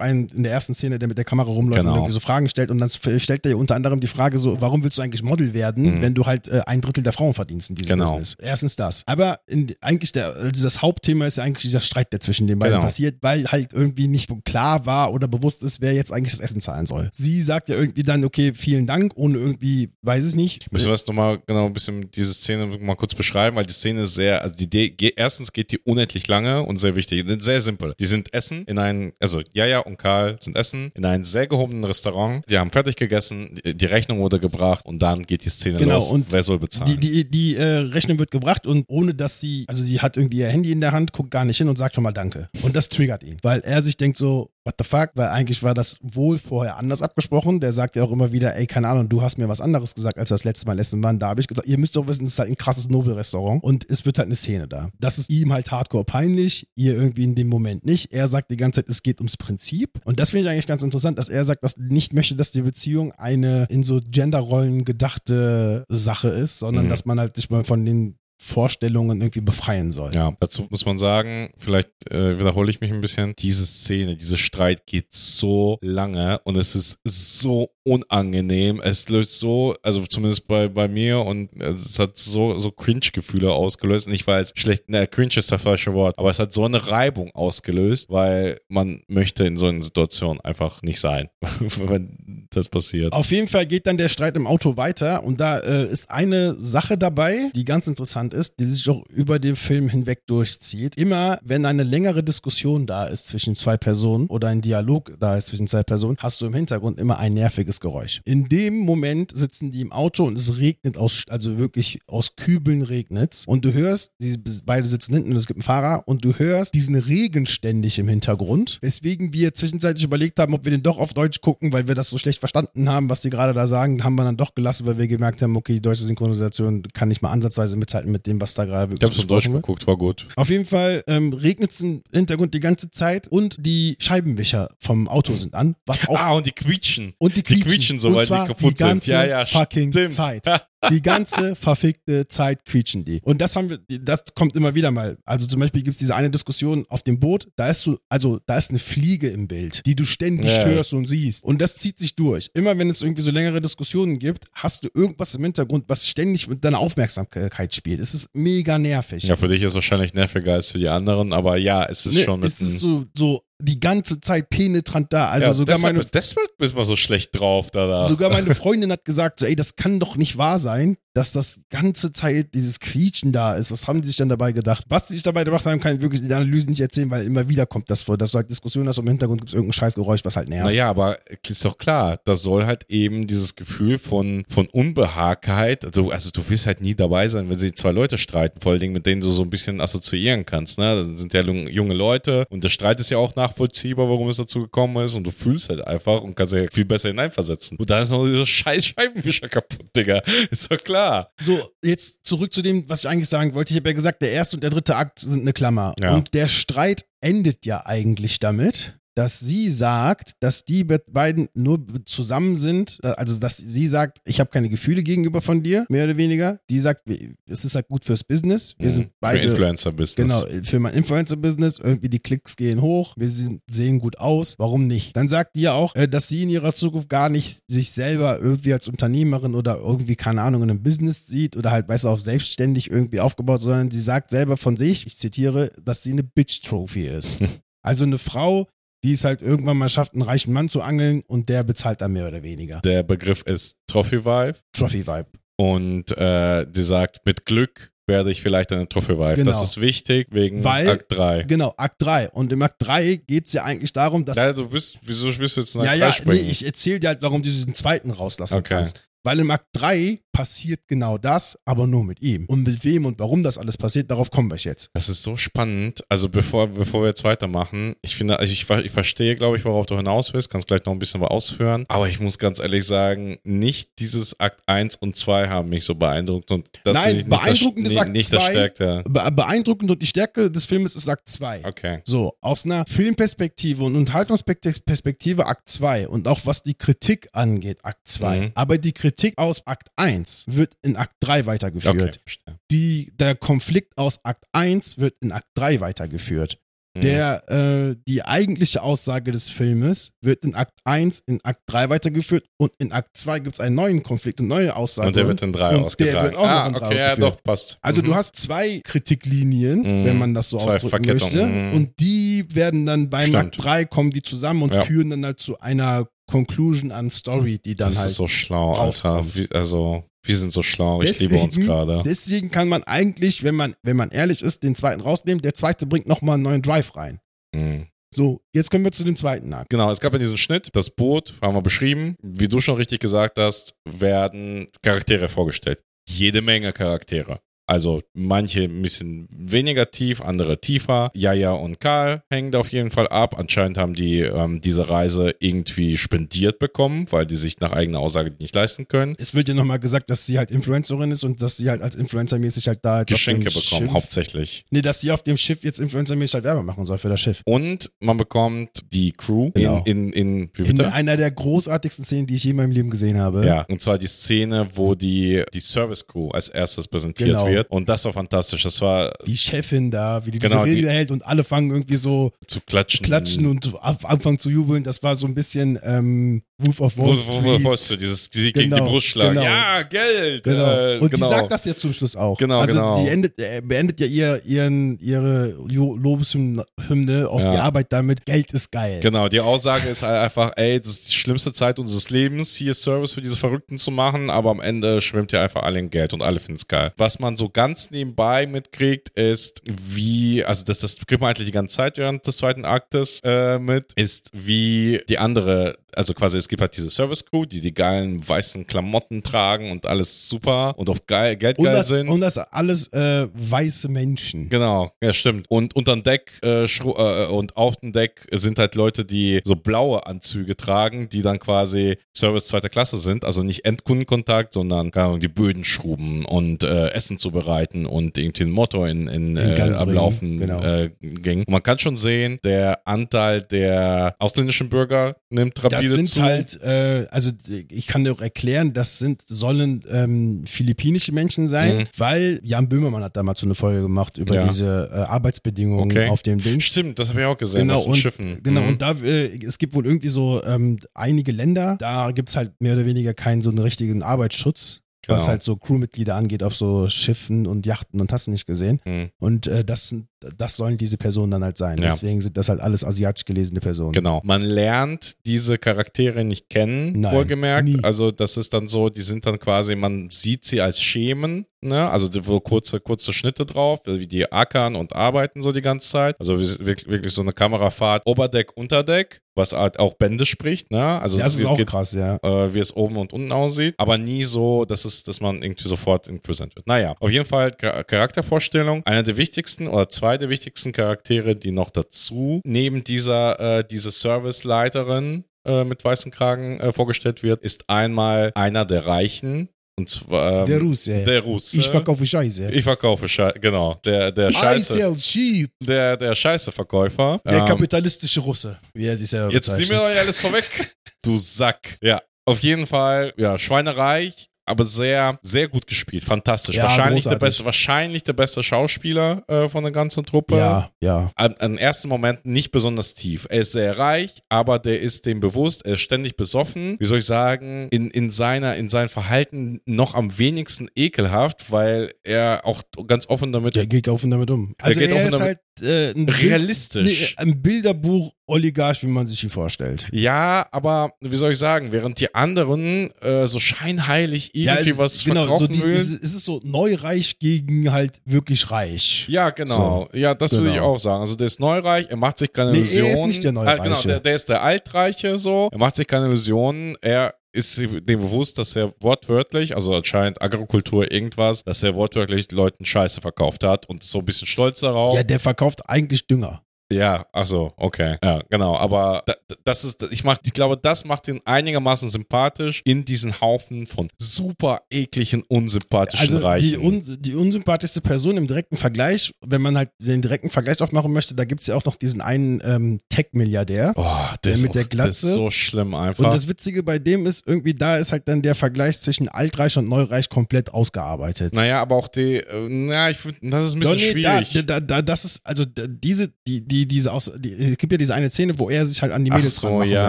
[0.00, 1.92] einen in der ersten Szene, der mit der Kamera rumläuft Genau.
[1.92, 4.60] und irgendwie so Fragen stellt und dann stellt er ja unter anderem die Frage so,
[4.60, 7.70] warum willst du eigentlich Model werden, wenn du halt äh, ein Drittel der Frauen verdienst
[7.70, 8.00] in diesem Mhm.
[8.00, 8.10] Genau.
[8.12, 8.36] Business?
[8.40, 9.02] Erstens das.
[9.06, 12.58] Aber in, eigentlich der, also das Hauptthema ist ja eigentlich dieser Streit, der zwischen den
[12.58, 12.84] beiden Genau.
[12.84, 16.60] passiert, weil halt irgendwie nicht klar war oder bewusst ist, wer jetzt eigentlich das Essen
[16.60, 17.08] zahlen soll.
[17.12, 20.70] Sie sagt ja irgendwie dann, okay, vielen Dank, ohne irgendwie, weiß es nicht.
[20.72, 24.02] Müssen wir das nochmal genau ein bisschen diese Szene mal kurz beschreiben, weil die Szene
[24.02, 27.94] ist sehr, also die Idee, erstens geht die unendlich lange und sehr wichtig, sehr simpel.
[27.98, 31.84] Die sind essen in ein, also Jaja und Karl sind essen in einem sehr gehobenen
[31.84, 32.44] Restaurant.
[32.50, 36.10] Die haben fertig gegessen, die Rechnung wurde gebracht und dann geht die Szene Genau, los.
[36.10, 36.86] und wer soll bezahlen?
[36.86, 40.35] Die, die, die äh, Rechnung wird gebracht und ohne dass sie, also sie hat irgendwie
[40.36, 42.48] ihr Handy in der Hand, guckt gar nicht hin und sagt schon mal Danke.
[42.62, 45.74] Und das triggert ihn, weil er sich denkt so, what the fuck, weil eigentlich war
[45.74, 47.60] das wohl vorher anders abgesprochen.
[47.60, 50.18] Der sagt ja auch immer wieder, ey, keine Ahnung, du hast mir was anderes gesagt,
[50.18, 51.18] als wir das letzte Mal essen waren.
[51.20, 53.88] Da habe ich gesagt, ihr müsst doch wissen, es ist halt ein krasses Nobelrestaurant und
[53.88, 54.88] es wird halt eine Szene da.
[54.98, 58.12] Das ist ihm halt hardcore peinlich, ihr irgendwie in dem Moment nicht.
[58.12, 60.00] Er sagt die ganze Zeit, es geht ums Prinzip.
[60.04, 62.50] Und das finde ich eigentlich ganz interessant, dass er sagt, dass er nicht möchte, dass
[62.50, 66.88] die Beziehung eine in so Genderrollen gedachte Sache ist, sondern Mhm.
[66.90, 68.16] dass man halt sich mal von den
[68.46, 70.14] Vorstellungen irgendwie befreien soll.
[70.14, 74.36] Ja, dazu muss man sagen, vielleicht äh, wiederhole ich mich ein bisschen, diese Szene, dieser
[74.36, 78.80] Streit geht so lange und es ist so unangenehm.
[78.82, 84.08] Es löst so, also zumindest bei, bei mir und es hat so, so Cringe-Gefühle ausgelöst.
[84.08, 86.90] Nicht weil es schlecht, ne, Cringe ist das falsche Wort, aber es hat so eine
[86.90, 92.18] Reibung ausgelöst, weil man möchte in so einer Situation einfach nicht sein, wenn
[92.56, 93.12] das passiert.
[93.12, 96.58] Auf jeden Fall geht dann der Streit im Auto weiter und da äh, ist eine
[96.58, 100.96] Sache dabei, die ganz interessant ist, die sich auch über den Film hinweg durchzieht.
[100.96, 105.46] Immer, wenn eine längere Diskussion da ist zwischen zwei Personen oder ein Dialog da ist
[105.46, 108.20] zwischen zwei Personen, hast du im Hintergrund immer ein nerviges Geräusch.
[108.24, 112.82] In dem Moment sitzen die im Auto und es regnet aus, also wirklich aus Kübeln
[112.82, 116.34] regnet's und du hörst, die beide sitzen hinten und es gibt einen Fahrer und du
[116.34, 120.98] hörst diesen Regen ständig im Hintergrund, weswegen wir zwischenzeitlich überlegt haben, ob wir den doch
[120.98, 124.02] auf Deutsch gucken, weil wir das so schlecht verstanden haben, was die gerade da sagen,
[124.04, 127.22] haben wir dann doch gelassen, weil wir gemerkt haben, okay, die deutsche Synchronisation kann nicht
[127.22, 129.56] mal ansatzweise mithalten mit dem, was da gerade Ich habe es in Deutsch wird.
[129.56, 130.26] geguckt, war gut.
[130.36, 135.08] Auf jeden Fall ähm, regnet es im Hintergrund die ganze Zeit und die Scheibenwischer vom
[135.08, 137.14] Auto sind an, was auch Ah, und die quietschen.
[137.18, 139.06] und die Die quietschen, quietschen so, weil die kaputt die sind.
[139.06, 140.12] Ja, ja, fucking stimmt.
[140.12, 140.46] Zeit.
[140.90, 143.20] Die ganze verfickte Zeit quietschen die.
[143.22, 145.16] Und das haben wir, das kommt immer wieder mal.
[145.24, 148.38] Also zum Beispiel gibt es diese eine Diskussion auf dem Boot, da ist so, also
[148.46, 150.64] da ist eine Fliege im Bild, die du ständig Ja.
[150.66, 151.44] hörst und siehst.
[151.44, 152.50] Und das zieht sich durch.
[152.54, 156.46] Immer wenn es irgendwie so längere Diskussionen gibt, hast du irgendwas im Hintergrund, was ständig
[156.48, 158.00] mit deiner Aufmerksamkeit spielt.
[158.00, 159.22] Es ist mega nervig.
[159.24, 162.14] Ja, für dich ist es wahrscheinlich nerviger als für die anderen, aber ja, es ist
[162.16, 165.28] Ne, schon es ist so, so die ganze Zeit penetrant da.
[165.30, 167.86] Also ja, sogar deshalb, meine deshalb ist man so schlecht drauf da.
[167.86, 168.02] da.
[168.02, 171.60] Sogar meine Freundin hat gesagt, so, ey, das kann doch nicht wahr sein, dass das
[171.70, 173.70] ganze Zeit dieses Quietschen da ist.
[173.70, 174.84] Was haben die sich dann dabei gedacht?
[174.90, 177.24] Was sie sich dabei gemacht haben, kann ich wirklich in der Analyse nicht erzählen, weil
[177.24, 179.54] immer wieder kommt das vor, dass du halt Diskussionen hast und im Hintergrund gibt es
[179.54, 180.66] irgendein Scheißgeräusch, was halt nervt.
[180.66, 181.16] Naja, aber
[181.48, 186.46] ist doch klar, das soll halt eben dieses Gefühl von, von Unbehagkeit, also, also du
[186.50, 189.22] wirst halt nie dabei sein, wenn sie zwei Leute streiten, vor allen Dingen mit denen
[189.22, 190.96] du so ein bisschen assoziieren kannst, ne?
[190.96, 194.36] Das sind ja jung- junge Leute und der Streit ist ja auch nachvollziehbar, warum es
[194.36, 197.78] dazu gekommen ist und du fühlst halt einfach und kannst ja viel besser hineinversetzen.
[197.78, 200.20] Und da ist noch dieser scheiß Scheibenwischer kaputt, Digga.
[200.50, 201.05] Ist doch klar.
[201.06, 201.28] Ja.
[201.40, 203.72] So, jetzt zurück zu dem, was ich eigentlich sagen wollte.
[203.72, 205.94] Ich habe ja gesagt, der erste und der dritte Akt sind eine Klammer.
[206.00, 206.14] Ja.
[206.14, 211.84] Und der Streit endet ja eigentlich damit, dass sie sagt, dass die be- beiden nur
[212.04, 216.04] zusammen sind, äh, also dass sie sagt, ich habe keine Gefühle gegenüber von dir, mehr
[216.04, 216.60] oder weniger.
[216.70, 217.08] Die sagt,
[217.46, 218.74] es ist halt gut fürs Business.
[218.78, 219.08] Wir sind Mhm.
[219.08, 220.16] Für beide Influencer-Business.
[220.46, 224.86] Genau, für mein Influencer-Business, irgendwie die Klicks gehen hoch, wir sind, sehen gut aus, warum
[224.86, 225.16] nicht?
[225.16, 228.38] Dann sagt die ja auch, äh, dass sie in ihrer Zukunft gar nicht sich selber
[228.38, 232.08] irgendwie als Unternehmerin oder irgendwie, keine Ahnung, in einem Business sieht oder halt, weißt du,
[232.10, 236.22] auf selbstständig irgendwie aufgebaut, sondern sie sagt selber von sich, ich zitiere, dass sie eine
[236.22, 237.38] Bitch-Trophy ist.
[237.82, 238.68] also eine Frau,
[239.06, 242.12] die es halt irgendwann mal schafft, einen reichen Mann zu angeln und der bezahlt dann
[242.12, 242.80] mehr oder weniger.
[242.80, 245.28] Der Begriff ist Trophy-Wife Trophy-Vibe.
[245.56, 249.34] und äh, die sagt, mit Glück werde ich vielleicht eine Trophy-Wife.
[249.36, 249.50] Genau.
[249.50, 251.42] Das ist wichtig wegen Weil- Akt 3.
[251.44, 252.30] Genau, Akt 3.
[252.30, 255.56] Und im Akt 3 geht es ja eigentlich darum, dass Ja, du bist, wieso willst
[255.56, 256.44] du jetzt nach Ja, Akt ja, 3 springen?
[256.44, 258.74] nee, ich erzähle dir halt, warum du diesen zweiten rauslassen Okay.
[258.74, 259.05] kannst.
[259.26, 262.44] Weil im Akt 3 passiert genau das, aber nur mit ihm.
[262.46, 264.90] Und mit wem und warum das alles passiert, darauf kommen wir jetzt.
[264.92, 266.04] Das ist so spannend.
[266.10, 269.86] Also bevor, bevor wir jetzt weitermachen, ich finde, also ich, ich verstehe, glaube ich, worauf
[269.86, 271.86] du hinaus willst, kannst gleich noch ein bisschen was ausführen.
[271.88, 275.94] Aber ich muss ganz ehrlich sagen, nicht dieses Akt 1 und 2 haben mich so
[275.94, 276.50] beeindruckt.
[276.50, 278.50] Und das Nein, nicht beeindruckend das, nicht, Akt nicht das 2.
[278.50, 279.04] Stärkte.
[279.08, 281.64] Be beeindruckend und die Stärke des Filmes ist Akt 2.
[281.64, 282.00] Okay.
[282.04, 288.06] So, aus einer Filmperspektive und Unterhaltungsperspektive Akt 2 und auch was die Kritik angeht, Akt
[288.06, 288.40] 2.
[288.40, 288.50] Mhm.
[288.54, 292.20] Aber die Kritik aus Akt 1 wird in Akt 3 Okay, weitergeführt.
[292.22, 292.58] verstehe.
[292.70, 296.58] Die, der Konflikt aus Akt 1 wird in Akt 3 weitergeführt.
[296.94, 297.00] Mhm.
[297.02, 302.46] Der, äh, die eigentliche Aussage des Filmes wird in Akt 1, in Akt 3 weitergeführt
[302.58, 305.08] und in Akt 2 gibt es einen neuen Konflikt und neue Aussage.
[305.08, 306.14] und der wird in 3 und ausgetragen.
[306.16, 307.32] Der wird auch ah, noch in 3 okay, ja, ausgeführt.
[307.34, 307.78] doch, passt.
[307.82, 308.04] Also Mhm.
[308.06, 310.04] du hast zwei Kritiklinien, Mhm.
[310.04, 311.46] wenn man das so Zwei ausdrücken möchte.
[311.46, 311.72] mhm.
[311.74, 313.36] Und die werden dann beim Stimmt.
[313.36, 314.82] Akt 3 kommen die zusammen und Ja.
[314.82, 318.10] führen dann halt zu einer Conclusion an Story, die dann das halt.
[318.10, 318.82] ist so schlau, Alter.
[318.82, 319.36] rauskommt.
[319.36, 321.02] Wie, also, wir sind so schlau.
[321.02, 322.02] Ich liebe uns Deswegen- gerade.
[322.04, 325.40] Deswegen kann man eigentlich, wenn man, wenn man ehrlich ist, den zweiten rausnehmen.
[325.42, 327.20] Der zweite bringt nochmal einen neuen Drive rein.
[327.54, 327.86] Mhm.
[328.14, 329.68] So, jetzt kommen wir zu dem zweiten Akt.
[329.70, 332.16] Genau, es gab ja diesen Schnitt, das Boot, haben wir beschrieben.
[332.22, 335.82] Wie du schon richtig gesagt hast, werden Charaktere vorgestellt.
[336.08, 337.40] Jede Menge Charaktere.
[337.66, 341.10] Also manche ein bisschen weniger tief, andere tiefer.
[341.14, 343.36] Jaja und Karl hängen da auf jeden Fall ab.
[343.38, 348.32] Anscheinend haben die ähm, diese Reise irgendwie spendiert bekommen, weil die sich nach eigener Aussage
[348.38, 349.14] nicht leisten können.
[349.18, 351.96] Es wird ja nochmal gesagt, dass sie halt Influencerin ist und dass sie halt als
[351.96, 354.64] Influencer-mäßig halt da jetzt Geschenke bekommen, Schiff, hauptsächlich.
[354.70, 357.42] Nee, dass sie auf dem Schiff jetzt Influencer-mäßig halt Werbung machen soll für das Schiff.
[357.44, 359.82] Und man bekommt die Crew Genau.
[359.84, 363.18] in, in, in, In einer der großartigsten Szenen, die ich je in meinem Leben gesehen
[363.18, 363.44] habe.
[363.44, 367.46] Ja, und zwar die Szene, wo die, die Service Crew als erstes präsentiert Genau.
[367.48, 367.55] wird.
[367.68, 368.62] Und das war fantastisch.
[368.62, 371.70] Das war Die Chefin da, wie die Genau, diese die- Rede hält und alle fangen
[371.70, 373.04] irgendwie so zu klatschen.
[373.04, 374.82] klatschen und anfangen zu jubeln.
[374.82, 377.64] Das war so ein bisschen ähm, Wolf of Wall wo, wo, Street.
[377.64, 379.34] wo ist dieses die, gegen die Genau, Brust schlagen?
[379.34, 379.44] genau.
[379.44, 380.42] Ja, Geld.
[380.42, 380.72] Genau.
[380.72, 381.26] Äh, und genau.
[381.28, 382.38] die sagt das ja zum Schluss auch.
[382.38, 382.98] Genau, also genau.
[383.02, 387.50] die endet, äh, beendet ja ihr, ihren, ihre Lobeshymne auf Ja.
[387.52, 389.00] die Arbeit damit, Geld ist geil.
[389.00, 392.74] Genau, die Aussage ist halt einfach, ey, das ist die schlimmste Zeit unseres Lebens, hier
[392.74, 396.12] Service für diese Verrückten zu machen, aber am Ende schwimmt ja einfach alle in Geld
[396.14, 396.92] und alle finden es geil.
[396.96, 401.52] Was man so ganz nebenbei mitkriegt, ist, wie, also das, das kriegt man eigentlich die
[401.52, 406.48] ganze Zeit während des zweiten Aktes äh, mit, ist, wie die andere, also quasi es
[406.48, 410.90] gibt halt diese Service Crew, die die geilen weißen Klamotten tragen und alles super und
[410.90, 412.08] auf geil, Geld und, geil das, sind.
[412.08, 414.48] und das alles äh, weiße Menschen.
[414.48, 415.46] Genau, ja, stimmt.
[415.50, 420.06] Und unter Deck äh, äh, und auf dem Deck sind halt Leute, die so blaue
[420.06, 423.24] Anzüge tragen, die dann quasi Service zweiter Klasse sind.
[423.24, 428.44] Also nicht Endkundenkontakt, sondern keine Ahnung, die Böden schruben und äh, Essen zubereiten und irgendwie
[428.44, 430.62] ein Motor in, in, In äh, am Laufen genau.
[430.62, 431.40] äh, ging.
[431.40, 436.22] Und man kann schon sehen, der Anteil der ausländischen Bürger nimmt Das sind zu.
[436.22, 437.30] halt, äh, also
[437.68, 441.84] ich kann dir auch erklären, das sind, sollen ähm, philippinische Menschen sein, Mhm.
[441.96, 444.46] weil Jan Böhmermann hat damals so eine Folge gemacht über Ja.
[444.46, 446.08] diese äh, Arbeitsbedingungen Okay.
[446.08, 446.60] auf dem Ding.
[446.60, 448.40] Stimmt, das habe ich auch gesehen Genau, auf und, Schiffen.
[448.42, 448.68] genau, Mhm.
[448.68, 452.52] und da, äh, es gibt wohl irgendwie so ähm, einige Länder, da gibt es halt
[452.60, 455.28] mehr oder weniger keinen so einen richtigen Arbeitsschutz, was Genau.
[455.28, 458.80] halt so Crewmitglieder angeht auf so Schiffen und Yachten und hast du nicht gesehen.
[458.84, 459.10] Mhm.
[459.18, 460.06] Und äh, das, sind-
[460.38, 461.78] das sollen diese Personen dann halt sein.
[461.78, 461.84] Ja.
[461.84, 463.92] Deswegen sind das halt alles asiatisch gelesene Personen.
[463.92, 464.20] Genau.
[464.24, 467.68] Man lernt diese Charaktere nicht kennen, Nein, wohlgemerkt.
[467.68, 467.78] nie.
[467.82, 471.88] Also das ist dann so, die sind dann quasi, man sieht sie als Schemen, ne?
[471.90, 476.16] Also wo kurze, kurze Schnitte drauf, wie die ackern und arbeiten so die ganze Zeit.
[476.18, 480.98] Also wirklich, wirklich so eine Kamerafahrt, Oberdeck, Unterdeck, was halt auch Bände spricht, ne?
[481.00, 482.16] Also Das es ist auch geht, krass, ja.
[482.22, 485.68] äh, wie es oben und unten aussieht, aber nie so, dass es, dass man irgendwie
[485.68, 486.66] sofort präsent wird.
[486.66, 488.82] Naja, auf jeden Fall Char- Charaktervorstellung.
[488.86, 493.90] Einer der wichtigsten oder zwei der wichtigsten Charaktere, die noch dazu neben dieser äh, diese
[493.90, 500.40] Serviceleiterin äh, mit weißen Kragen äh, vorgestellt wird, ist einmal einer der Reichen Und zwar
[500.42, 501.04] ähm, Der Russe.
[501.04, 501.58] Der Russe.
[501.58, 502.50] ich verkaufe Scheiße.
[502.50, 503.74] Ich verkaufe Scheiße, genau.
[503.84, 505.50] Der, der Scheiße, sell sheep.
[505.62, 507.20] der, der Scheiße-Verkäufer.
[507.26, 509.78] Der Ähm, kapitalistische Russe, wie er sich selber Jetzt bezeichnet.
[509.78, 510.74] doch alles vorweg.
[511.04, 511.76] Du Sack.
[511.82, 516.04] Ja, auf jeden Fall, ja, schweinereich, aber sehr, sehr gut gespielt.
[516.04, 516.56] Fantastisch.
[516.56, 520.36] Ja, wahrscheinlich, der beste, wahrscheinlich der beste Schauspieler äh, von der ganzen Truppe.
[520.36, 521.10] Ja, ja.
[521.16, 523.26] An, an ersten Moment nicht besonders tief.
[523.28, 526.76] Er ist sehr reich, aber der ist dem bewusst, er ist ständig besoffen.
[526.78, 531.92] Wie soll ich sagen, in, in, seiner, in seinem Verhalten noch am wenigsten ekelhaft, weil
[532.04, 534.54] er auch ganz offen damit Der geht offen damit um.
[534.60, 537.14] Also geht er offen ist damit- halt äh, ein, Bild, realistisch.
[537.18, 539.86] nee, ein Bilderbuch-Oligarch, wie man sich ihn vorstellt.
[539.92, 545.04] Ja, aber wie soll ich sagen, während die anderen äh, so scheinheilig irgendwie es- was
[545.04, 545.74] genau, verkaufen so die, will.
[545.74, 549.06] es, es ist so neureich gegen halt wirklich reich.
[549.08, 549.88] Ja, genau.
[549.92, 550.74] ja, das würde ich genau.
[550.74, 551.00] auch sagen.
[551.00, 553.08] Also der ist neureich, er macht sich keine Nee, er ist Illusionen.
[553.08, 553.62] nicht der Ah, Neureiche.
[553.62, 555.48] genau, der, der ist der Altreiche so.
[555.52, 556.76] Er macht sich keine Illusionen.
[556.80, 562.64] Er ist dem bewusst, dass er wortwörtlich, also anscheinend Agrikultur irgendwas, dass er wortwörtlich Leuten
[562.64, 564.94] Scheiße verkauft hat und so ein bisschen stolz darauf.
[564.94, 566.42] Ja, der verkauft eigentlich Dünger.
[566.72, 567.96] Ja, ach so, okay.
[568.02, 568.56] Ja, genau.
[568.56, 569.14] Aber da,
[569.44, 573.88] das ist, ich, mach, ich glaube, das macht ihn einigermaßen sympathisch in diesen Haufen von
[573.98, 576.48] super ekligen, unsympathischen Also Reichen.
[576.48, 580.92] die, un, die unsympathischste Person im direkten Vergleich, wenn man halt den direkten Vergleich aufmachen
[580.92, 583.72] möchte, da gibt es ja auch noch diesen einen ähm, Tech-Milliardär.
[583.76, 583.84] oh,
[584.24, 585.06] der mit auch, der Das Glatze.
[585.06, 586.04] ist so schlimm einfach.
[586.04, 589.56] Und das Witzige bei dem ist, irgendwie da ist halt dann der Vergleich zwischen Altreich
[589.56, 591.32] und Neureich komplett ausgearbeitet.
[591.34, 594.32] naja, aber auch die, äh, na, ich das ist ein bisschen Doch, nee, schwierig.
[594.32, 597.76] Da, da, da, das ist, also diese, die, die, diese aus, die, es gibt ja
[597.78, 599.88] diese eine Szene, wo er sich halt an die Mädels so, ja.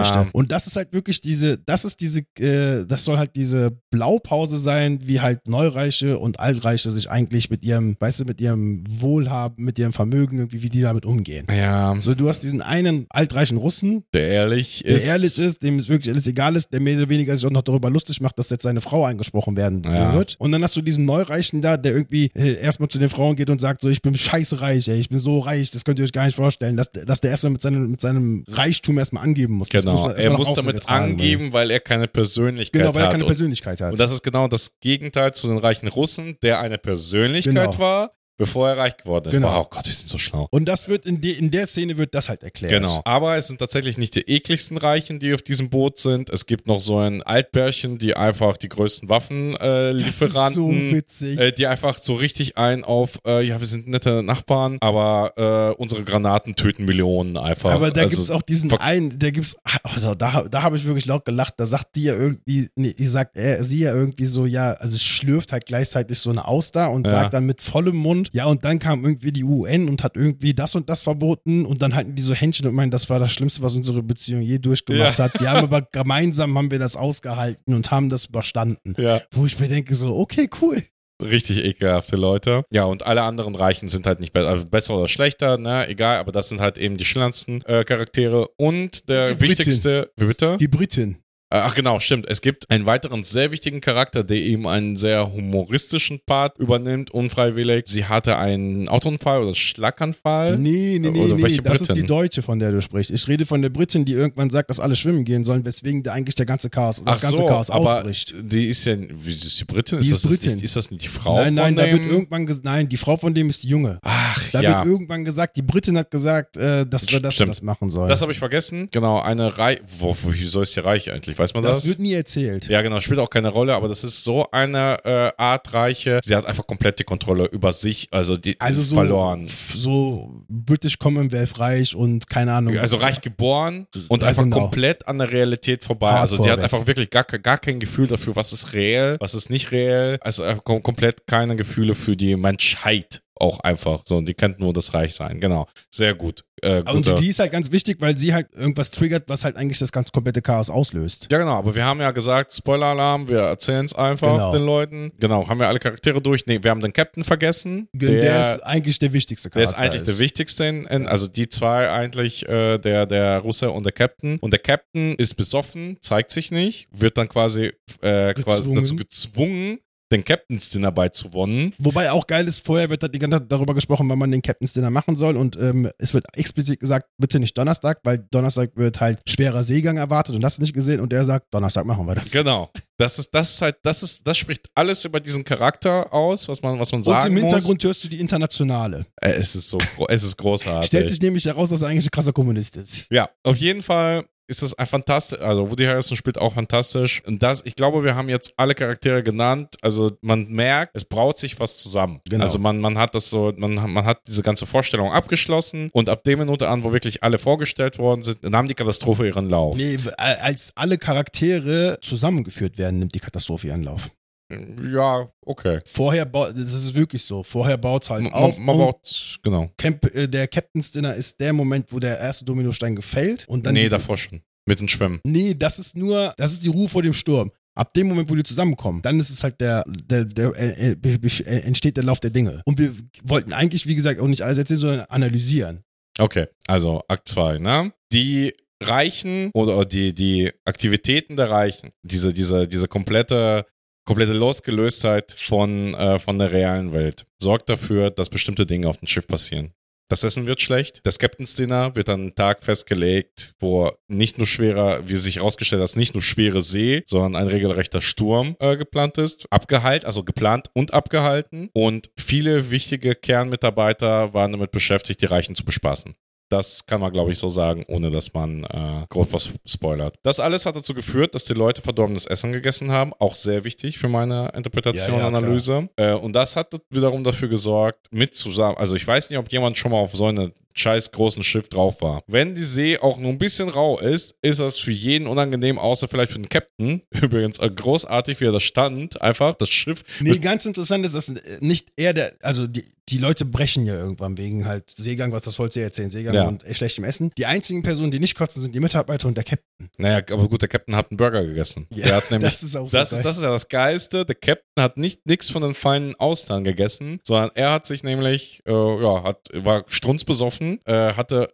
[0.00, 0.26] möchte.
[0.32, 4.58] Und das ist halt wirklich diese, das ist diese, äh, das soll halt diese Blaupause
[4.58, 9.64] sein, wie halt Neureiche und Altreiche sich eigentlich mit ihrem, weißt du, mit ihrem Wohlhaben,
[9.64, 11.46] mit ihrem Vermögen irgendwie, wie die damit umgehen.
[11.50, 15.06] ja, So, du hast diesen einen altreichen Russen, der ehrlich der ist.
[15.06, 17.62] ehrlich ist, dem es wirklich alles egal ist, der mehr oder weniger sich auch noch
[17.62, 20.14] darüber lustig macht, dass jetzt seine Frau angesprochen werden Ja.
[20.14, 20.36] wird.
[20.38, 23.50] Und dann hast du diesen Neureichen da, der irgendwie äh, erstmal zu den Frauen geht
[23.50, 26.04] und sagt so, ich bin scheiße reich, ey, ich bin so reich, das könnt ihr
[26.04, 29.54] euch gar nicht vorstellen, dass, dass der erstmal mit seinem, mit seinem Reichtum erstmal angeben
[29.54, 29.68] muss.
[29.68, 31.20] Genau, muss er nach muss damit getragen werden.
[31.20, 33.12] angeben, weil er keine Persönlichkeit Genau, weil er hat.
[33.12, 33.92] keine Und- Persönlichkeit hat.
[33.92, 37.78] Und das ist genau das Gegenteil zu den reichen Russen, der eine Persönlichkeit Genau.
[37.78, 39.32] war, bevor er reich geworden ist.
[39.32, 39.48] Genau.
[39.52, 40.46] Wow, oh Gott, wir sind so schlau.
[40.50, 42.72] Und das wird in, de, in der Szene wird das halt erklärt.
[42.72, 43.02] Genau.
[43.04, 46.30] Aber es sind tatsächlich nicht die ekligsten Reichen, die auf diesem Boot sind.
[46.30, 50.70] Es gibt noch so ein Altbärchen, die einfach die größten Waffenlieferanten, äh, Das ist so
[50.70, 51.38] witzig.
[51.38, 55.80] äh, die einfach so richtig ein auf, äh, ja, wir sind nette Nachbarn, aber äh,
[55.80, 57.72] unsere Granaten töten Millionen einfach.
[57.72, 61.06] Aber da Also, gibt's auch diesen einen, da gibt's, oh, da, da, habe ich wirklich
[61.06, 64.46] laut gelacht, da sagt die ja irgendwie, nee, die sagt er, sie ja irgendwie so,
[64.46, 67.10] ja, also es schlürft halt gleichzeitig so eine Auster und Ja.
[67.12, 70.54] sagt dann mit vollem Mund, ja, und dann kam irgendwie die UN und hat irgendwie
[70.54, 73.32] das und das verboten und dann halten die so Händchen und meinen, das war das
[73.32, 75.24] Schlimmste, was unsere Beziehung je durchgemacht Ja.
[75.24, 75.40] hat.
[75.40, 78.94] Wir haben aber gemeinsam haben wir das ausgehalten und haben das überstanden.
[78.98, 80.82] Ja, Wo ich mir denke, so, okay, cool.
[81.22, 82.62] richtig ekelhafte Leute.
[82.70, 86.18] Ja, und alle anderen Reichen sind halt nicht be also besser oder schlechter, ne, egal,
[86.18, 88.46] aber das sind halt eben die schillerndsten äh, Charaktere.
[88.56, 89.50] Und der Die Britin.
[89.58, 90.56] wichtigste, wie bitte?
[90.60, 91.18] Die Britin.
[91.50, 92.26] Äh, Ach genau, stimmt.
[92.28, 97.84] Es gibt einen weiteren sehr wichtigen Charakter, der eben einen sehr humoristischen Part übernimmt, unfreiwillig.
[97.86, 100.58] Sie hatte einen Autounfall oder Schlaganfall.
[100.58, 101.42] Nee, nee, nee, Oder nee.
[101.42, 103.10] welche das ist die Deutsche, von der du sprichst.
[103.10, 106.12] Ich rede von der Britin, die irgendwann sagt, dass alle schwimmen gehen sollen, weswegen da
[106.12, 108.34] eigentlich der ganze Chaos, das Ach ganze so, Chaos aber ausbricht.
[108.42, 110.00] die ist ja, wie ist die Britin?
[110.00, 110.54] Die ist, ist das Britin.
[110.56, 111.98] Nicht, ist das nicht die Frau nein, nein, von da dem?
[112.02, 113.98] wird irgendwann gesagt, nein, die Frau von dem ist die Junge.
[114.02, 114.78] Ach, Da ja.
[114.78, 118.08] wird irgendwann gesagt, die Britin hat gesagt, äh, dass wir das, das machen sollen.
[118.10, 118.88] Das habe ich vergessen.
[118.90, 119.80] Genau, eine Reich.
[119.98, 121.37] Wo, wieso ist die reich eigentlich?
[121.38, 121.78] Weiß man das?
[121.82, 122.66] das wird nie erzählt.
[122.68, 126.20] ja, genau, spielt auch keine Rolle, aber das ist so eine äh, Art Reiche.
[126.24, 129.48] Sie hat einfach komplett die Kontrolle über sich, also die Also so, verloren.
[129.48, 132.76] so British Commonwealth reich und keine Ahnung.
[132.78, 134.60] Also reich geboren und Ja, einfach genau.
[134.60, 136.10] komplett an der Realität vorbei.
[136.10, 136.64] also Hardcore die hat weg.
[136.64, 140.18] einfach wirklich gar, gar kein Gefühl dafür, was ist reell, was ist nicht reell.
[140.20, 144.00] Also kom komplett keine Gefühle für die Menschheit auch einfach.
[144.04, 145.40] So, und die kennt nur das Reichsein.
[145.40, 145.66] Genau.
[145.90, 146.42] Sehr gut.
[146.60, 149.78] Äh, und die ist halt ganz wichtig, weil sie halt irgendwas triggert, was halt eigentlich
[149.78, 151.28] das ganze komplette Chaos auslöst.
[151.30, 154.50] ja, genau, aber wir haben ja gesagt, Spoiler-Alarm, wir erzählen es einfach Genau.
[154.52, 155.12] den Leuten.
[155.20, 156.46] Genau, haben wir alle Charaktere durch.
[156.46, 157.88] Nee, wir haben den Captain vergessen.
[157.92, 159.86] Der, ist eigentlich der wichtigste Der Charakter.
[159.86, 163.84] ist eigentlich der wichtigste, in, in, also die zwei eigentlich, äh, der, der Russe und
[163.84, 164.38] der Captain.
[164.40, 169.78] Und der Captain ist besoffen, zeigt sich nicht, wird dann quasi, äh, quasi dazu gezwungen,
[170.10, 171.74] den Captain's Dinner beizuwohnen.
[171.78, 174.42] Wobei auch geil ist, vorher wird halt die ganze Zeit darüber gesprochen, wann man den
[174.42, 178.70] Captain's Dinner machen soll und ähm, es wird explizit gesagt, bitte nicht Donnerstag, weil Donnerstag
[178.76, 182.14] wird halt schwerer Seegang erwartet und das nicht gesehen und er sagt, Donnerstag machen wir
[182.14, 182.30] das.
[182.30, 182.70] Genau.
[182.96, 186.62] Das ist, das ist halt, das ist, das spricht alles über diesen Charakter aus, was
[186.62, 187.52] man, was man Und sagen im muss.
[187.52, 189.06] Hintergrund hörst du die Internationale.
[189.20, 189.78] Äh, es ist so,
[190.08, 190.88] es ist großartig.
[190.88, 193.06] Stellt sich nämlich heraus, dass er eigentlich ein krasser Kommunist ist.
[193.10, 197.22] Ja, auf jeden Fall ist es ein fantastisch, also Woody Harrison spielt auch fantastisch.
[197.26, 199.76] Und das, ich glaube, wir haben jetzt alle Charaktere genannt.
[199.82, 202.20] Also man merkt, es braut sich was zusammen.
[202.28, 202.44] Genau.
[202.44, 206.24] Also man, man hat das so, man, man hat diese ganze Vorstellung abgeschlossen und ab
[206.24, 209.76] der Minute an, wo wirklich alle vorgestellt worden sind, nahm die Katastrophe ihren Lauf.
[209.76, 214.10] Nee, als alle Charaktere zusammengeführt werden, nimmt die Katastrophe ihren Lauf.
[214.50, 215.80] Ja, okay.
[215.84, 218.58] Vorher, baut, das ist wirklich so, vorher baut es halt Man, auf.
[218.58, 219.70] man baut, genau.
[219.76, 223.74] Camp, äh, der Captain's Dinner ist der Moment, wo der erste Dominostein gefällt und dann
[223.74, 224.40] nee, davor schon.
[224.66, 225.20] Mit dem Schwimmen.
[225.24, 227.50] Nee, das ist nur, das ist die Ruhe vor dem Sturm.
[227.74, 231.14] Ab dem Moment, wo die zusammenkommen, dann ist es halt der, der, der äh, äh,
[231.14, 232.60] äh, entsteht der Lauf der Dinge.
[232.64, 232.92] Und wir
[233.22, 235.84] wollten eigentlich, wie gesagt, auch nicht alles erzählen, sondern analysieren.
[236.18, 237.92] Okay, also Akt 2, ne?
[238.12, 238.52] Die
[238.82, 243.64] Reichen oder die, die Aktivitäten der Reichen, diese, diese, diese komplette,
[244.08, 249.06] komplette Losgelöstheit von, äh, von der realen Welt, sorgt dafür, dass bestimmte Dinge auf dem
[249.06, 249.74] Schiff passieren.
[250.08, 251.00] Das Essen wird schlecht.
[251.02, 255.82] Das Captain's Dinner wird an einen Tag festgelegt, wo nicht nur schwerer, wie sich herausgestellt
[255.82, 259.52] hat, nicht nur schwere See, sondern ein regelrechter Sturm äh, geplant ist.
[259.52, 261.68] Abgehalten, also geplant und abgehalten.
[261.74, 266.14] Und viele wichtige Kernmitarbeiter waren damit beschäftigt, die Reichen zu bespaßen.
[266.48, 270.14] Das kann man, glaube ich, so sagen, ohne dass man äh, groß was spoilert.
[270.22, 273.12] Das alles hat dazu geführt, dass die Leute verdorbenes Essen gegessen haben.
[273.18, 275.88] Auch sehr wichtig für meine Interpretation Ja, ja, und Analyse.
[275.96, 278.78] Äh, und das hat wiederum dafür gesorgt, mit zusammen.
[278.78, 282.00] Also ich weiß nicht, ob jemand schon mal auf so eine scheiß großen Schiff drauf
[282.02, 282.22] war.
[282.26, 286.08] Wenn die See auch nur ein bisschen rau ist, ist das für jeden unangenehm, außer
[286.08, 287.02] vielleicht für den Captain.
[287.22, 289.20] Übrigens äh, großartig, wie er da stand.
[289.20, 290.02] Einfach das Schiff.
[290.20, 293.94] Nee, ganz interessant ist, dass äh, nicht er der, also die, die Leute brechen ja
[293.94, 296.48] irgendwann wegen halt Seegang, was das wolltest du ja erzählen, Seegang Ja.
[296.48, 297.30] und äh, schlechtem Essen.
[297.38, 299.88] Die einzigen Personen, die nicht kotzen, sind die Mitarbeiter und der Captain.
[299.98, 301.86] Naja, aber gut, der Captain hat einen Burger gegessen.
[301.90, 304.24] der hat nämlich das ist auch so Das ist, das ist ja das Geilste.
[304.24, 308.62] Der Captain hat nicht nichts von den feinen Austern gegessen, sondern er hat sich nämlich,
[308.66, 311.48] äh, ja, hat, war strunzbesoffen, äh, hatte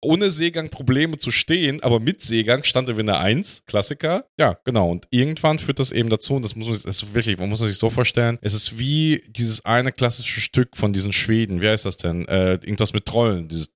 [0.00, 4.24] ohne Seegang Probleme zu stehen, aber mit Seegang stand er wie eine Eins, Klassiker.
[4.38, 4.90] Ja, genau.
[4.90, 7.78] Und irgendwann führt das eben dazu, und das muss man, das wirklich, man muss sich
[7.78, 11.96] so vorstellen, es ist wie dieses eine klassische Stück von diesen Schweden, wie heißt das
[11.96, 12.26] denn?
[12.28, 13.72] Äh, irgendwas mit Trollen, dieses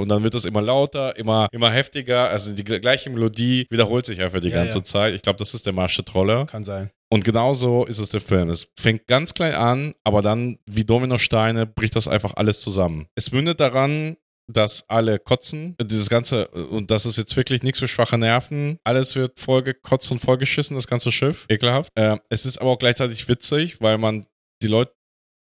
[0.00, 4.20] und dann wird das immer lauter, immer, immer heftiger, also die gleiche Melodie wiederholt sich
[4.20, 4.84] einfach die Ja, ganze ja.
[4.84, 5.14] Zeit.
[5.14, 6.46] Ich glaube, das ist der Marsch der Trolle.
[6.46, 6.90] Kann sein.
[7.12, 8.50] Und genauso ist es der Film.
[8.50, 13.08] Es fängt ganz klein an, aber dann, wie Dominosteine, bricht das einfach alles zusammen.
[13.16, 14.16] Es mündet daran,
[14.52, 15.76] dass alle kotzen.
[15.82, 18.78] Dieses Ganze, und das ist jetzt wirklich nichts für schwache Nerven.
[18.84, 21.46] Alles wird vollgekotzt und vollgeschissen, das ganze Schiff.
[21.48, 21.90] Ekelhaft.
[21.96, 24.26] Äh, es ist aber auch gleichzeitig witzig, weil man
[24.62, 24.92] die Leute.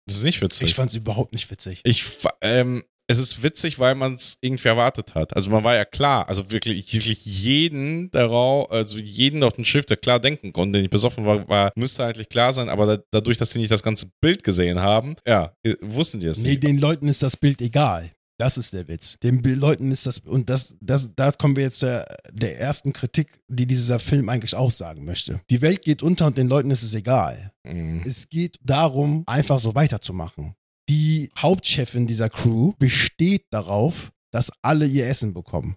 [0.08, 0.70] Das ist nicht witzig.
[0.70, 1.82] Ich fand es überhaupt nicht witzig.
[1.84, 2.04] Ich,
[2.42, 5.36] ähm, es ist witzig, weil man es irgendwie erwartet hat.
[5.36, 9.86] Also man war ja klar, also wirklich, wirklich jeden darauf, also jeden auf dem Schiff,
[9.88, 13.04] der klar denken konnte, der nicht besoffen war, war müsste eigentlich klar sein, aber da,
[13.10, 16.50] dadurch, dass sie nicht das ganze Bild gesehen haben, ja, äh, wussten die es Nee,
[16.50, 16.64] nicht.
[16.64, 18.12] den Leuten ist das Bild egal.
[18.38, 19.18] Das ist der Witz.
[19.22, 23.42] Den Leuten ist das, und das, das, da kommen wir jetzt der, der ersten Kritik,
[23.50, 25.42] die dieser Film eigentlich aussagen möchte.
[25.50, 27.52] Die Welt geht unter und den Leuten ist es egal.
[27.66, 28.04] Mhm.
[28.06, 30.54] Es geht darum, einfach so weiterzumachen.
[30.90, 35.76] Die Hauptchefin dieser Crew besteht darauf, dass alle ihr Essen bekommen.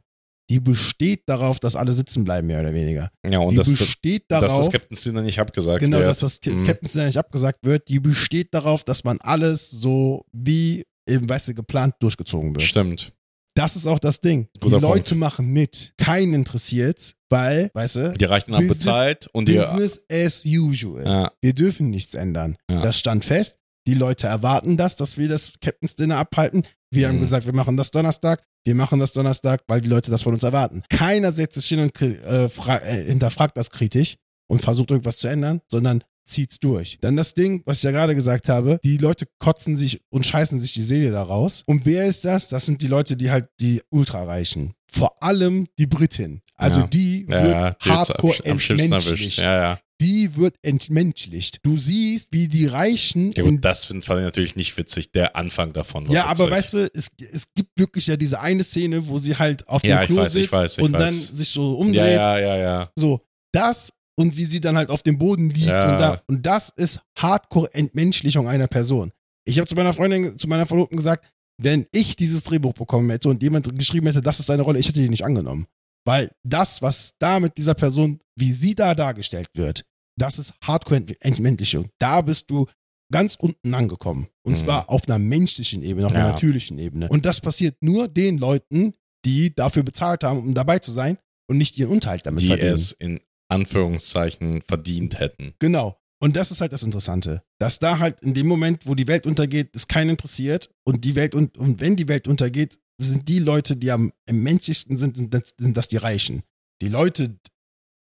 [0.51, 3.11] Die besteht darauf, dass alle sitzen bleiben, mehr oder weniger.
[3.27, 6.09] Ja, und die dass, das, besteht dass darauf, das Captain Sinner nicht abgesagt genau, wird.
[6.09, 6.65] dass das Mhm.
[6.65, 7.89] Captain Sinner nicht abgesagt wird.
[7.89, 12.63] Die besteht darauf, dass man alles so wie eben, weißt du, geplant durchgezogen wird.
[12.65, 13.13] Stimmt.
[13.55, 14.49] Das ist auch das Ding.
[14.61, 15.21] Guter die Leute Punkt.
[15.21, 15.93] machen mit.
[15.99, 19.57] Keinen interessiert's, weil, weißt du, Die Reichen Business- bezahlt und die.
[19.57, 21.05] Business as usual.
[21.05, 22.57] Ja, Wir dürfen nichts ändern.
[22.71, 22.81] Ja.
[22.83, 23.59] Das stand fest.
[23.87, 26.63] Die Leute erwarten das, dass wir das Captain's Dinner abhalten.
[26.91, 27.21] Wir haben Mhm.
[27.21, 28.43] gesagt, wir machen das Donnerstag.
[28.65, 30.83] Wir machen das Donnerstag, weil die Leute das von uns erwarten.
[30.89, 34.17] Keiner setzt sich hin und äh, äh, hinterfragt das kritisch
[34.49, 36.99] und versucht irgendwas zu ändern, sondern zieht's durch.
[37.01, 40.57] Dann das Ding, was ich ja gerade gesagt habe, die Leute kotzen sich und scheißen
[40.61, 41.65] sich die Seele daraus.
[41.67, 42.47] Und wer ist das?
[42.47, 44.75] Das sind die Leute, die halt die Ultrareichen.
[44.87, 46.41] Vor allem die Britin.
[46.55, 46.87] Also Ja.
[46.87, 49.79] die wird ja, hardcore am, am entmenschlicht Ja, ja.
[50.03, 51.61] Die wird entmenschlicht.
[51.63, 53.31] Du siehst, wie die Reichen.
[53.33, 55.13] Ja, gut, das finde fand ich natürlich nicht witzig.
[55.13, 56.51] Der Anfang davon ja, aber witzig.
[56.51, 59.91] weißt du, es, es gibt wirklich ja diese eine Szene, wo sie halt auf dem
[59.91, 61.01] Ja, ich Klo weiß, ich sitzt weiß, ich und weiß.
[61.01, 62.17] dann sich so umdreht.
[62.17, 62.91] Ja, ja, ja, ja.
[62.99, 63.21] So,
[63.53, 65.69] das und wie sie dann halt auf dem Boden liegt.
[65.69, 65.93] Ja.
[65.93, 69.13] Und, da, und das ist Hardcore-Entmenschlichung einer Person.
[69.45, 71.31] Ich habe zu meiner Freundin, zu meiner Verlobten gesagt,
[71.61, 74.89] wenn ich dieses Drehbuch bekommen hätte und jemand geschrieben hätte, das ist seine Rolle, ich
[74.89, 75.67] hätte die nicht angenommen.
[76.05, 79.85] Weil das, was da mit dieser Person, wie sie da dargestellt wird,
[80.19, 81.89] das ist Hardcore-Entmenschlichung.
[81.99, 82.67] Da bist du
[83.13, 84.29] ganz unten angekommen.
[84.43, 84.57] Und Mhm.
[84.57, 86.31] zwar auf einer menschlichen Ebene, auf einer Ja.
[86.33, 87.09] natürlichen Ebene.
[87.09, 88.95] Und das passiert nur den Leuten,
[89.25, 91.19] die dafür bezahlt haben, um dabei zu sein
[91.49, 92.73] und nicht ihren Unterhalt damit Die verdienen.
[92.75, 95.55] es in Anführungszeichen verdient hätten.
[95.59, 95.99] Genau.
[96.21, 97.43] Und das ist halt das Interessante.
[97.59, 101.17] Dass da halt in dem Moment, wo die Welt untergeht, es keinen interessiert und die
[101.17, 105.17] Welt und, und wenn die Welt untergeht, sind die Leute, die am, am menschlichsten sind,
[105.17, 106.43] sind das, sind das die Reichen.
[106.81, 107.37] Die Leute,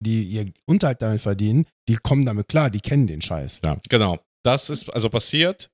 [0.01, 3.61] die ihr Unterhalt damit verdienen, die kommen damit klar, die kennen den Scheiß.
[3.65, 4.19] Ja, genau.
[4.45, 5.71] Das ist also passiert,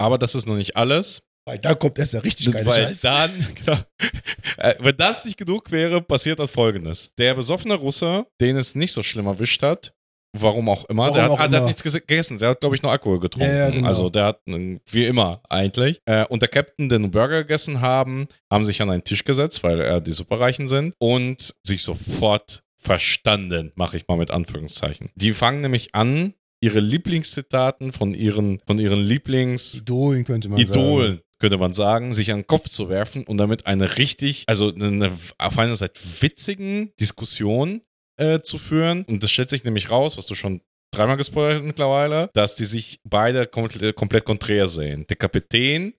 [0.00, 1.22] aber das ist noch nicht alles.
[1.46, 3.00] Weil da kommt erst der richtig geile Weil Scheiß.
[3.02, 3.30] dann,
[3.64, 3.78] genau,
[4.56, 7.12] äh, wenn das nicht genug wäre, passiert dann folgendes.
[7.18, 9.92] Der besoffene Russe, den es nicht so schlimm erwischt hat,
[10.36, 12.60] warum auch immer, Warum der, hat, auch ah, der hat nichts ges- gegessen, der hat,
[12.60, 13.50] glaube ich, nur Alkohol getrunken.
[13.50, 13.86] Ja, ja, genau.
[13.86, 16.00] Also der hat, äh, wie immer eigentlich.
[16.06, 19.80] Äh, und der Captain, einen Burger gegessen haben, haben sich an einen Tisch gesetzt, weil
[19.80, 25.10] er die Superreichen sind und sich sofort verstanden, mache ich mal mit Anführungszeichen.
[25.14, 30.70] Die fangen nämlich an, ihre Lieblingszitaten von ihren, von ihren Lieblings- Idolen könnte man sagen.
[30.70, 34.72] Idolen, könnte man sagen, sich an den Kopf zu werfen und damit eine richtig, also
[34.72, 37.82] eine auf einer Seite witzigen Diskussion
[38.16, 39.04] äh, zu führen.
[39.04, 42.64] Und das stellt sich nämlich raus, was du schon dreimal gespoilert hast mittlerweile, dass die
[42.64, 45.06] sich beide komplett, komplett konträr sehen.
[45.08, 45.94] Der Kapitän,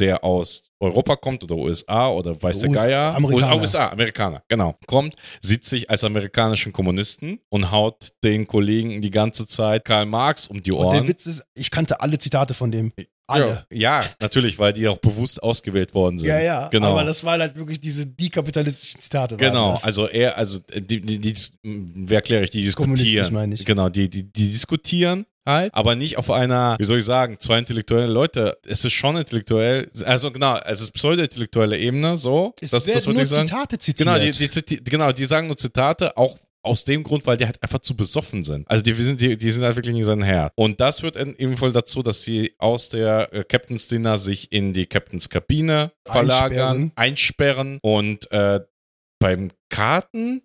[0.00, 3.56] der aus Europa kommt oder USA oder weiß der US- Geier, Amerikaner.
[3.60, 9.46] USA, Amerikaner, genau, kommt, sieht sich als amerikanischen Kommunisten und haut den Kollegen die ganze
[9.46, 10.98] Zeit Karl Marx um die Und Ohren.
[11.00, 12.92] der Witz ist, ich kannte alle Zitate von dem.
[13.28, 13.66] Alle.
[13.70, 16.30] Ja, ja, natürlich, weil die auch bewusst ausgewählt worden sind.
[16.30, 16.68] Ja, ja.
[16.68, 16.92] Genau.
[16.92, 19.36] Aber das waren halt wirklich diese die kapitalistischen Zitate.
[19.36, 23.34] Genau, also er, also die, die, die wie erkläre ich, die Kommunistisch diskutieren.
[23.34, 23.64] meine ich.
[23.66, 27.58] Genau, die, die, die diskutieren halt, aber nicht auf einer, wie soll ich sagen, zwei
[27.58, 28.56] intellektuelle Leute.
[28.66, 32.54] Es ist schon intellektuell, also genau, es ist pseudo-intellektuelle Ebene, so.
[32.62, 33.46] es das, werden das nur ich sagen.
[33.46, 34.08] Zitate zitiert.
[34.08, 37.62] Genau die, die, genau, die sagen nur Zitate, auch aus dem Grund, weil die halt
[37.62, 38.68] einfach zu besoffen sind.
[38.68, 40.52] Also die sind, die, die sind halt wirklich nicht sein Herr.
[40.56, 44.86] Und das führt ebenfalls dazu, dass sie aus der äh, Captain's Dinner sich in die
[44.86, 48.60] Captain's Kabine verlagern, einsperren, und äh,
[49.20, 50.42] beim Karten,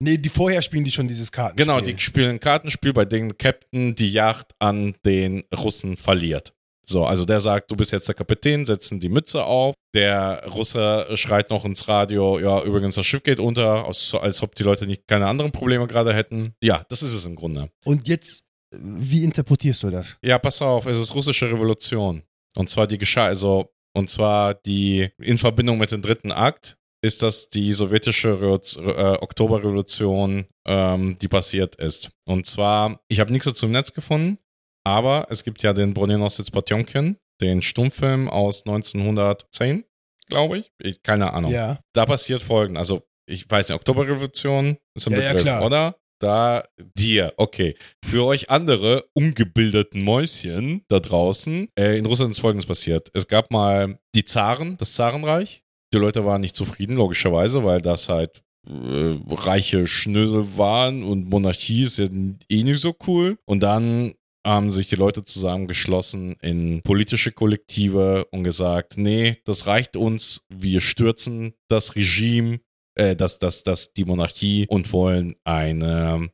[0.00, 1.64] nee, die vorher spielen die schon dieses Kartenspiel.
[1.64, 6.55] genau, die spielen ein Kartenspiel, bei dem Captain die Yacht an den Russen verliert.
[6.88, 9.74] So, also der sagt, du bist jetzt der Kapitän, setzen die Mütze auf.
[9.94, 14.54] Der Russe schreit noch ins Radio, ja, übrigens, das Schiff geht unter, als, als ob
[14.54, 16.54] die Leute nicht keine anderen Probleme gerade hätten.
[16.62, 17.70] Ja, das ist es im Grunde.
[17.84, 20.16] Und jetzt, wie interpretierst du das?
[20.22, 22.22] Ja, pass auf, es ist russische Revolution.
[22.56, 27.22] Und zwar die geschah, also, und zwar die, in Verbindung mit dem dritten Akt, ist
[27.22, 32.10] das die sowjetische Revo- äh, Oktoberrevolution, ähm, die passiert ist.
[32.26, 34.38] Und zwar, ich habe nichts dazu im Netz gefunden,
[34.86, 39.84] aber es gibt ja den Bronjenosец Potjomkin, den Stummfilm aus 1910,
[40.28, 40.70] glaube ich.
[40.80, 41.02] ich.
[41.02, 41.50] Keine Ahnung.
[41.50, 41.80] Ja.
[41.92, 42.78] Da passiert folgendes.
[42.78, 45.64] Also, ich weiß nicht, Oktoberrevolution ist ein Ja, ja, Begriff, klar.
[45.64, 45.96] oder?
[46.20, 46.62] Da,
[46.96, 47.74] dir, okay.
[48.04, 53.10] Für euch andere ungebildeten Mäuschen da draußen, äh, in Russland ist folgendes passiert.
[53.12, 55.64] Es gab mal die Zaren, das Zarenreich.
[55.92, 61.82] Die Leute waren nicht zufrieden, logischerweise, weil das halt äh, reiche Schnösel waren und Monarchie
[61.82, 62.06] ist ja
[62.48, 63.36] eh nicht so cool.
[63.46, 64.14] Und dann
[64.46, 70.80] haben sich die Leute zusammengeschlossen in politische Kollektive und gesagt, nee, das reicht uns, wir
[70.80, 72.60] stürzen das Regime,
[72.94, 76.30] äh, das, das, das, die Monarchie und wollen eine,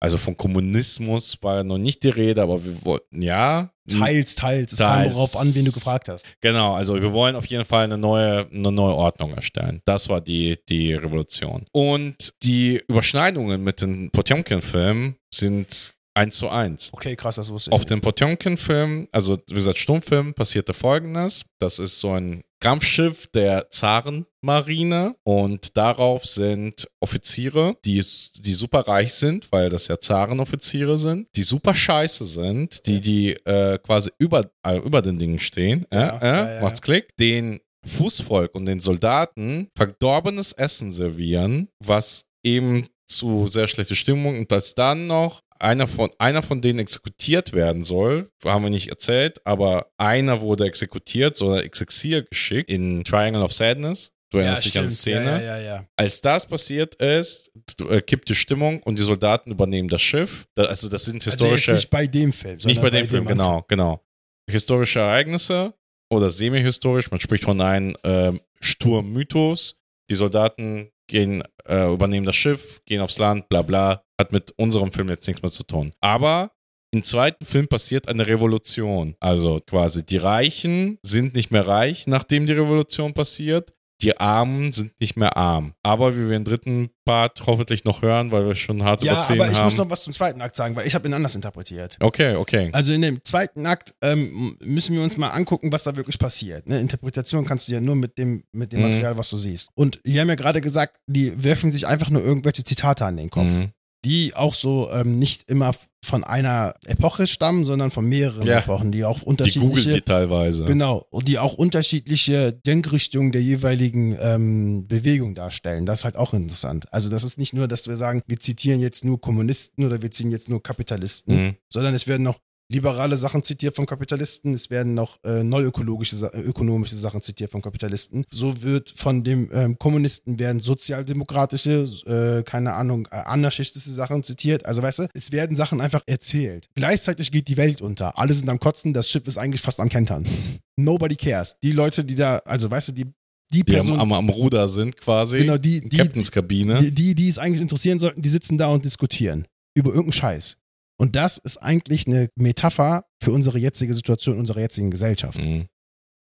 [0.00, 3.72] also von Kommunismus war noch nicht die Rede, aber wir wollten, ja.
[3.88, 4.72] Teils, teils.
[4.72, 6.26] Es kam darauf an, wen du gefragt hast.
[6.40, 9.80] Genau, also wir wollen auf jeden Fall eine neue, eine neue Ordnung erstellen.
[9.84, 11.64] Das war die, die Revolution.
[11.72, 16.90] Und die Überschneidungen mit den Potjomkin-Filmen sind eins zu eins.
[16.92, 17.72] Okay, krass, das wusste ich.
[17.74, 17.90] Auf nicht.
[17.90, 21.44] dem Potjomkin-Film, also wie gesagt, Stummfilm, passierte folgendes.
[21.58, 29.12] Das ist so ein Kampfschiff der Zarenmarine und darauf sind Offiziere, die, die super reich
[29.12, 34.50] sind, weil das ja Zarenoffiziere sind, die super scheiße sind, die, die äh, quasi über,
[34.66, 35.84] äh, über den Dingen stehen.
[35.90, 36.60] Äh, Ja, äh, ja, ja.
[36.62, 37.14] Macht's Klick.
[37.18, 44.52] Den Fußvolk und den Soldaten verdorbenes Essen servieren, was eben zu sehr schlechter Stimmung und
[44.52, 49.44] als dann noch einer von, einer von denen exekutiert werden soll, haben wir nicht erzählt,
[49.46, 54.12] aber einer wurde exekutiert, so Exexier geschickt in Triangle of Sadness.
[54.30, 54.94] Du erinnerst dich an die.
[54.94, 55.24] Szene.
[55.24, 55.86] Ja, ja, ja, ja.
[55.96, 57.52] Als das passiert ist,
[57.88, 60.48] äh, kippt die Stimmung und die Soldaten übernehmen das Schiff.
[60.56, 63.38] Also das sind Also historische, jetzt nicht bei dem Film, nicht bei dem Film, anderen.
[63.38, 64.04] genau, genau.
[64.50, 65.74] Historische Ereignisse
[66.10, 69.75] oder semi-historisch, man spricht von einem ähm, Sturmmythos.
[70.10, 74.02] Die Soldaten gehen, äh, übernehmen das Schiff, gehen aufs Land, bla bla.
[74.20, 75.92] Hat mit unserem Film jetzt nichts mehr zu tun.
[76.00, 76.52] Aber
[76.92, 79.16] im zweiten Film passiert eine Revolution.
[79.20, 83.74] Also quasi die Reichen sind nicht mehr reich, nachdem die Revolution passiert.
[84.02, 85.72] Die Armen sind nicht mehr arm.
[85.82, 89.40] Aber wie wir im dritten Part hoffentlich noch hören, weil wir schon hart Ja, überziehen
[89.40, 89.64] aber ich haben.
[89.64, 91.96] muss noch was zum zweiten Akt sagen, weil ich habe ihn anders interpretiert.
[92.00, 92.68] okay, okay.
[92.72, 96.68] Also in dem zweiten Akt ähm, müssen wir uns mal angucken, was da wirklich passiert.
[96.68, 96.78] Ne?
[96.80, 98.86] Interpretation kannst du ja nur mit dem, mit dem Mhm.
[98.88, 99.68] Material, was du siehst.
[99.74, 103.30] Und wir haben ja gerade gesagt, die werfen sich einfach nur irgendwelche Zitate an den
[103.30, 103.44] Kopf.
[103.50, 103.70] Mhm.
[104.06, 105.74] Die auch so ähm, nicht immer
[106.04, 108.60] von einer Epoche stammen, sondern von mehreren Ja.
[108.60, 110.64] Epochen, die auch Die unterschiedliche die teilweise.
[110.64, 115.84] Genau, und die auch unterschiedliche Denkrichtungen der jeweiligen ähm, Bewegung darstellen.
[115.84, 116.86] Das ist halt auch interessant.
[116.92, 120.10] Also das ist nicht nur, dass wir sagen, wir zitieren jetzt nur Kommunisten oder wir
[120.12, 121.56] zitieren jetzt nur Kapitalisten, Mhm.
[121.68, 126.28] sondern es werden noch liberale Sachen zitiert von Kapitalisten, es werden noch äh, neuökologische, Sa-
[126.28, 128.24] äh, ökonomische Sachen zitiert von Kapitalisten.
[128.30, 134.64] So wird von dem ähm, Kommunisten werden sozialdemokratische, äh, keine Ahnung, äh, anarchistische Sachen zitiert.
[134.66, 136.66] Also weißt du, es werden Sachen einfach erzählt.
[136.74, 138.18] Gleichzeitig geht die Welt unter.
[138.18, 140.24] Alle sind am Kotzen, das Schiff ist eigentlich fast am Kentern.
[140.76, 141.56] Nobody cares.
[141.62, 143.12] Die Leute, die da, also weißt du, die, die
[143.52, 145.38] Die am, Person, am, am Ruder sind quasi.
[145.38, 146.78] genau, die, die, Captains Kabine.
[146.78, 150.56] die, die, die es eigentlich interessieren sollten, die sitzen da und diskutieren über irgendeinen Scheiß.
[150.98, 155.42] Und das ist eigentlich eine Metapher für unsere jetzige Situation, unsere jetzigen Gesellschaft.
[155.42, 155.66] Mhm.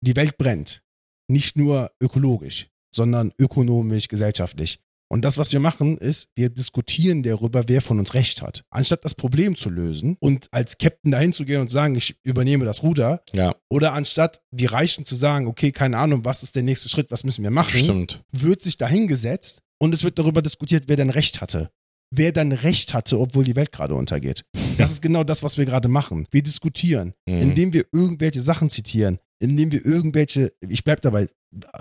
[0.01, 0.81] Die Welt brennt.
[1.29, 4.79] Nicht nur ökologisch, sondern ökonomisch, gesellschaftlich.
[5.13, 8.63] Und das, was wir machen, ist, wir diskutieren darüber, wer von uns Recht hat.
[8.71, 12.65] Anstatt das Problem zu lösen und als Captain dahin zu gehen und sagen, ich übernehme
[12.65, 16.63] das Ruder, Ja, oder anstatt die Reichen zu sagen, okay, keine Ahnung, was ist der
[16.63, 18.23] nächste Schritt, was müssen wir machen, stimmt.
[18.31, 21.69] wird sich dahingesetzt und es wird darüber diskutiert, wer denn Recht hatte.
[22.15, 24.43] Wer dann Recht hatte, obwohl die Welt gerade untergeht.
[24.77, 26.27] Das ist genau das, was wir gerade machen.
[26.29, 27.41] Wir diskutieren, Mhm.
[27.41, 31.27] indem wir irgendwelche Sachen zitieren, indem wir irgendwelche, ich bleib dabei,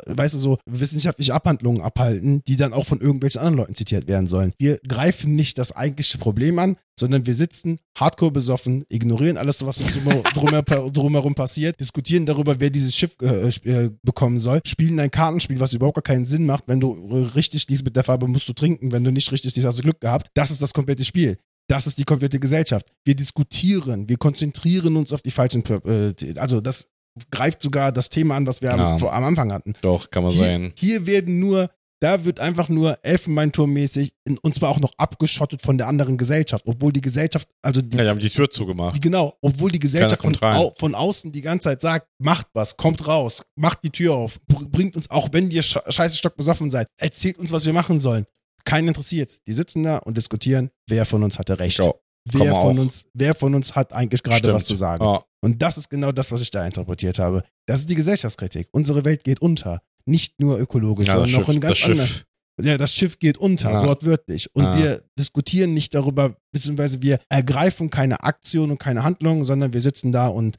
[0.07, 4.27] weißt du, so wissenschaftliche Abhandlungen abhalten, die dann auch von irgendwelchen anderen Leuten zitiert werden
[4.27, 4.53] sollen.
[4.59, 9.81] Wir greifen nicht das eigentliche Problem an, sondern wir sitzen hardcore besoffen, ignorieren alles, was
[9.81, 14.61] uns drum- drumher- drumherum passiert, diskutieren darüber, wer dieses Schiff äh, sp- äh, bekommen soll,
[14.67, 16.65] spielen ein Kartenspiel, was überhaupt gar keinen Sinn macht.
[16.67, 18.93] Wenn du äh, richtig liest mit der Farbe, musst du trinken.
[18.93, 20.29] Wenn du nicht richtig liest, hast du Glück gehabt.
[20.35, 21.39] Das ist das komplette Spiel.
[21.69, 22.87] Das ist die komplette Gesellschaft.
[23.07, 26.89] Wir diskutieren, wir konzentrieren uns auf die falschen, äh, also das
[27.31, 28.95] greift sogar das Thema an, was wir Ja.
[28.97, 29.75] am, am Anfang hatten.
[29.83, 30.73] Doch, kann man Hier, sein.
[30.77, 31.71] hier werden nur,
[32.01, 36.65] da wird einfach nur Elfenbeinturmmäßig, in- und zwar auch noch abgeschottet von der anderen Gesellschaft,
[36.67, 39.01] obwohl die Gesellschaft, also die, Ja, die haben die Tür die zugemacht.
[39.01, 43.07] genau, obwohl die Gesellschaft von, au, von außen die ganze Zeit sagt, macht was, kommt
[43.07, 46.71] raus, macht die Tür auf, br- bringt uns, auch wenn ihr sche- scheiße stock besoffen
[46.71, 48.27] seid, erzählt uns, was wir machen sollen.
[48.65, 49.41] Keinen interessiert's.
[49.49, 51.79] Die sitzen da und diskutieren, wer von uns hatte recht.
[51.81, 51.93] Ja,
[52.31, 52.81] wer von auch.
[52.81, 55.05] uns, wer von uns hat eigentlich gerade was zu sagen.
[55.05, 57.43] Ja, Und das ist genau das, was ich da interpretiert habe.
[57.67, 58.69] Das ist die Gesellschaftskritik.
[58.73, 59.83] Unsere Welt geht unter.
[60.05, 62.07] Nicht nur ökologisch, ja sondern noch Schiff, in ganz anderen.
[62.07, 62.25] Schiff.
[62.61, 63.83] Ja, das Schiff geht unter, Ja.
[63.87, 64.55] wortwörtlich.
[64.55, 64.77] Und Ja.
[64.79, 70.13] wir diskutieren nicht darüber, beziehungsweise wir ergreifen keine Aktion und keine Handlung, sondern wir sitzen
[70.13, 70.59] da und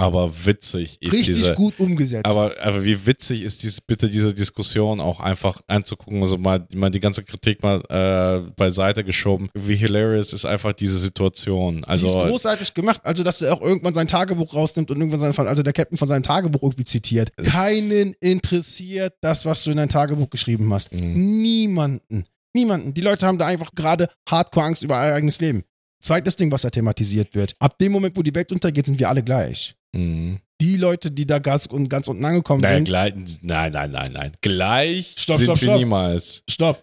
[0.00, 1.54] Aber witzig ist richtig diese.
[1.54, 2.26] gut umgesetzt.
[2.26, 6.90] Aber, aber wie witzig ist dies, bitte diese Diskussion auch einfach anzugucken, also mal, mal
[6.90, 9.50] die ganze Kritik mal äh, beiseite geschoben.
[9.52, 11.76] Wie hilarious ist einfach diese Situation.
[11.76, 13.02] die ist Also großartig gemacht.
[13.04, 16.08] Also, dass er auch irgendwann sein Tagebuch rausnimmt und irgendwann sein, also der Captain von
[16.08, 17.36] seinem Tagebuch irgendwie zitiert.
[17.36, 20.94] Keinen interessiert das, was du in dein Tagebuch geschrieben hast.
[20.94, 21.42] Mhm.
[21.42, 22.24] Niemanden.
[22.54, 22.94] Niemanden.
[22.94, 25.64] Die Leute haben da einfach gerade hardcore Angst über ihr eigenes Leben.
[26.00, 27.54] Zweites Ding, was da thematisiert wird.
[27.58, 29.74] Ab dem Moment, wo die Welt untergeht, sind wir alle gleich.
[29.94, 30.40] Mhm.
[30.60, 34.12] Die Leute, die da ganz, und ganz unten angekommen Nein, sind, gleich, nein, nein, nein,
[34.12, 34.32] nein.
[34.42, 35.78] Gleich Stopp, sind stopp, wir stopp.
[35.78, 36.42] niemals.
[36.48, 36.82] stopp.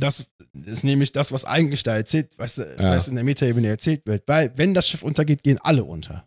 [0.00, 0.26] Das
[0.66, 2.90] ist nämlich das, was eigentlich da erzählt, weißt du, Ja.
[2.96, 4.24] was in der Metaebene erzählt wird.
[4.26, 6.26] Weil, wenn das Schiff untergeht, gehen alle unter.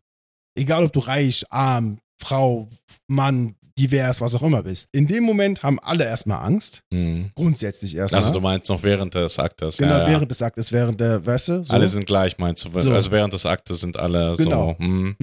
[0.58, 2.70] Egal, ob du reich, arm, Frau,
[3.08, 4.88] Mann, divers, was auch immer bist.
[4.92, 6.82] In dem Moment haben alle erstmal Angst.
[6.92, 7.32] Mhm.
[7.36, 8.22] Grundsätzlich erstmal.
[8.22, 9.78] Also du meinst noch während des Aktes.
[9.78, 10.08] genau, ja, ja.
[10.08, 11.74] während des Aktes, während der, weißt du, so.
[11.74, 12.80] Alle sind gleich, meinst du?
[12.80, 12.92] So.
[12.92, 14.76] Also während des Aktes sind alle Genau.
[14.80, 14.84] so.
[14.84, 15.16] Mhm.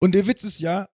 [0.00, 0.88] Und der Witz ist ja,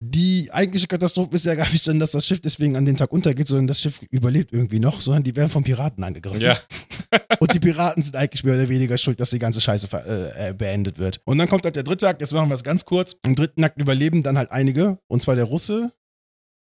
[0.00, 3.10] die eigentliche Katastrophe ist ja gar nicht dann, dass das Schiff deswegen an den Tag
[3.12, 6.40] untergeht, sondern das Schiff überlebt irgendwie noch, sondern die werden von Piraten angegriffen.
[6.42, 6.58] Ja.
[7.40, 9.88] Und die Piraten sind eigentlich mehr oder weniger schuld, dass die ganze Scheiße
[10.36, 11.20] äh, äh, beendet wird.
[11.24, 13.16] Und dann kommt halt der dritte Akt, jetzt machen wir es ganz kurz.
[13.24, 15.92] Im dritten Akt überleben dann halt einige, und zwar der Russe,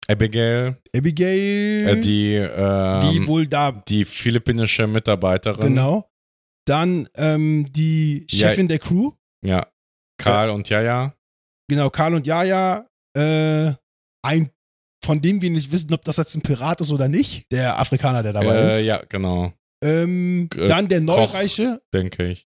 [0.07, 5.67] Abigail, Abigail, äh, die, ähm, die wohl da, die philippinische Mitarbeiterin.
[5.67, 6.09] genau.
[6.65, 8.49] Dann ähm, die Ja.
[8.49, 9.11] Chefin der Crew,
[9.45, 9.67] Ja.
[10.17, 11.13] Karl und Jaja.
[11.69, 13.73] genau, Karl und Jaja, äh,
[14.25, 14.49] ein,
[15.03, 18.21] von dem wir nicht wissen, ob das jetzt ein Pirat ist oder nicht, der Afrikaner,
[18.23, 18.81] der dabei Äh, ist.
[18.83, 19.53] ja, genau,
[19.83, 20.99] Ähm, Äh, dann der.
[21.01, 22.45] Neureiche, denke ich.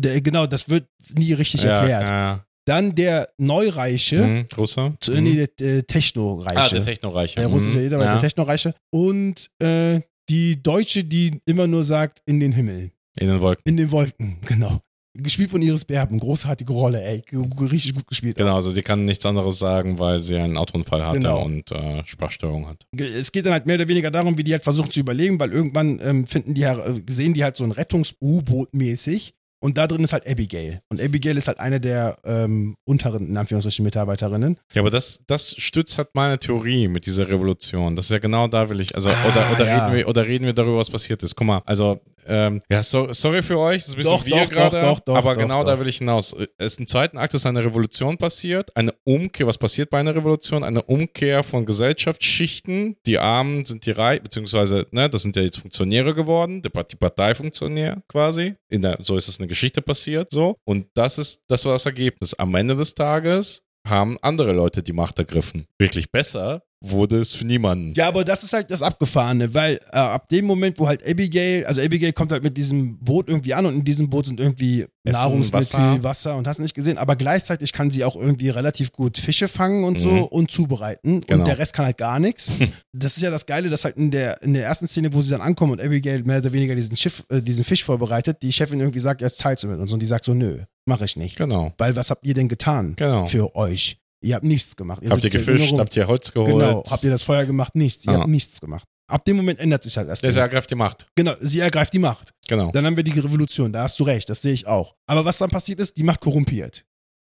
[0.00, 2.08] der, genau, das wird nie richtig ja, erklärt.
[2.08, 2.42] Ja.
[2.66, 4.46] Dann der Neureiche, Mhm.
[4.56, 4.94] Russe?
[5.08, 5.22] Mhm.
[5.22, 6.58] nee, der, der Technoreiche.
[6.58, 7.36] Ah, der Technoreiche.
[7.36, 7.92] Der russische Mhm.
[7.92, 8.12] Ja.
[8.12, 8.74] der Technoreiche.
[8.92, 12.90] Und äh, die Deutsche, die immer nur sagt, in den Himmel.
[13.18, 13.62] In den Wolken.
[13.66, 14.80] In den Wolken, genau.
[15.22, 16.18] Gespielt von Iris Berben.
[16.18, 17.22] Großartige Rolle, ey.
[17.60, 18.36] Richtig gut gespielt.
[18.36, 21.44] Genau, also die kann nichts anderes sagen, weil sie einen Autounfall hatte Genau.
[21.44, 22.86] und äh, Sprachstörung hat.
[22.98, 25.52] Es geht dann halt mehr oder weniger darum, wie die halt versuchen zu überleben, weil
[25.52, 26.76] irgendwann ähm, finden die, äh,
[27.08, 29.32] sehen die halt so ein Rettungs-U-Boot mäßig.
[29.58, 30.80] Und da drin ist halt Abigail.
[30.90, 34.58] Und Abigail ist halt eine der ähm, unteren, in Anführungsstrichen, Mitarbeiterinnen.
[34.74, 37.96] Ja, aber das, das stützt halt meine Theorie mit dieser Revolution.
[37.96, 39.86] Das ist ja genau da will ich, also, Ah, oder, oder, ja.
[39.86, 41.34] reden wir, oder reden wir darüber, was passiert ist.
[41.36, 44.42] Guck mal, also ähm, ja, so, sorry für euch, das ist ein bisschen Doch, wir
[44.42, 46.34] doch, gerade, doch, doch, aber genau da will ich hinaus.
[46.58, 50.64] Es im zweiten Akt ist eine Revolution passiert, eine Umkehr, was passiert bei einer Revolution?
[50.64, 55.58] Eine Umkehr von Gesellschaftsschichten, die Armen sind die Reich, beziehungsweise, ne, das sind ja jetzt
[55.58, 60.56] Funktionäre geworden, die, die Parteifunktionär quasi, in der, so ist es eine Geschichte passiert, so,
[60.64, 62.34] und das ist, das war das Ergebnis.
[62.34, 65.66] Am Ende des Tages haben andere Leute die Macht ergriffen.
[65.78, 67.94] Wirklich besser wurde es für niemanden.
[67.96, 71.64] Ja, aber das ist halt das Abgefahrene, weil äh, ab dem Moment, wo halt Abigail,
[71.66, 74.84] also Abigail kommt halt mit diesem Boot irgendwie an und in diesem Boot sind irgendwie
[75.04, 76.02] Nahrungsmittel, Wasser.
[76.02, 76.36] Wasser.
[76.36, 79.98] und hast nicht gesehen, aber gleichzeitig kann sie auch irgendwie relativ gut Fische fangen und
[79.98, 80.22] so Mhm.
[80.24, 81.40] und zubereiten Genau.
[81.40, 82.52] und der Rest kann halt gar nichts.
[82.92, 85.30] das ist ja das Geile, dass halt in der, in der ersten Szene, wo sie
[85.30, 88.80] dann ankommen und Abigail mehr oder weniger diesen, Schiff, äh, diesen Fisch vorbereitet, die Chefin
[88.80, 91.36] irgendwie sagt, jetzt teilst du mit uns und die sagt so, nö, mach ich nicht.
[91.36, 93.26] Genau, Weil was habt ihr denn getan genau.
[93.26, 93.98] für euch?
[94.22, 95.02] Ihr habt nichts gemacht.
[95.08, 95.78] Habt ihr hier nur gefischt?
[95.78, 96.50] Habt ihr Holz geholt?
[96.50, 97.74] Genau, habt ihr das Feuer gemacht?
[97.74, 98.06] Nichts.
[98.06, 98.20] Ihr Ah.
[98.20, 98.84] habt nichts gemacht.
[99.08, 100.24] Ab dem Moment ändert sich halt erst.
[100.24, 100.34] Alles.
[100.36, 101.06] ergreift die Macht.
[101.14, 102.32] Genau, sie ergreift die Macht.
[102.48, 102.72] Genau.
[102.72, 104.96] Dann haben wir die Revolution, da hast du recht, das sehe ich auch.
[105.06, 106.84] Aber was dann passiert ist, die Macht korrumpiert.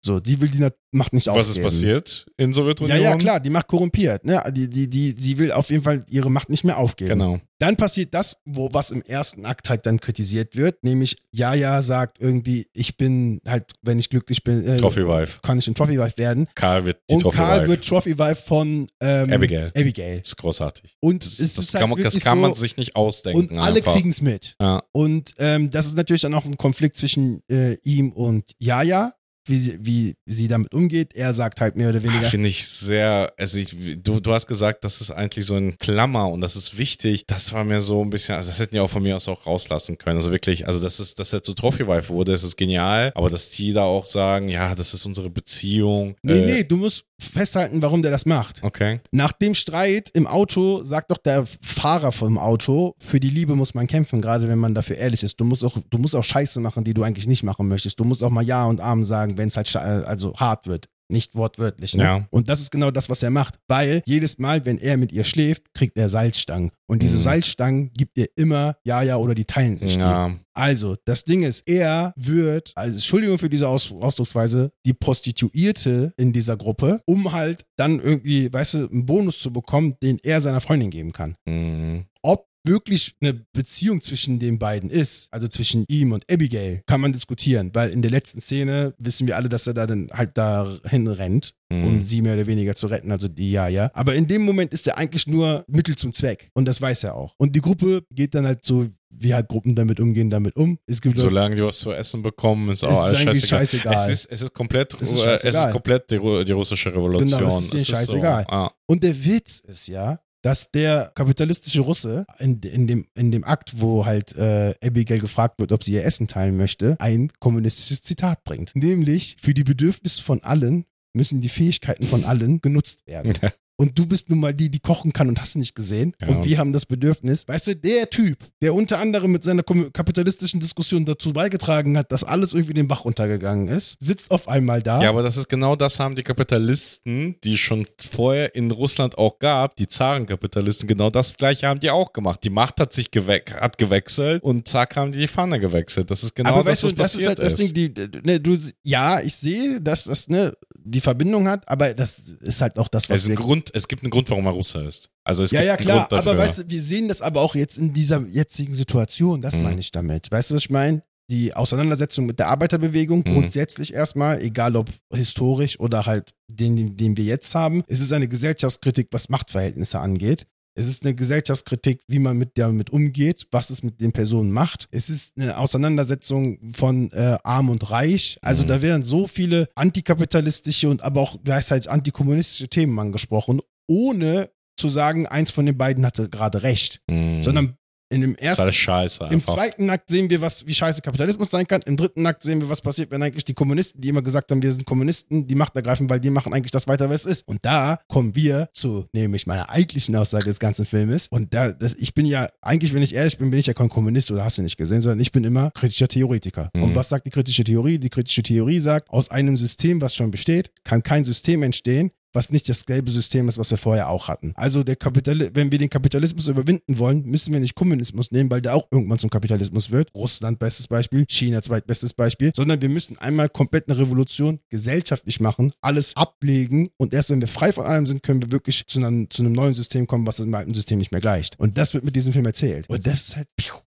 [0.04, 1.64] So, die will die Macht nicht Was ist aufgeben.
[1.64, 3.00] passiert in Ja, Sowjetunion?
[3.00, 4.24] ja, klar, die Macht korrumpiert.
[4.24, 4.40] Ne?
[4.54, 7.10] Die, die, die, sie will auf jeden Fall ihre Macht nicht mehr aufgeben.
[7.18, 7.40] Genau.
[7.58, 12.18] Dann passiert das, wo, was im ersten Akt halt dann kritisiert wird, nämlich Jaja sagt
[12.20, 15.38] irgendwie, ich bin halt, wenn ich glücklich bin, äh, Trophy Wife.
[15.42, 16.46] kann ich ein Trophy Wife werden.
[16.54, 17.68] Karl wird die Und Trophy Karl Wife.
[17.70, 19.72] wird Trophy Wife von ähm, Abigail.
[19.76, 20.18] Abigail.
[20.20, 20.96] Das ist großartig.
[21.00, 23.50] Und Das, es das, ist kann, halt man, das kann man so, sich nicht ausdenken.
[23.56, 24.54] Und alle kriegen es mit.
[24.60, 24.82] Ja.
[24.92, 29.12] Und ähm, das ist natürlich dann auch ein Konflikt zwischen äh, ihm und Jaja,
[29.48, 31.14] wie sie, wie sie damit umgeht.
[31.14, 32.28] Er sagt halt mehr oder weniger.
[32.28, 36.28] Finde ich sehr, also ich, du, du hast gesagt, das ist eigentlich so ein Klammer
[36.28, 37.24] und das ist wichtig.
[37.26, 39.46] Das war mir so ein bisschen, also das hätten die auch von mir aus auch
[39.46, 40.16] rauslassen können.
[40.16, 43.30] Also wirklich, also das ist, dass er zu Trophy Wife wurde, das ist genial, aber
[43.30, 46.16] dass die da auch sagen, ja, das ist unsere Beziehung.
[46.22, 48.62] Nee, äh, nee, du musst festhalten, warum der das macht.
[48.62, 49.00] Okay.
[49.10, 53.74] Nach dem Streit im Auto sagt doch der Fahrer vom Auto, für die Liebe muss
[53.74, 55.40] man kämpfen, gerade wenn man dafür ehrlich ist.
[55.40, 57.98] Du musst auch, du musst auch Scheiße machen, die du eigentlich nicht machen möchtest.
[57.98, 60.86] Du musst auch mal Ja und Arm sagen, wenn es halt scha- also hart wird.
[61.08, 61.94] Nicht wortwörtlich.
[61.94, 62.02] Ne?
[62.02, 62.26] Ja.
[62.30, 63.54] Und das ist genau das, was er macht.
[63.68, 66.72] Weil jedes Mal, wenn er mit ihr schläft, kriegt er Salzstangen.
[66.88, 67.20] Und diese Mhm.
[67.22, 69.94] Salzstangen gibt ihr immer Ja, ja oder die teilen sich.
[69.94, 70.00] die.
[70.00, 76.12] Ja, Also, das Ding ist, er wird, also Entschuldigung für diese Aus Ausdrucksweise, die Prostituierte
[76.16, 80.40] in dieser Gruppe, um halt dann irgendwie, weißt du, einen Bonus zu bekommen, den er
[80.40, 81.36] seiner Freundin geben kann.
[81.46, 82.06] mhm.
[82.22, 87.12] Ob wirklich eine Beziehung zwischen den beiden ist, also zwischen ihm und Abigail, kann man
[87.12, 91.06] diskutieren, weil in der letzten Szene wissen wir alle, dass er da dann halt dahin
[91.08, 92.02] rennt, um Mhm.
[92.02, 93.90] sie mehr oder weniger zu retten, also die Jaja.
[93.94, 97.14] Aber in dem Moment ist er eigentlich nur Mittel zum Zweck und das weiß er
[97.14, 97.34] auch.
[97.38, 98.86] Und die Gruppe geht dann halt so,
[99.18, 100.78] wie halt Gruppen damit umgehen, damit um.
[100.86, 103.58] Es gibt Solange die was zu essen bekommen, ist auch Es ist alles scheißegal.
[103.60, 103.94] scheißegal.
[103.94, 107.40] Es ist, es ist komplett, Es ist es ist komplett die, die russische Revolution.
[107.40, 108.42] Genau, es ist denen scheißegal.
[108.42, 113.32] So, ah, Und der Witz ist ja, dass der kapitalistische Russe in, in, dem, in
[113.32, 117.32] dem Akt, wo halt äh, Abigail gefragt wird, ob sie ihr Essen teilen möchte, ein
[117.40, 118.76] kommunistisches Zitat bringt.
[118.76, 123.34] Nämlich, für die Bedürfnisse von allen müssen die Fähigkeiten von allen genutzt werden.
[123.76, 126.14] Und du bist nun mal die, die kochen kann und hast nicht gesehen.
[126.20, 126.28] Ja.
[126.28, 127.46] Und wir haben das Bedürfnis.
[127.46, 132.24] Weißt du, der Typ, der unter anderem mit seiner kapitalistischen Diskussion dazu beigetragen hat, dass
[132.24, 135.02] alles irgendwie den Bach runtergegangen ist, sitzt auf einmal da.
[135.02, 139.18] Ja, aber das ist genau das haben die Kapitalisten, die es schon vorher in Russland
[139.18, 142.40] auch gab, die Zarenkapitalisten, genau das gleiche haben die auch gemacht.
[142.44, 146.10] Die Macht hat sich gewe hat gewechselt und zack haben die die Fahne gewechselt.
[146.10, 148.20] Das ist genau aber das, weißt du, was das ist passiert halt das Ding, die,
[148.24, 152.78] ne, du, ja, ich sehe, dass das ne, die Verbindung hat, aber das ist halt
[152.78, 153.36] auch das, Es, was ist ein wir
[153.66, 155.10] Grund, es gibt einen Grund, warum er Russe ist.
[155.24, 156.32] Also es ja, gibt ja, einen klar, Grund dafür.
[156.32, 159.62] aber weißt du, wir sehen das aber auch jetzt in dieser jetzigen Situation, das Mhm.
[159.64, 160.30] meine ich damit.
[160.30, 161.02] Weißt du, was ich meine?
[161.28, 163.24] Die Auseinandersetzung mit der Arbeiterbewegung Mhm.
[163.34, 168.28] grundsätzlich erstmal, egal ob historisch oder halt den, den wir jetzt haben, es ist eine
[168.28, 170.46] Gesellschaftskritik, was Machtverhältnisse angeht.
[170.78, 174.88] Es ist eine Gesellschaftskritik, wie man mit damit umgeht, was es mit den Personen macht.
[174.90, 178.38] Es ist eine Auseinandersetzung von äh, Arm und Reich.
[178.42, 178.68] Also Mhm.
[178.68, 185.26] da werden so viele antikapitalistische und aber auch gleichzeitig antikommunistische Themen angesprochen, ohne zu sagen,
[185.26, 187.00] eins von den beiden hatte gerade recht.
[187.08, 187.42] Mhm.
[187.42, 187.76] Sondern
[188.08, 189.28] in dem ersten, scheiße.
[189.30, 191.80] im zweiten Akt sehen wir, was, wie scheiße Kapitalismus sein kann.
[191.86, 194.62] Im dritten Akt sehen wir, was passiert, wenn eigentlich die Kommunisten, die immer gesagt haben,
[194.62, 197.48] wir sind Kommunisten, die Macht ergreifen, weil die machen eigentlich das weiter, was es ist.
[197.48, 201.26] Und da kommen wir zu, nämlich meiner eigentlichen Aussage des ganzen Filmes.
[201.28, 203.88] Und da, das, ich bin ja, eigentlich, wenn ich ehrlich bin, bin ich ja kein
[203.88, 206.70] Kommunist oder hast du nicht gesehen, sondern ich bin immer kritischer Theoretiker.
[206.74, 206.82] Mhm.
[206.84, 207.98] Und was sagt die kritische Theorie?
[207.98, 212.52] Die kritische Theorie sagt, aus einem System, was schon besteht, kann kein System entstehen, was
[212.52, 214.52] nicht dasselbe System ist, was wir vorher auch hatten.
[214.54, 218.60] Also der Kapital, wenn wir den Kapitalismus überwinden wollen, müssen wir nicht Kommunismus nehmen, weil
[218.60, 220.10] der auch irgendwann zum Kapitalismus wird.
[220.14, 225.72] Russland bestes Beispiel, China zweitbestes Beispiel, sondern wir müssen einmal komplett eine Revolution gesellschaftlich machen,
[225.80, 229.28] alles ablegen und erst wenn wir frei von allem sind, können wir wirklich zu einem,
[229.30, 231.58] zu einem neuen System kommen, was dem alten System nicht mehr gleicht.
[231.58, 232.88] Und das wird mit diesem Film erzählt.
[232.88, 233.46] Und das ist halt.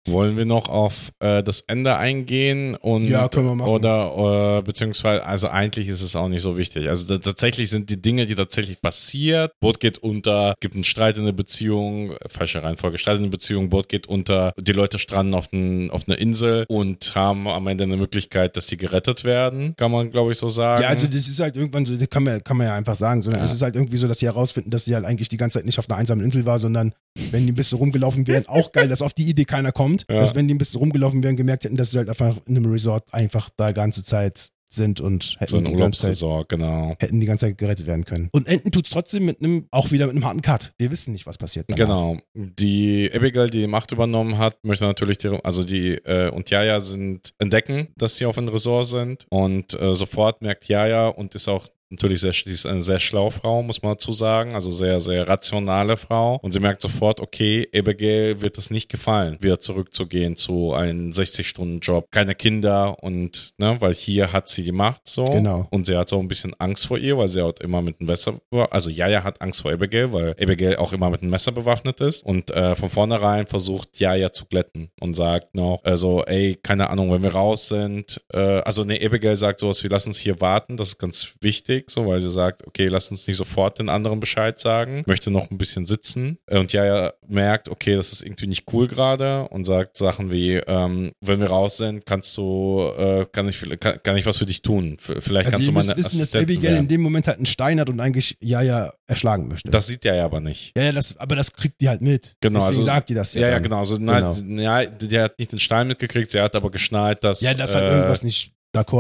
[0.08, 3.70] Wollen wir noch auf äh, das Ende eingehen und Ja, können wir machen.
[3.70, 6.88] oder äh, beziehungsweise also eigentlich ist es auch nicht so wichtig.
[6.88, 9.52] Also da, tatsächlich sind die Dinge, die tatsächlich passiert.
[9.60, 13.70] Boot geht unter, gibt einen Streit in der Beziehung, falsche Reihenfolge, Streit in der Beziehung,
[13.70, 17.84] Boot geht unter, die Leute stranden auf, ein, auf einer Insel und haben am Ende
[17.84, 20.82] eine Möglichkeit, dass sie gerettet werden, kann man glaube ich so sagen.
[20.84, 23.22] Ja, also das ist halt irgendwann so, das kann man, kann man ja einfach sagen,
[23.22, 23.46] sondern Ja.
[23.46, 25.66] es ist halt irgendwie so, dass sie herausfinden, dass sie halt eigentlich die ganze Zeit
[25.66, 26.94] nicht auf einer einsamen Insel war, sondern
[27.32, 30.20] wenn die ein bisschen rumgelaufen wären, auch geil, dass auf die Idee keiner kommt, Ja.
[30.20, 32.72] dass wenn die ein bisschen rumgelaufen wären, gemerkt hätten, dass sie halt einfach in einem
[32.72, 36.96] Resort einfach da ganze Zeit sind und hätten so die ganze Zeit genau.
[37.00, 38.30] hätten die ganze Zeit gerettet werden können.
[38.32, 40.74] Und enden tut's trotzdem mit einem, auch wieder mit einem harten Cut.
[40.78, 41.66] Wir wissen nicht, was passiert.
[41.68, 41.86] danach.
[41.86, 42.18] Genau.
[42.34, 46.80] Die Abigail, die die Macht übernommen hat, möchte natürlich, die, also die äh, und Jaja
[46.80, 51.48] sind entdecken, dass die auf einem Resort sind und äh, sofort merkt Jaja und ist
[51.48, 55.00] auch natürlich sehr, sie ist eine sehr schlaue Frau, muss man dazu sagen, also sehr,
[55.00, 56.38] sehr rationale Frau.
[56.42, 62.08] Und sie merkt sofort, okay, Abigail wird es nicht gefallen, wieder zurückzugehen zu einem 60-Stunden-Job,
[62.12, 65.26] keine Kinder und, ne, weil hier hat sie die Macht so.
[65.26, 65.68] Genau.
[65.72, 68.08] und sie hat so ein bisschen Angst vor ihr, weil sie halt immer mit einem
[68.08, 68.40] Messer,
[68.70, 72.24] also Jaja hat Angst vor Abigail, weil Abigail auch immer mit einem Messer bewaffnet ist
[72.26, 77.12] und äh, von vornherein versucht Jaja zu glätten und sagt noch, also ey, keine Ahnung,
[77.12, 80.78] wenn wir raus sind, äh, also nee, Abigail sagt sowas wie, lass uns hier warten,
[80.78, 84.20] das ist ganz wichtig, so, weil sie sagt, okay, lass uns nicht sofort den anderen
[84.20, 88.66] Bescheid sagen, möchte noch ein bisschen sitzen und Jaja merkt, okay, das ist irgendwie nicht
[88.74, 93.48] cool gerade und sagt Sachen wie, ähm, wenn wir raus sind, kannst du, äh, kann
[93.50, 94.98] ich, kann, kann ich was für dich tun?
[95.00, 96.84] Vielleicht Also kannst du meine wissen, dass Assistentin Abigail werden.
[96.84, 99.70] in dem Moment halt einen Stein hat und eigentlich Jaja erschlagen möchte.
[99.72, 100.72] Das sieht er ja aber nicht.
[100.78, 102.36] ja, ja, das, aber das kriegt die halt mit.
[102.42, 103.42] Genau, Deswegen also- sagt die das ja.
[103.42, 103.80] Ja, ja, genau.
[103.80, 104.36] Also, Genau.
[104.44, 107.74] Nein, ja, der hat nicht den Stein mitgekriegt, sie hat aber geschnallt, dass, Ja, dass
[107.76, 108.54] halt äh, irgendwas nicht.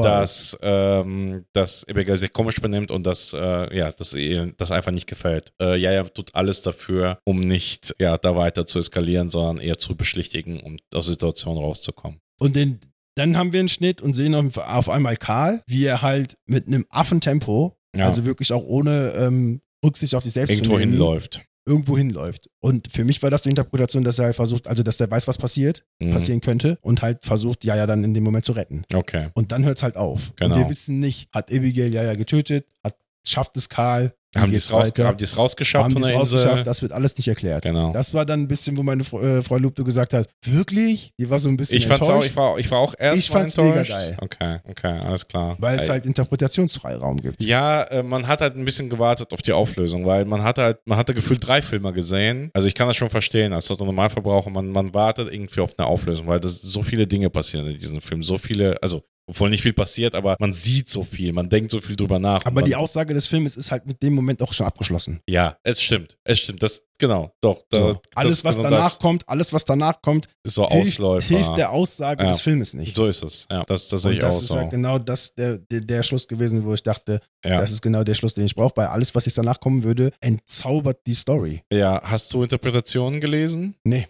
[0.03, 4.91] Dass, ähm, dass Abigail sich komisch benimmt und dass, äh, ja, dass ihr das einfach
[4.91, 5.53] nicht gefällt.
[5.61, 9.77] Äh, ja, ja, tut alles dafür, um nicht, ja, da weiter zu eskalieren, sondern eher
[9.77, 12.19] zu beschlichtigen, um aus der Situation rauszukommen.
[12.39, 12.79] Und den,
[13.15, 16.67] dann haben wir einen Schnitt und sehen auf, auf einmal Karl, wie er halt mit
[16.67, 18.05] einem Affentempo, Ja.
[18.07, 21.43] also wirklich auch ohne ähm, Rücksicht auf sich selbst Irgendwo hinläuft.
[21.67, 22.49] Irgendwo hinläuft.
[22.59, 25.27] Und für mich war das die Interpretation, dass er halt versucht, also dass er weiß,
[25.27, 26.11] was passiert, Mhm.
[26.11, 28.83] passieren könnte und halt versucht, Jaja dann in dem Moment zu retten.
[28.93, 29.29] Okay.
[29.35, 30.33] Und dann hört es halt auf.
[30.37, 30.55] Genau.
[30.55, 32.95] Und wir wissen nicht, hat Abigail Jaja getötet, hat,
[33.27, 36.11] schafft es Karl, Haben die es raus, haben die es rausgeschafft haben von die es
[36.13, 36.37] der Insel?
[36.37, 37.63] rausgeschafft, das wird alles nicht erklärt.
[37.63, 37.91] Genau.
[37.93, 41.11] Das war dann ein bisschen, wo meine Fre- äh, Frau Lupto gesagt hat, wirklich?
[41.19, 43.23] Die war so ein bisschen Ich fand's auch, enttäuscht, ich war, ich war auch erst
[43.23, 43.91] Ich fand's mega enttäuscht.
[43.91, 44.17] geil.
[44.21, 45.55] Okay, okay, alles klar.
[45.59, 46.05] weil es halt
[46.51, 47.43] Interpretationsfreiraum gibt.
[47.43, 50.77] Ja, äh, man hat halt ein bisschen gewartet auf die Auflösung, weil man hatte halt,
[50.85, 52.49] man hatte gefühlt drei Filme gesehen.
[52.53, 56.27] Also ich kann das schon verstehen, als Normalverbraucher, man, man wartet irgendwie auf eine Auflösung,
[56.27, 58.23] weil das so viele Dinge passieren in diesem Film.
[58.23, 61.81] So viele, also obwohl nicht viel passiert, aber man sieht so viel, man denkt so
[61.81, 62.45] viel drüber nach.
[62.45, 65.19] Aber die Aussage des Filmes ist halt mit dem Moment auch schon abgeschlossen.
[65.29, 66.17] Ja, es stimmt.
[66.23, 66.63] Es stimmt.
[66.63, 67.61] Das, genau, doch.
[67.69, 67.93] Da, So.
[67.93, 71.27] das- Alles, was genau danach das kommt, alles, was danach kommt, ist so hilft, Ausläufer.
[71.35, 72.31] hilft der Aussage Ja.
[72.31, 72.95] des Filmes nicht.
[72.95, 73.47] so ist es.
[73.51, 74.57] Ja, das, das sehe ich auch das ist so.
[74.57, 77.59] halt genau das der, der, der Schluss gewesen, wo ich dachte, ja.
[77.59, 80.11] das ist genau der Schluss, den ich brauche, weil alles, was jetzt danach kommen würde,
[80.21, 81.61] entzaubert die Story.
[81.71, 83.75] ja, hast du Interpretationen gelesen?
[83.83, 84.07] Nee.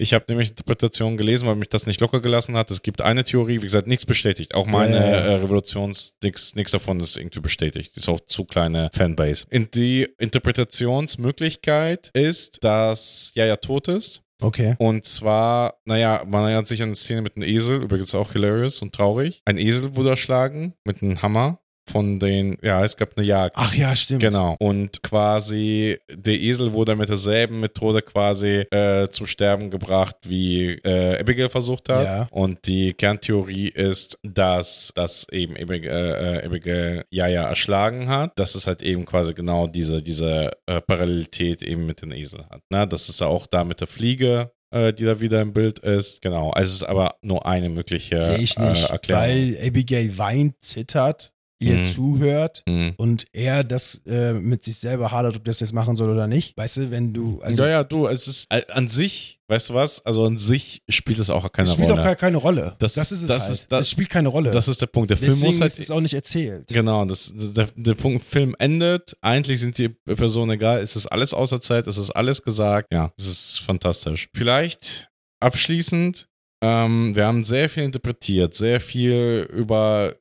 [0.00, 2.70] Ich habe nämlich Interpretationen gelesen, weil mich das nicht locker gelassen hat.
[2.70, 4.54] Es gibt eine Theorie, wie gesagt, nichts bestätigt.
[4.54, 5.16] Auch meine Ja, ja, ja.
[5.24, 7.96] äh, Revolutions, nichts nichts davon ist irgendwie bestätigt.
[7.96, 9.46] Ist auch zu kleine Fanbase.
[9.52, 14.22] Und die Interpretationsmöglichkeit ist, dass Jaja tot ist.
[14.40, 14.76] Okay.
[14.78, 18.80] Und zwar, naja, man erinnert sich an eine Szene mit einem Esel, übrigens auch hilarious
[18.80, 19.42] und traurig.
[19.46, 21.58] Ein Esel wurde erschlagen mit einem Hammer
[21.88, 23.56] von den, ja, es gab eine Jagd.
[23.58, 24.20] Ach ja, stimmt.
[24.20, 24.56] Genau.
[24.58, 31.20] Und quasi der Esel wurde mit derselben Methode quasi äh, zum Sterben gebracht, wie äh,
[31.20, 32.04] Abigail versucht hat.
[32.04, 32.28] Ja.
[32.30, 38.38] Und die Kerntheorie ist, dass das eben Abigail, äh, Abigail Jaja erschlagen hat.
[38.38, 42.62] Dass es halt eben quasi genau diese, diese äh, Parallelität eben mit dem Esel hat.
[42.70, 42.86] Ne?
[42.86, 46.22] Das ist auch da mit der Fliege äh, die da wieder im Bild ist.
[46.22, 46.50] Genau.
[46.50, 49.22] Also es ist aber nur eine mögliche Sehe ich nicht, äh, Erklärung.
[49.22, 51.84] weil Abigail weint, zittert, ihr Mhm.
[51.84, 52.94] zuhört Hm.
[52.98, 56.56] und er das äh, mit sich selber hadert, ob das jetzt machen soll oder nicht.
[56.56, 59.74] Weißt du, wenn du, also ja, ja, du, es ist äh, an sich, weißt du
[59.74, 60.04] was?
[60.06, 62.00] Also an sich spielt es auch keine es spielt Rolle.
[62.00, 62.76] auch gar keine Rolle.
[62.78, 63.52] Das- Das, ist es das halt.
[63.54, 64.50] ist- das- es spielt keine Rolle.
[64.52, 65.10] das ist der Punkt.
[65.10, 65.72] Der Film Deswegen muss halt.
[65.72, 66.68] ist es auch nicht erzählt.
[66.68, 69.16] Genau, das, der, der Punkt, Film endet.
[69.20, 70.80] Eigentlich sind die Personen egal.
[70.80, 72.92] Es ist alles außer Zeit, es ist alles gesagt.
[72.92, 74.28] Ja, es ist fantastisch.
[74.34, 75.08] Vielleicht
[75.40, 76.28] abschließend,
[76.62, 80.14] ähm, wir haben sehr viel interpretiert, sehr viel über,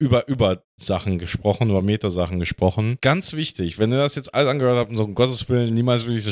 [0.00, 2.98] über, über Sachen gesprochen, über Metasachen gesprochen.
[3.00, 6.06] Ganz wichtig, wenn ihr das jetzt alles angehört habt und so, um Gottes Willen, niemals
[6.06, 6.24] will ich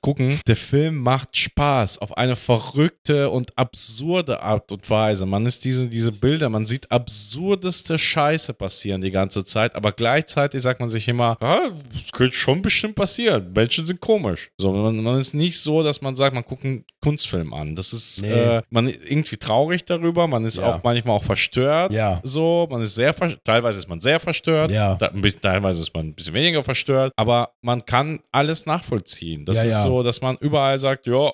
[0.00, 0.40] gucken.
[0.46, 5.26] Der Film macht Spaß auf eine verrückte und absurde Art und Weise.
[5.26, 10.62] Man ist diese, diese Bilder, man sieht absurdeste Scheiße passieren die ganze Zeit, aber gleichzeitig
[10.62, 13.52] sagt man sich immer, ja, das könnte schon bestimmt passieren.
[13.54, 14.50] Menschen sind komisch.
[14.58, 17.74] So, man, man ist nicht so, dass man sagt, man guckt einen Kunstfilm an.
[17.76, 18.28] Das ist, Nee.
[18.30, 20.66] äh, man ist irgendwie traurig darüber, man ist Ja.
[20.66, 21.92] auch manchmal auch verstört.
[21.92, 22.20] Ja.
[22.22, 23.14] So, man ist sehr,
[23.44, 24.70] teilweise ist man sehr verstört.
[24.70, 24.94] Ja.
[24.96, 29.44] Da, bisschen, teilweise ist man ein bisschen weniger verstört, aber man kann alles nachvollziehen.
[29.44, 29.90] Das Ja, ist ja.
[29.90, 31.30] so, dass man überall sagt, ja,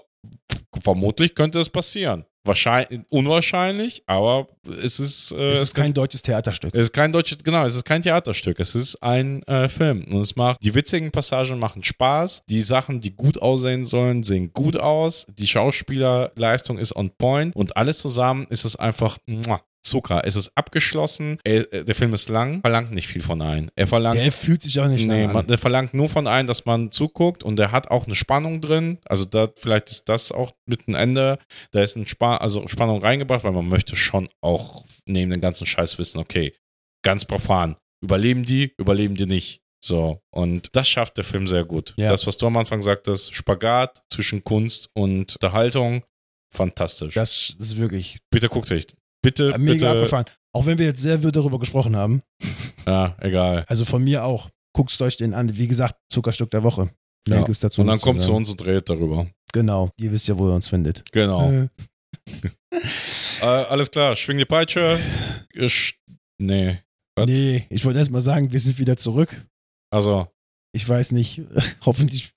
[0.83, 2.25] vermutlich könnte es passieren.
[2.45, 4.47] Wahrscheinlich, unwahrscheinlich, aber
[4.83, 6.75] es ist, äh, Es ist kein deutsches Theaterstück.
[6.75, 10.07] es ist kein deutsches, genau, es ist kein Theaterstück, es ist ein äh, Film.
[10.11, 14.51] Und es macht, die witzigen Passagen machen Spaß, die Sachen, die gut aussehen sollen, sehen
[14.55, 20.23] gut aus, die Schauspielerleistung ist on point und alles zusammen ist es einfach muah, Zucker.
[20.25, 23.71] Es ist abgeschlossen, er, äh, der Film ist lang, verlangt nicht viel von einem.
[23.77, 25.47] Er verlangt Der fühlt sich auch nicht Nee, lang man, an.
[25.49, 28.99] der verlangt nur von einem, dass man zuguckt und der hat auch eine Spannung drin.
[29.05, 31.39] Also da vielleicht ist das auch mit dem Ende,
[31.73, 35.67] da ist ein Spa also Spannung reingebracht, weil man möchte schon auch neben dem ganzen
[35.67, 36.55] Scheiß wissen, okay,
[37.03, 39.63] ganz profan, überleben die, überleben die nicht.
[39.81, 41.95] So, und das schafft der Film sehr gut.
[41.97, 42.11] Ja.
[42.11, 46.03] Das, was du am Anfang sagtest, Spagat zwischen Kunst und Unterhaltung,
[46.53, 47.15] fantastisch.
[47.15, 48.87] Das ist wirklich bitte guckt euch.
[49.23, 49.91] Bitte, mega bitte.
[49.91, 50.25] abgefahren.
[50.55, 52.23] Auch wenn wir jetzt sehr wild darüber gesprochen haben.
[52.87, 53.65] Ja, egal.
[53.69, 54.49] Also von mir auch.
[54.73, 55.57] Guckt euch den an.
[55.57, 56.91] Wie gesagt, Zuckerstück der Woche.
[57.29, 57.45] Ja.
[57.45, 59.27] dazu Und dann kommt zu uns und redet darüber.
[59.53, 59.91] Genau.
[59.99, 61.05] Ihr wisst ja, wo ihr uns findet.
[61.13, 61.51] Genau.
[61.51, 61.69] Äh,
[63.41, 64.99] Äh, alles klar, schwing die Peitsche.
[65.53, 65.99] Ich,
[66.39, 66.79] nee.
[67.17, 67.27] Was?
[67.27, 69.47] nee, ich wollte erst mal sagen, wir sind wieder zurück.
[69.91, 70.27] Also,
[70.73, 71.43] Ich weiß nicht.
[71.87, 72.31] Hoffentlich.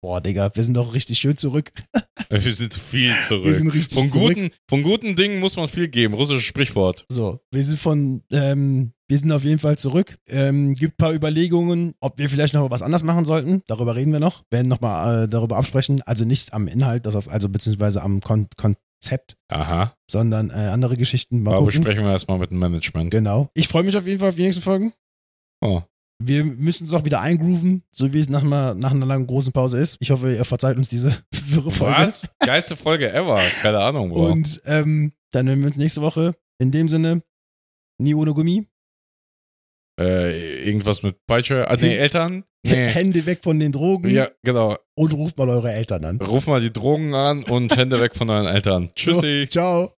[0.00, 1.72] Boah, Digga, wir sind doch richtig schön zurück.
[2.30, 3.54] wir sind viel Wir zurück.
[3.54, 4.34] sind richtig Von zurück.
[4.34, 6.14] guten, von guten Dingen muss man viel geben.
[6.14, 7.04] Russisches Sprichwort.
[7.08, 10.16] So, wir sind von, ähm, wir sind auf jeden Fall zurück.
[10.28, 13.62] Ähm, gibt ein paar Überlegungen, ob wir vielleicht noch was anders machen sollten.
[13.66, 14.44] Darüber reden wir noch.
[14.50, 16.00] Werden nochmal äh, darüber absprechen.
[16.02, 19.94] Also nicht am Inhalt, auf, also beziehungsweise am Kon Konzept, Aha.
[20.08, 21.42] sondern äh, andere Geschichten.
[21.42, 21.80] Mal Aber gucken.
[21.82, 23.10] besprechen wir erstmal mit dem Management.
[23.10, 23.48] Genau.
[23.54, 24.92] Ich freue mich auf jeden Fall auf die nächsten Folgen.
[25.60, 25.82] Oh.
[26.20, 29.52] Wir müssen uns auch wieder eingrooven, so wie es nach einer, nach einer langen großen
[29.52, 29.96] Pause ist.
[30.00, 31.96] Ich hoffe, ihr verzeiht uns diese wirre Folge.
[31.96, 32.28] Was?
[32.40, 33.40] Geiste Folge ever.
[33.62, 34.32] Keine Ahnung, Bro.
[34.32, 36.34] Und ähm, dann hören wir uns nächste Woche.
[36.60, 37.22] In dem Sinne,
[38.00, 38.66] nie ohne Gummi.
[40.00, 41.70] äh, irgendwas mit Peitsche.
[41.70, 42.44] Ah, nee, Eltern?
[42.64, 42.88] Nee.
[42.88, 44.76] Hände weg von den Drogen Ja, genau.
[44.96, 46.20] und ruft mal eure Eltern an.
[46.20, 48.90] Ruf mal die Drogen an und Hände weg von deinen Eltern.
[48.96, 49.42] Tschüssi.
[49.42, 49.86] So, ciao.